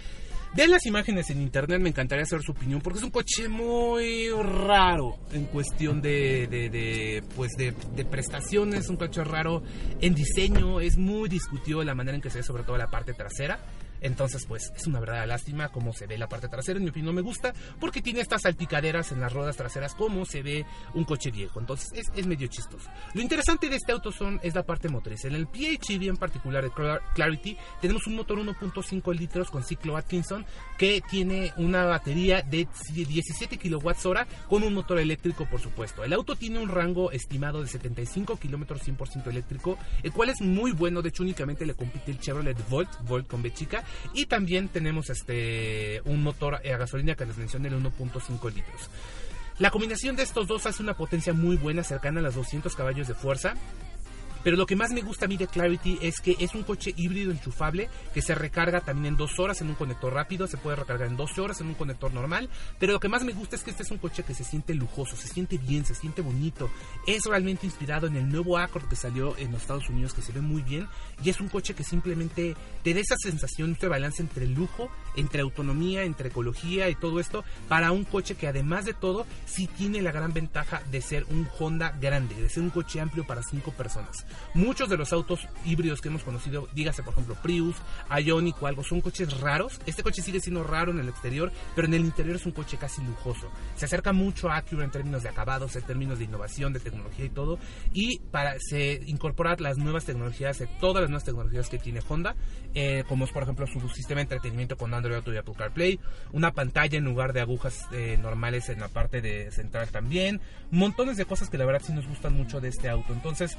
Vean 0.54 0.70
las 0.70 0.86
imágenes 0.86 1.28
en 1.30 1.42
internet, 1.42 1.80
me 1.80 1.88
encantaría 1.88 2.24
saber 2.24 2.44
su 2.44 2.52
opinión, 2.52 2.80
porque 2.80 2.98
es 2.98 3.04
un 3.04 3.10
coche 3.10 3.48
muy 3.48 4.28
raro 4.30 5.18
en 5.32 5.46
cuestión 5.46 6.00
de, 6.00 6.46
de, 6.46 6.70
de, 6.70 7.24
pues 7.34 7.50
de, 7.58 7.74
de 7.96 8.04
prestaciones, 8.04 8.88
un 8.88 8.96
coche 8.96 9.24
raro 9.24 9.64
en 10.00 10.14
diseño, 10.14 10.80
es 10.80 10.96
muy 10.98 11.28
discutido 11.28 11.82
la 11.82 11.96
manera 11.96 12.14
en 12.14 12.22
que 12.22 12.30
se 12.30 12.38
ve 12.38 12.44
sobre 12.44 12.62
todo 12.62 12.76
la 12.76 12.86
parte 12.86 13.12
trasera. 13.12 13.58
Entonces, 14.00 14.44
pues 14.46 14.72
es 14.76 14.86
una 14.86 15.00
verdadera 15.00 15.26
lástima 15.26 15.68
cómo 15.70 15.92
se 15.92 16.06
ve 16.06 16.18
la 16.18 16.28
parte 16.28 16.48
trasera. 16.48 16.78
En 16.78 16.84
mi 16.84 16.90
opinión, 16.90 17.06
no 17.06 17.12
me 17.12 17.22
gusta 17.22 17.52
porque 17.78 18.02
tiene 18.02 18.20
estas 18.20 18.42
salpicaderas 18.42 19.12
en 19.12 19.20
las 19.20 19.32
ruedas 19.32 19.56
traseras, 19.56 19.94
como 19.94 20.24
se 20.24 20.42
ve 20.42 20.64
un 20.94 21.04
coche 21.04 21.30
viejo. 21.30 21.60
Entonces, 21.60 21.90
es, 22.14 22.26
medio 22.26 22.46
chistoso. 22.48 22.88
Lo 23.14 23.20
interesante 23.22 23.68
de 23.68 23.76
este 23.76 23.92
auto 23.92 24.12
son, 24.12 24.38
es 24.42 24.54
la 24.54 24.62
parte 24.64 24.88
motriz. 24.88 25.24
En 25.24 25.34
el 25.34 25.46
PHEV 25.48 26.02
en 26.08 26.16
particular 26.16 26.62
de 26.62 26.70
Clar- 26.70 27.00
Clarity, 27.14 27.56
tenemos 27.80 28.06
un 28.06 28.16
motor 28.16 28.38
1.5 28.38 29.14
litros 29.14 29.50
con 29.50 29.64
ciclo 29.64 29.96
Atkinson 29.96 30.44
que 30.78 31.02
tiene 31.10 31.52
una 31.56 31.84
batería 31.84 32.42
de 32.42 32.68
17 32.92 33.56
kilowatts 33.56 34.06
hora 34.06 34.26
con 34.48 34.62
un 34.62 34.74
motor 34.74 34.98
eléctrico, 34.98 35.46
por 35.46 35.60
supuesto. 35.60 36.04
El 36.04 36.12
auto 36.12 36.36
tiene 36.36 36.58
un 36.58 36.68
rango 36.68 37.10
estimado 37.10 37.62
de 37.62 37.68
75 37.68 38.36
kilómetros 38.38 38.82
100% 38.86 39.26
eléctrico, 39.28 39.78
el 40.02 40.12
cual 40.12 40.28
es 40.30 40.40
muy 40.40 40.72
bueno. 40.72 41.02
De 41.02 41.08
hecho, 41.08 41.22
únicamente 41.22 41.66
le 41.66 41.74
compite 41.74 42.10
el 42.12 42.18
Chevrolet 42.18 42.56
Volt, 42.68 42.90
Volt 43.06 43.26
con 43.26 43.42
B 43.42 43.52
chica. 43.52 43.82
Y 44.14 44.26
también 44.26 44.68
tenemos 44.68 45.10
este 45.10 46.02
un 46.04 46.22
motor 46.22 46.56
a 46.56 46.60
gasolina 46.60 47.14
que 47.14 47.26
les 47.26 47.36
mencioné, 47.36 47.68
el 47.68 47.74
1.5 47.74 48.52
litros. 48.52 48.90
La 49.58 49.70
combinación 49.70 50.16
de 50.16 50.22
estos 50.22 50.46
dos 50.46 50.64
hace 50.66 50.82
una 50.82 50.94
potencia 50.94 51.34
muy 51.34 51.56
buena, 51.56 51.84
cercana 51.84 52.20
a 52.20 52.22
los 52.22 52.34
200 52.34 52.74
caballos 52.74 53.08
de 53.08 53.14
fuerza. 53.14 53.54
Pero 54.42 54.56
lo 54.56 54.66
que 54.66 54.76
más 54.76 54.92
me 54.92 55.02
gusta 55.02 55.26
a 55.26 55.28
mí 55.28 55.36
de 55.36 55.46
Clarity 55.46 55.98
es 56.02 56.20
que 56.20 56.36
es 56.38 56.54
un 56.54 56.62
coche 56.62 56.92
híbrido 56.96 57.30
enchufable 57.30 57.88
que 58.14 58.22
se 58.22 58.34
recarga 58.34 58.80
también 58.80 59.14
en 59.14 59.16
dos 59.16 59.38
horas 59.38 59.60
en 59.60 59.68
un 59.68 59.74
conector 59.74 60.12
rápido, 60.12 60.46
se 60.46 60.56
puede 60.56 60.76
recargar 60.76 61.08
en 61.08 61.16
12 61.16 61.40
horas 61.40 61.60
en 61.60 61.68
un 61.68 61.74
conector 61.74 62.12
normal. 62.12 62.48
Pero 62.78 62.92
lo 62.92 63.00
que 63.00 63.08
más 63.08 63.24
me 63.24 63.32
gusta 63.32 63.56
es 63.56 63.62
que 63.62 63.70
este 63.70 63.82
es 63.82 63.90
un 63.90 63.98
coche 63.98 64.22
que 64.22 64.34
se 64.34 64.44
siente 64.44 64.74
lujoso, 64.74 65.16
se 65.16 65.28
siente 65.28 65.58
bien, 65.58 65.84
se 65.84 65.94
siente 65.94 66.22
bonito. 66.22 66.70
Es 67.06 67.24
realmente 67.24 67.66
inspirado 67.66 68.06
en 68.06 68.16
el 68.16 68.28
nuevo 68.28 68.58
Accord 68.58 68.88
que 68.88 68.96
salió 68.96 69.36
en 69.36 69.52
los 69.52 69.62
Estados 69.62 69.88
Unidos, 69.88 70.14
que 70.14 70.22
se 70.22 70.32
ve 70.32 70.40
muy 70.40 70.62
bien. 70.62 70.88
Y 71.22 71.30
es 71.30 71.40
un 71.40 71.48
coche 71.48 71.74
que 71.74 71.84
simplemente 71.84 72.56
te 72.82 72.94
da 72.94 73.00
esa 73.00 73.16
sensación, 73.16 73.72
este 73.72 73.88
balance 73.88 74.22
entre 74.22 74.46
lujo, 74.46 74.90
entre 75.16 75.42
autonomía, 75.42 76.04
entre 76.04 76.28
ecología 76.28 76.88
y 76.88 76.94
todo 76.94 77.20
esto, 77.20 77.44
para 77.68 77.92
un 77.92 78.04
coche 78.04 78.34
que 78.34 78.48
además 78.48 78.84
de 78.84 78.94
todo, 78.94 79.26
sí 79.46 79.66
tiene 79.66 80.02
la 80.02 80.12
gran 80.12 80.32
ventaja 80.32 80.82
de 80.90 81.00
ser 81.00 81.24
un 81.30 81.48
Honda 81.58 81.96
grande, 82.00 82.34
de 82.34 82.48
ser 82.48 82.62
un 82.62 82.70
coche 82.70 83.00
amplio 83.00 83.26
para 83.26 83.42
cinco 83.42 83.72
personas. 83.72 84.24
Muchos 84.54 84.88
de 84.88 84.96
los 84.96 85.12
autos 85.12 85.46
híbridos 85.64 86.00
que 86.00 86.08
hemos 86.08 86.22
conocido, 86.22 86.68
dígase 86.74 87.02
por 87.02 87.12
ejemplo 87.12 87.36
Prius, 87.42 87.76
Ioniq 88.10 88.62
o 88.62 88.66
algo, 88.66 88.82
son 88.84 89.00
coches 89.00 89.40
raros. 89.40 89.80
Este 89.86 90.02
coche 90.02 90.22
sigue 90.22 90.40
siendo 90.40 90.64
raro 90.64 90.92
en 90.92 91.00
el 91.00 91.08
exterior, 91.08 91.52
pero 91.74 91.86
en 91.86 91.94
el 91.94 92.04
interior 92.04 92.36
es 92.36 92.46
un 92.46 92.52
coche 92.52 92.76
casi 92.76 93.02
lujoso. 93.02 93.50
Se 93.76 93.84
acerca 93.84 94.12
mucho 94.12 94.50
a 94.50 94.56
Acura 94.56 94.84
en 94.84 94.90
términos 94.90 95.22
de 95.22 95.28
acabados, 95.28 95.76
en 95.76 95.82
términos 95.82 96.18
de 96.18 96.24
innovación, 96.24 96.72
de 96.72 96.80
tecnología 96.80 97.24
y 97.24 97.30
todo. 97.30 97.58
Y 97.92 98.18
para 98.30 98.56
se 98.58 99.00
incorporar 99.06 99.60
las 99.60 99.78
nuevas 99.78 100.04
tecnologías, 100.04 100.60
eh, 100.60 100.68
todas 100.80 101.02
las 101.02 101.10
nuevas 101.10 101.24
tecnologías 101.24 101.68
que 101.68 101.78
tiene 101.78 102.00
Honda, 102.08 102.36
eh, 102.74 103.04
como 103.08 103.24
es 103.24 103.32
por 103.32 103.42
ejemplo 103.42 103.66
su 103.66 103.88
sistema 103.88 104.18
de 104.18 104.22
entretenimiento 104.22 104.76
con 104.76 104.92
Android 104.94 105.16
Auto 105.16 105.32
y 105.32 105.36
Apple 105.36 105.54
CarPlay, 105.56 106.00
una 106.32 106.52
pantalla 106.52 106.98
en 106.98 107.04
lugar 107.04 107.32
de 107.32 107.40
agujas 107.40 107.86
eh, 107.92 108.18
normales 108.20 108.68
en 108.68 108.80
la 108.80 108.88
parte 108.88 109.20
de 109.20 109.50
central 109.50 109.88
también, 109.88 110.40
montones 110.70 111.16
de 111.16 111.24
cosas 111.24 111.50
que 111.50 111.58
la 111.58 111.64
verdad 111.64 111.82
sí 111.84 111.92
nos 111.92 112.06
gustan 112.06 112.34
mucho 112.34 112.60
de 112.60 112.68
este 112.68 112.88
auto. 112.88 113.12
Entonces, 113.12 113.56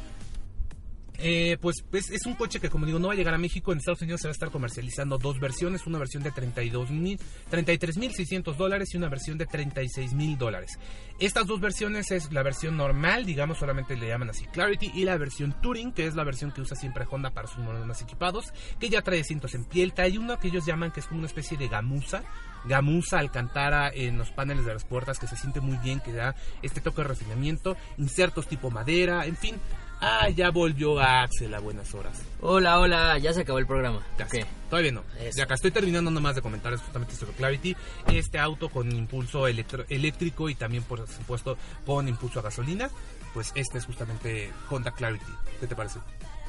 Eh, 1.24 1.58
pues, 1.62 1.84
es 1.92 2.26
un 2.26 2.34
coche 2.34 2.60
que, 2.60 2.70
como 2.70 2.86
digo, 2.86 2.98
no 2.98 3.08
va 3.08 3.14
a 3.14 3.16
llegar 3.16 3.34
a 3.34 3.38
México. 3.38 3.72
En 3.72 3.78
Estados 3.78 4.02
Unidos 4.02 4.22
se 4.22 4.28
va 4.28 4.32
a 4.32 4.34
estar 4.34 4.50
comercializando 4.50 5.18
dos 5.18 5.40
versiones: 5.40 5.86
una 5.86 6.00
versión 6.00 6.24
de 6.24 6.32
32 6.32 6.90
mil, 6.90 7.20
33.600 7.52 8.56
dólares 8.56 8.94
y 8.94 8.98
una 8.98 9.10
versión 9.10 9.38
de 9.38 9.46
36 9.46 10.14
mil 10.14 10.38
dólares. 10.38 10.80
Estas 11.20 11.46
dos 11.46 11.62
versiones 11.62 12.10
es 12.12 12.32
la 12.32 12.42
versión 12.42 12.76
normal, 12.78 13.26
digamos, 13.26 13.60
solamente 13.60 13.96
le 13.96 14.08
llaman 14.08 14.32
así 14.32 14.46
Clarity, 14.46 14.92
y 14.96 15.06
la 15.06 15.18
versión 15.18 15.54
Touring, 15.62 15.92
que 15.92 16.08
es 16.08 16.16
la 16.16 16.24
versión 16.24 16.52
que 16.52 16.62
usa 16.62 16.76
siempre 16.76 17.06
Honda 17.10 17.30
para 17.30 17.48
sus 17.48 17.60
modelos 17.60 17.86
más 17.86 18.02
equipados, 18.02 18.54
que 18.80 18.90
ya 18.90 19.04
trae 19.04 19.22
asientos 19.22 19.54
en 19.54 19.66
piel. 19.66 19.94
Hay 19.98 20.18
uno 20.18 20.40
que 20.40 20.48
ellos 20.48 20.66
llaman 20.66 20.92
que 20.92 21.00
es 21.00 21.06
como 21.06 21.20
una 21.20 21.28
especie 21.28 21.58
de 21.58 21.68
gamuza 21.68 22.24
gamuza 22.66 23.18
alcantara 23.18 23.90
en 23.90 24.20
los 24.20 24.30
paneles 24.30 24.66
de 24.66 24.74
las 24.74 24.86
puertas 24.86 25.18
que 25.18 25.28
se 25.28 25.36
siente 25.36 25.62
muy 25.62 25.78
bien, 25.78 26.00
que 26.00 26.14
da 26.14 26.36
este 26.62 26.82
toque 26.82 27.02
de 27.02 27.08
refinamiento, 27.08 27.76
insertos 27.98 28.48
tipo 28.48 28.70
madera, 28.70 29.26
en 29.26 29.36
fin, 29.36 29.56
Ah, 30.04 30.30
ya 30.30 30.50
volvió 30.50 31.00
Axel 31.00 31.54
a 31.54 31.60
buenas 31.60 31.94
horas. 31.94 32.24
Hola, 32.42 32.80
hola, 32.80 33.20
ya 33.20 33.34
se 33.34 33.42
acabó 33.42 33.60
el 33.60 33.68
programa. 33.68 34.02
¿Qué? 34.32 34.48
Todavía 34.68 34.92
no. 34.92 35.04
Ya 35.36 35.44
acá 35.44 35.54
estoy 35.54 35.70
terminando 35.70 36.10
nomás 36.10 36.36
de 36.36 36.42
comentar 36.42 36.76
justamente 36.76 37.14
sobre 37.14 37.34
Clarity. 37.34 37.76
Este 38.08 38.40
auto 38.40 38.70
con 38.70 38.92
impulso 38.92 39.48
eléctrico 39.48 40.50
y 40.50 40.56
también, 40.56 40.82
por 40.84 41.08
supuesto, 41.08 41.56
con 41.86 42.08
impulso 42.08 42.40
a 42.40 42.42
gasolina. 42.42 42.90
Pues 43.36 43.52
este 43.54 43.78
es 43.78 43.86
justamente 43.86 44.52
Honda 44.72 44.90
Clarity. 44.90 45.32
¿Qué 45.60 45.68
te 45.68 45.76
parece? 45.76 46.00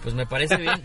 Pues 0.02 0.14
me 0.14 0.26
parece 0.26 0.56
bien. 0.56 0.82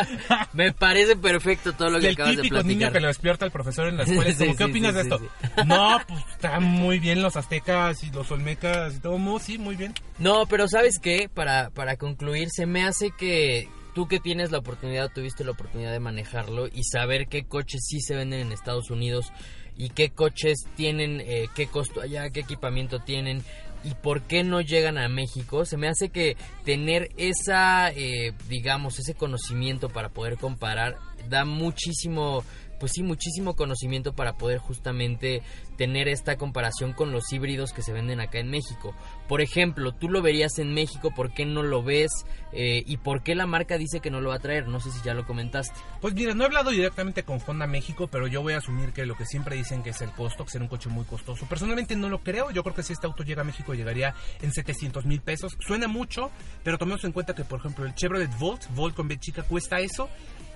me 0.52 0.72
parece 0.72 1.16
perfecto 1.16 1.72
todo 1.72 1.90
lo 1.90 2.00
que 2.00 2.10
acabas 2.10 2.36
de 2.36 2.42
platicar. 2.42 2.64
niño 2.64 2.92
que 2.92 3.00
lo 3.00 3.08
despierta 3.08 3.44
el 3.44 3.50
profesor 3.50 3.88
en 3.88 3.96
la 3.96 4.02
escuela. 4.04 4.54
¿Qué 4.56 4.64
opinas 4.64 4.94
de 4.94 5.00
esto? 5.02 5.20
No, 5.66 5.98
pues 6.08 6.24
están 6.30 6.62
muy 6.62 6.98
bien 6.98 7.22
los 7.22 7.36
aztecas 7.36 8.02
y 8.04 8.10
los 8.10 8.30
olmecas 8.30 8.94
y 8.94 9.00
todo. 9.00 9.38
Sí, 9.40 9.58
muy 9.58 9.76
bien. 9.76 9.94
No, 10.18 10.46
pero 10.46 10.68
¿sabes 10.68 10.98
qué? 10.98 11.28
Para, 11.32 11.70
para 11.70 11.96
concluir, 11.96 12.48
se 12.50 12.66
me 12.66 12.84
hace 12.84 13.10
que 13.10 13.68
tú 13.94 14.06
que 14.06 14.20
tienes 14.20 14.52
la 14.52 14.58
oportunidad, 14.58 15.10
tuviste 15.12 15.44
la 15.44 15.50
oportunidad 15.50 15.92
de 15.92 16.00
manejarlo 16.00 16.68
y 16.68 16.84
saber 16.84 17.26
qué 17.26 17.44
coches 17.44 17.82
sí 17.86 18.00
se 18.00 18.14
venden 18.14 18.40
en 18.40 18.52
Estados 18.52 18.90
Unidos 18.90 19.32
y 19.76 19.90
qué 19.90 20.10
coches 20.10 20.66
tienen, 20.76 21.20
eh, 21.20 21.48
qué 21.54 21.66
costo 21.66 22.00
allá, 22.00 22.30
qué 22.30 22.40
equipamiento 22.40 23.00
tienen 23.00 23.42
y 23.84 23.94
por 23.94 24.22
qué 24.22 24.44
no 24.44 24.60
llegan 24.60 24.98
a 24.98 25.08
México, 25.08 25.64
se 25.64 25.76
me 25.76 25.88
hace 25.88 26.10
que 26.10 26.36
tener 26.64 27.10
esa, 27.16 27.90
eh, 27.90 28.32
digamos, 28.48 28.98
ese 28.98 29.14
conocimiento 29.14 29.88
para 29.88 30.10
poder 30.10 30.36
comparar 30.36 30.96
da 31.28 31.44
muchísimo 31.44 32.44
pues 32.80 32.92
sí, 32.92 33.02
muchísimo 33.02 33.54
conocimiento 33.54 34.14
para 34.14 34.38
poder 34.38 34.58
justamente 34.58 35.42
tener 35.76 36.08
esta 36.08 36.36
comparación 36.36 36.94
con 36.94 37.12
los 37.12 37.30
híbridos 37.30 37.74
que 37.74 37.82
se 37.82 37.92
venden 37.92 38.20
acá 38.20 38.38
en 38.38 38.50
México. 38.50 38.94
Por 39.30 39.42
ejemplo, 39.42 39.92
tú 39.92 40.08
lo 40.08 40.22
verías 40.22 40.58
en 40.58 40.74
México, 40.74 41.12
¿por 41.14 41.32
qué 41.32 41.46
no 41.46 41.62
lo 41.62 41.84
ves? 41.84 42.10
Eh, 42.52 42.82
¿Y 42.84 42.96
por 42.96 43.22
qué 43.22 43.36
la 43.36 43.46
marca 43.46 43.78
dice 43.78 44.00
que 44.00 44.10
no 44.10 44.20
lo 44.20 44.30
va 44.30 44.34
a 44.34 44.40
traer? 44.40 44.66
No 44.66 44.80
sé 44.80 44.90
si 44.90 45.00
ya 45.04 45.14
lo 45.14 45.24
comentaste. 45.24 45.78
Pues 46.00 46.14
mira, 46.14 46.34
no 46.34 46.42
he 46.42 46.46
hablado 46.46 46.70
directamente 46.70 47.22
con 47.22 47.38
Honda 47.46 47.68
México, 47.68 48.08
pero 48.08 48.26
yo 48.26 48.42
voy 48.42 48.54
a 48.54 48.58
asumir 48.58 48.92
que 48.92 49.06
lo 49.06 49.16
que 49.16 49.24
siempre 49.24 49.54
dicen 49.54 49.84
que 49.84 49.90
es 49.90 50.00
el 50.00 50.10
costo, 50.10 50.44
que 50.44 50.50
será 50.50 50.64
un 50.64 50.68
coche 50.68 50.88
muy 50.88 51.04
costoso. 51.04 51.46
Personalmente 51.46 51.94
no 51.94 52.08
lo 52.08 52.24
creo, 52.24 52.50
yo 52.50 52.64
creo 52.64 52.74
que 52.74 52.82
si 52.82 52.92
este 52.92 53.06
auto 53.06 53.22
llega 53.22 53.42
a 53.42 53.44
México 53.44 53.72
llegaría 53.72 54.16
en 54.42 54.52
700 54.52 55.06
mil 55.06 55.20
pesos. 55.20 55.56
Suena 55.60 55.86
mucho, 55.86 56.32
pero 56.64 56.76
tomemos 56.76 57.04
en 57.04 57.12
cuenta 57.12 57.32
que, 57.32 57.44
por 57.44 57.60
ejemplo, 57.60 57.84
el 57.86 57.94
Chevrolet 57.94 58.36
Volt, 58.36 58.66
Volt 58.74 58.96
con 58.96 59.06
B 59.06 59.16
chica, 59.16 59.44
cuesta 59.44 59.78
eso 59.78 60.08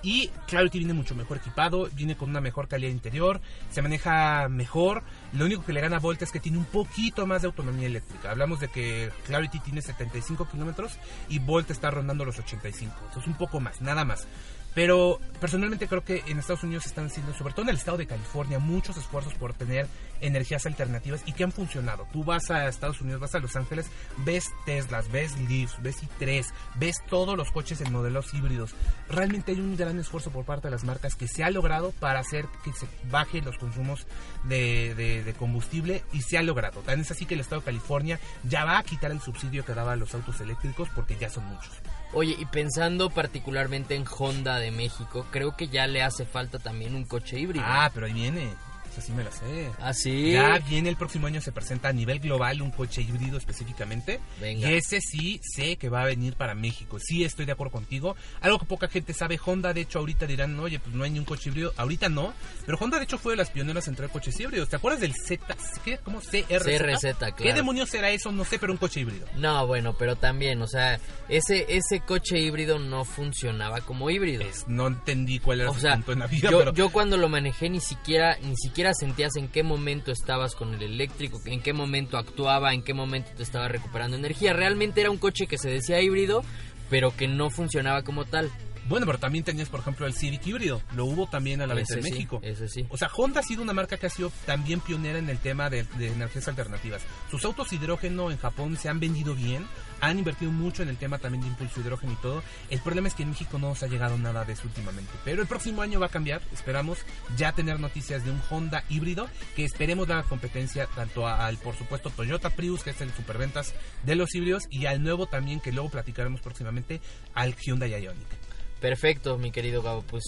y 0.05 0.29
Clarity 0.45 0.77
viene 0.77 0.93
mucho 0.93 1.15
mejor 1.15 1.37
equipado, 1.37 1.89
viene 1.93 2.15
con 2.15 2.29
una 2.29 2.39
mejor 2.39 2.67
calidad 2.67 2.91
interior, 2.91 3.41
se 3.71 3.81
maneja 3.81 4.47
mejor. 4.49 5.01
Lo 5.33 5.45
único 5.45 5.65
que 5.65 5.73
le 5.73 5.81
gana 5.81 5.97
a 5.97 5.99
Volt 5.99 6.21
es 6.21 6.31
que 6.31 6.39
tiene 6.39 6.59
un 6.59 6.65
poquito 6.65 7.25
más 7.25 7.41
de 7.41 7.47
autonomía 7.47 7.87
eléctrica. 7.87 8.29
Hablamos 8.29 8.59
de 8.59 8.67
que 8.67 9.09
Clarity 9.25 9.59
tiene 9.61 9.81
75 9.81 10.47
kilómetros 10.47 10.99
y 11.27 11.39
Volt 11.39 11.71
está 11.71 11.89
rondando 11.89 12.23
los 12.23 12.37
85. 12.37 12.93
Entonces 12.99 13.25
un 13.25 13.33
poco 13.33 13.59
más, 13.59 13.81
nada 13.81 14.05
más. 14.05 14.27
Pero 14.75 15.21
personalmente 15.39 15.87
creo 15.87 16.03
que 16.03 16.23
en 16.27 16.37
Estados 16.37 16.63
Unidos 16.63 16.85
están 16.85 17.05
haciendo, 17.05 17.33
sobre 17.33 17.53
todo 17.53 17.63
en 17.63 17.69
el 17.69 17.77
estado 17.77 17.97
de 17.97 18.07
California, 18.07 18.59
muchos 18.59 18.97
esfuerzos 18.97 19.33
por 19.33 19.53
tener 19.53 19.87
energías 20.19 20.65
alternativas 20.65 21.21
y 21.25 21.31
que 21.31 21.45
han 21.45 21.53
funcionado. 21.53 22.07
Tú 22.11 22.25
vas 22.25 22.51
a 22.51 22.67
Estados 22.67 22.99
Unidos, 22.99 23.21
vas 23.21 23.35
a 23.35 23.39
Los 23.39 23.55
Ángeles, 23.55 23.87
ves 24.17 24.51
Teslas, 24.65 25.09
ves 25.11 25.37
Leafs, 25.49 25.81
ves 25.81 26.03
i3, 26.03 26.45
ves 26.75 26.97
todos 27.09 27.37
los 27.37 27.51
coches 27.51 27.79
en 27.79 27.93
modelos 27.93 28.33
híbridos. 28.33 28.75
Realmente 29.07 29.53
hay 29.53 29.61
un 29.61 29.77
gran 29.77 29.97
esfuerzo 29.97 30.29
por 30.31 30.43
parte 30.43 30.67
de 30.67 30.71
las 30.71 30.83
marcas 30.83 31.15
que 31.15 31.29
se 31.29 31.45
ha 31.45 31.49
logrado 31.51 31.91
para 31.91 32.19
hacer 32.19 32.45
que 32.65 32.73
se 32.73 32.87
bajen 33.09 33.45
los 33.45 33.57
consumos 33.57 34.05
de, 34.43 34.93
de 34.93 35.33
combustible 35.35 36.03
y 36.11 36.21
se 36.21 36.37
ha 36.37 36.43
logrado. 36.43 36.81
Tan 36.81 36.99
es 36.99 37.11
así 37.11 37.25
que 37.25 37.35
el 37.35 37.39
estado 37.39 37.61
de 37.61 37.65
California 37.65 38.19
ya 38.43 38.65
va 38.65 38.77
a 38.77 38.83
quitar 38.83 39.11
el 39.11 39.21
subsidio 39.21 39.63
que 39.63 39.73
daba 39.73 39.93
a 39.93 39.95
los 39.95 40.13
autos 40.13 40.41
eléctricos 40.41 40.89
porque 40.93 41.15
ya 41.15 41.29
son 41.29 41.45
muchos. 41.45 41.71
Oye, 42.15 42.33
y 42.39 42.45
pensando 42.45 43.09
particularmente 43.09 43.93
en 43.93 44.05
Honda 44.07 44.57
de 44.57 44.71
México, 44.71 45.27
creo 45.31 45.57
que 45.57 45.67
ya 45.67 45.85
le 45.85 46.01
hace 46.01 46.25
falta 46.25 46.59
también 46.59 46.95
un 46.95 47.03
coche 47.03 47.37
híbrido. 47.37 47.65
Ah, 47.67 47.91
pero 47.93 48.05
ahí 48.05 48.13
viene 48.13 48.53
así 48.99 49.11
me 49.11 49.23
la 49.23 49.31
sé. 49.31 49.71
¿Ah, 49.79 49.93
sí? 49.93 50.31
Ya 50.31 50.59
viene 50.59 50.89
el 50.89 50.97
próximo 50.97 51.27
año, 51.27 51.41
se 51.41 51.51
presenta 51.51 51.89
a 51.89 51.93
nivel 51.93 52.19
global 52.19 52.61
un 52.61 52.71
coche 52.71 53.01
híbrido 53.01 53.37
específicamente. 53.37 54.19
Venga. 54.39 54.69
Y 54.69 54.73
ese 54.73 54.99
sí 55.01 55.39
sé 55.43 55.77
que 55.77 55.89
va 55.89 56.03
a 56.03 56.05
venir 56.05 56.35
para 56.35 56.55
México. 56.55 56.99
Sí 56.99 57.23
estoy 57.23 57.45
de 57.45 57.51
acuerdo 57.51 57.71
contigo. 57.71 58.15
Algo 58.41 58.59
que 58.59 58.65
poca 58.65 58.87
gente 58.87 59.13
sabe, 59.13 59.39
Honda 59.43 59.73
de 59.73 59.81
hecho 59.81 59.99
ahorita 59.99 60.25
dirán, 60.25 60.59
oye, 60.59 60.79
pues 60.79 60.95
no 60.95 61.03
hay 61.03 61.11
ni 61.11 61.19
un 61.19 61.25
coche 61.25 61.49
híbrido. 61.49 61.73
Ahorita 61.77 62.09
no. 62.09 62.33
Pero 62.65 62.77
Honda 62.79 62.97
de 62.97 63.03
hecho 63.03 63.17
fue 63.17 63.33
de 63.33 63.37
las 63.37 63.49
pioneras 63.49 63.87
en 63.87 63.95
traer 63.95 64.11
coches 64.11 64.39
híbridos. 64.39 64.69
¿Te 64.69 64.75
acuerdas 64.75 65.01
del 65.01 65.13
Z? 65.13 65.55
¿Qué? 65.83 65.97
¿Cómo? 65.99 66.19
CRZ. 66.19 66.47
CRZ, 66.47 67.17
claro. 67.17 67.35
¿Qué 67.35 67.53
demonios 67.53 67.89
será 67.89 68.09
eso? 68.09 68.31
No 68.31 68.45
sé, 68.45 68.59
pero 68.59 68.71
un 68.73 68.77
coche 68.77 69.01
híbrido. 69.01 69.27
No, 69.35 69.67
bueno, 69.67 69.95
pero 69.97 70.15
también, 70.15 70.61
o 70.61 70.67
sea, 70.67 70.99
ese, 71.29 71.65
ese 71.69 72.01
coche 72.01 72.39
híbrido 72.39 72.79
no 72.79 73.05
funcionaba 73.05 73.81
como 73.81 74.09
híbrido. 74.09 74.43
no 74.67 74.87
entendí 74.87 75.39
cuál 75.39 75.61
era 75.61 75.71
o 75.71 75.73
su 75.73 75.81
sea, 75.81 75.93
punto 75.93 76.13
en 76.13 76.19
la 76.19 76.27
vida. 76.27 76.49
Yo, 76.49 76.59
pero... 76.59 76.73
yo 76.73 76.89
cuando 76.89 77.17
lo 77.17 77.29
manejé 77.29 77.69
ni 77.69 77.79
siquiera, 77.79 78.37
ni 78.41 78.55
siquiera 78.55 78.84
sentías 78.93 79.35
en 79.35 79.47
qué 79.47 79.63
momento 79.63 80.11
estabas 80.11 80.55
con 80.55 80.73
el 80.73 80.81
eléctrico, 80.81 81.41
en 81.45 81.61
qué 81.61 81.73
momento 81.73 82.17
actuaba, 82.17 82.73
en 82.73 82.83
qué 82.83 82.93
momento 82.93 83.31
te 83.35 83.43
estaba 83.43 83.67
recuperando 83.67 84.17
energía. 84.17 84.53
Realmente 84.53 85.01
era 85.01 85.11
un 85.11 85.17
coche 85.17 85.47
que 85.47 85.57
se 85.57 85.69
decía 85.69 86.01
híbrido, 86.01 86.43
pero 86.89 87.15
que 87.15 87.27
no 87.27 87.49
funcionaba 87.49 88.03
como 88.03 88.25
tal. 88.25 88.51
Bueno, 88.87 89.07
pero 89.07 89.17
también 89.17 89.43
tenías, 89.43 89.69
por 89.69 89.79
ejemplo, 89.79 90.05
el 90.05 90.13
Civic 90.13 90.45
híbrido. 90.45 90.81
Lo 90.95 91.05
hubo 91.05 91.27
también 91.27 91.61
a 91.61 91.67
la 91.67 91.73
vez 91.73 91.89
en 91.91 92.03
México. 92.03 92.39
Ese 92.43 92.67
sí. 92.69 92.85
O 92.89 92.97
sea, 92.97 93.09
Honda 93.15 93.39
ha 93.39 93.43
sido 93.43 93.63
una 93.63 93.73
marca 93.73 93.97
que 93.97 94.05
ha 94.05 94.09
sido 94.09 94.31
también 94.45 94.79
pionera 94.79 95.17
en 95.17 95.29
el 95.29 95.39
tema 95.39 95.69
de, 95.69 95.83
de, 95.97 96.11
energías 96.11 96.47
alternativas. 96.47 97.01
Sus 97.31 97.43
autos 97.45 97.73
hidrógeno 97.73 98.29
en 98.29 98.37
Japón 98.37 98.77
se 98.77 98.89
han 98.89 98.99
vendido 98.99 99.33
bien. 99.33 99.65
Han 100.01 100.19
invertido 100.19 100.51
mucho 100.51 100.83
en 100.83 100.89
el 100.89 100.97
tema 100.97 101.17
también 101.17 101.41
de 101.41 101.47
impulso 101.47 101.79
hidrógeno 101.79 102.13
y 102.13 102.15
todo. 102.17 102.43
El 102.69 102.79
problema 102.79 103.07
es 103.07 103.15
que 103.15 103.23
en 103.23 103.29
México 103.29 103.57
no 103.57 103.69
nos 103.69 103.81
ha 103.81 103.87
llegado 103.87 104.17
nada 104.17 104.45
de 104.45 104.53
eso 104.53 104.63
últimamente. 104.65 105.11
Pero 105.23 105.41
el 105.41 105.47
próximo 105.47 105.81
año 105.81 105.99
va 105.99 106.07
a 106.07 106.09
cambiar. 106.09 106.41
Esperamos 106.53 106.99
ya 107.37 107.53
tener 107.53 107.79
noticias 107.79 108.23
de 108.23 108.31
un 108.31 108.41
Honda 108.49 108.83
híbrido 108.89 109.27
que 109.55 109.65
esperemos 109.65 110.07
dar 110.07 110.25
competencia 110.25 110.87
tanto 110.87 111.27
al, 111.27 111.57
por 111.57 111.75
supuesto, 111.75 112.11
Toyota 112.11 112.51
Prius, 112.51 112.83
que 112.83 112.91
es 112.91 113.01
el 113.01 113.11
superventas 113.13 113.73
de 114.03 114.15
los 114.15 114.35
híbridos, 114.35 114.63
y 114.69 114.85
al 114.85 115.01
nuevo 115.01 115.25
también, 115.25 115.59
que 115.59 115.71
luego 115.71 115.89
platicaremos 115.89 116.41
próximamente, 116.41 117.01
al 117.33 117.55
Hyundai 117.55 117.91
Ioniq. 117.91 118.44
Perfecto, 118.79 119.37
mi 119.37 119.51
querido 119.51 119.81
Gabo. 119.81 120.03
Pues 120.03 120.23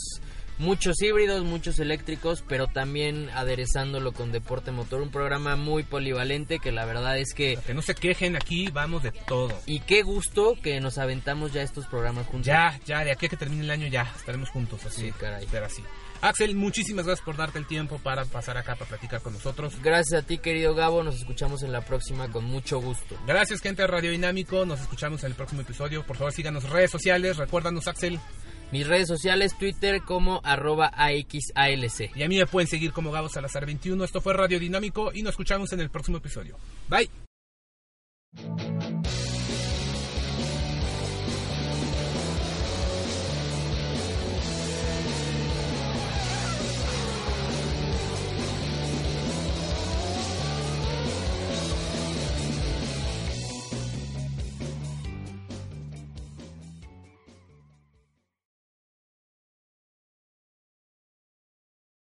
muchos 0.59 1.01
híbridos, 1.01 1.43
muchos 1.43 1.79
eléctricos, 1.79 2.43
pero 2.47 2.67
también 2.67 3.29
aderezándolo 3.35 4.13
con 4.13 4.31
deporte 4.31 4.71
motor. 4.71 5.01
Un 5.01 5.09
programa 5.09 5.55
muy 5.55 5.83
polivalente 5.83 6.59
que 6.59 6.71
la 6.71 6.85
verdad 6.85 7.17
es 7.17 7.33
que... 7.33 7.59
Que 7.65 7.73
no 7.73 7.81
se 7.81 7.95
quejen, 7.95 8.35
aquí 8.35 8.69
vamos 8.69 9.03
de 9.03 9.11
todo. 9.11 9.59
Y 9.65 9.81
qué 9.81 10.01
gusto 10.01 10.55
que 10.61 10.79
nos 10.79 10.97
aventamos 10.97 11.53
ya 11.53 11.61
estos 11.61 11.85
programas 11.87 12.25
juntos. 12.27 12.47
Ya, 12.47 12.79
ya, 12.85 13.03
de 13.03 13.11
aquí 13.11 13.27
a 13.27 13.29
que 13.29 13.37
termine 13.37 13.63
el 13.63 13.71
año 13.71 13.87
ya 13.87 14.11
estaremos 14.15 14.49
juntos. 14.49 14.85
Así, 14.85 15.07
sí, 15.07 15.11
caray. 15.19 15.47
Pero 15.51 15.65
así. 15.65 15.83
Axel, 16.21 16.55
muchísimas 16.55 17.05
gracias 17.05 17.25
por 17.25 17.37
darte 17.37 17.59
el 17.59 17.67
tiempo 17.67 17.99
para 17.99 18.25
pasar 18.25 18.57
acá 18.57 18.75
para 18.75 18.89
platicar 18.89 19.21
con 19.21 19.33
nosotros. 19.33 19.73
Gracias 19.81 20.23
a 20.23 20.25
ti, 20.25 20.37
querido 20.37 20.75
Gabo. 20.75 21.03
Nos 21.03 21.15
escuchamos 21.15 21.63
en 21.63 21.71
la 21.71 21.81
próxima 21.81 22.29
con 22.31 22.45
mucho 22.45 22.79
gusto. 22.79 23.17
Gracias, 23.25 23.61
gente 23.61 23.81
de 23.83 23.87
Radio 23.87 24.11
Dinámico. 24.11 24.65
Nos 24.65 24.81
escuchamos 24.81 25.23
en 25.23 25.31
el 25.31 25.35
próximo 25.35 25.61
episodio. 25.61 26.05
Por 26.05 26.17
favor, 26.17 26.33
síganos 26.33 26.69
redes 26.69 26.91
sociales. 26.91 27.37
Recuérdanos, 27.37 27.87
Axel. 27.87 28.19
Mis 28.71 28.85
redes 28.85 29.07
sociales, 29.07 29.57
Twitter 29.57 30.01
como 30.01 30.41
arroba 30.43 30.91
AXALC. 30.93 32.15
Y 32.15 32.23
a 32.23 32.27
mí 32.27 32.37
me 32.37 32.47
pueden 32.47 32.67
seguir 32.67 32.91
como 32.91 33.11
Gabo 33.11 33.29
Salazar 33.29 33.65
21. 33.65 34.03
Esto 34.03 34.19
fue 34.19 34.33
Radio 34.33 34.59
Dinámico 34.59 35.11
y 35.13 35.21
nos 35.21 35.31
escuchamos 35.31 35.71
en 35.71 35.79
el 35.79 35.89
próximo 35.89 36.17
episodio. 36.17 36.57
Bye. 36.89 37.09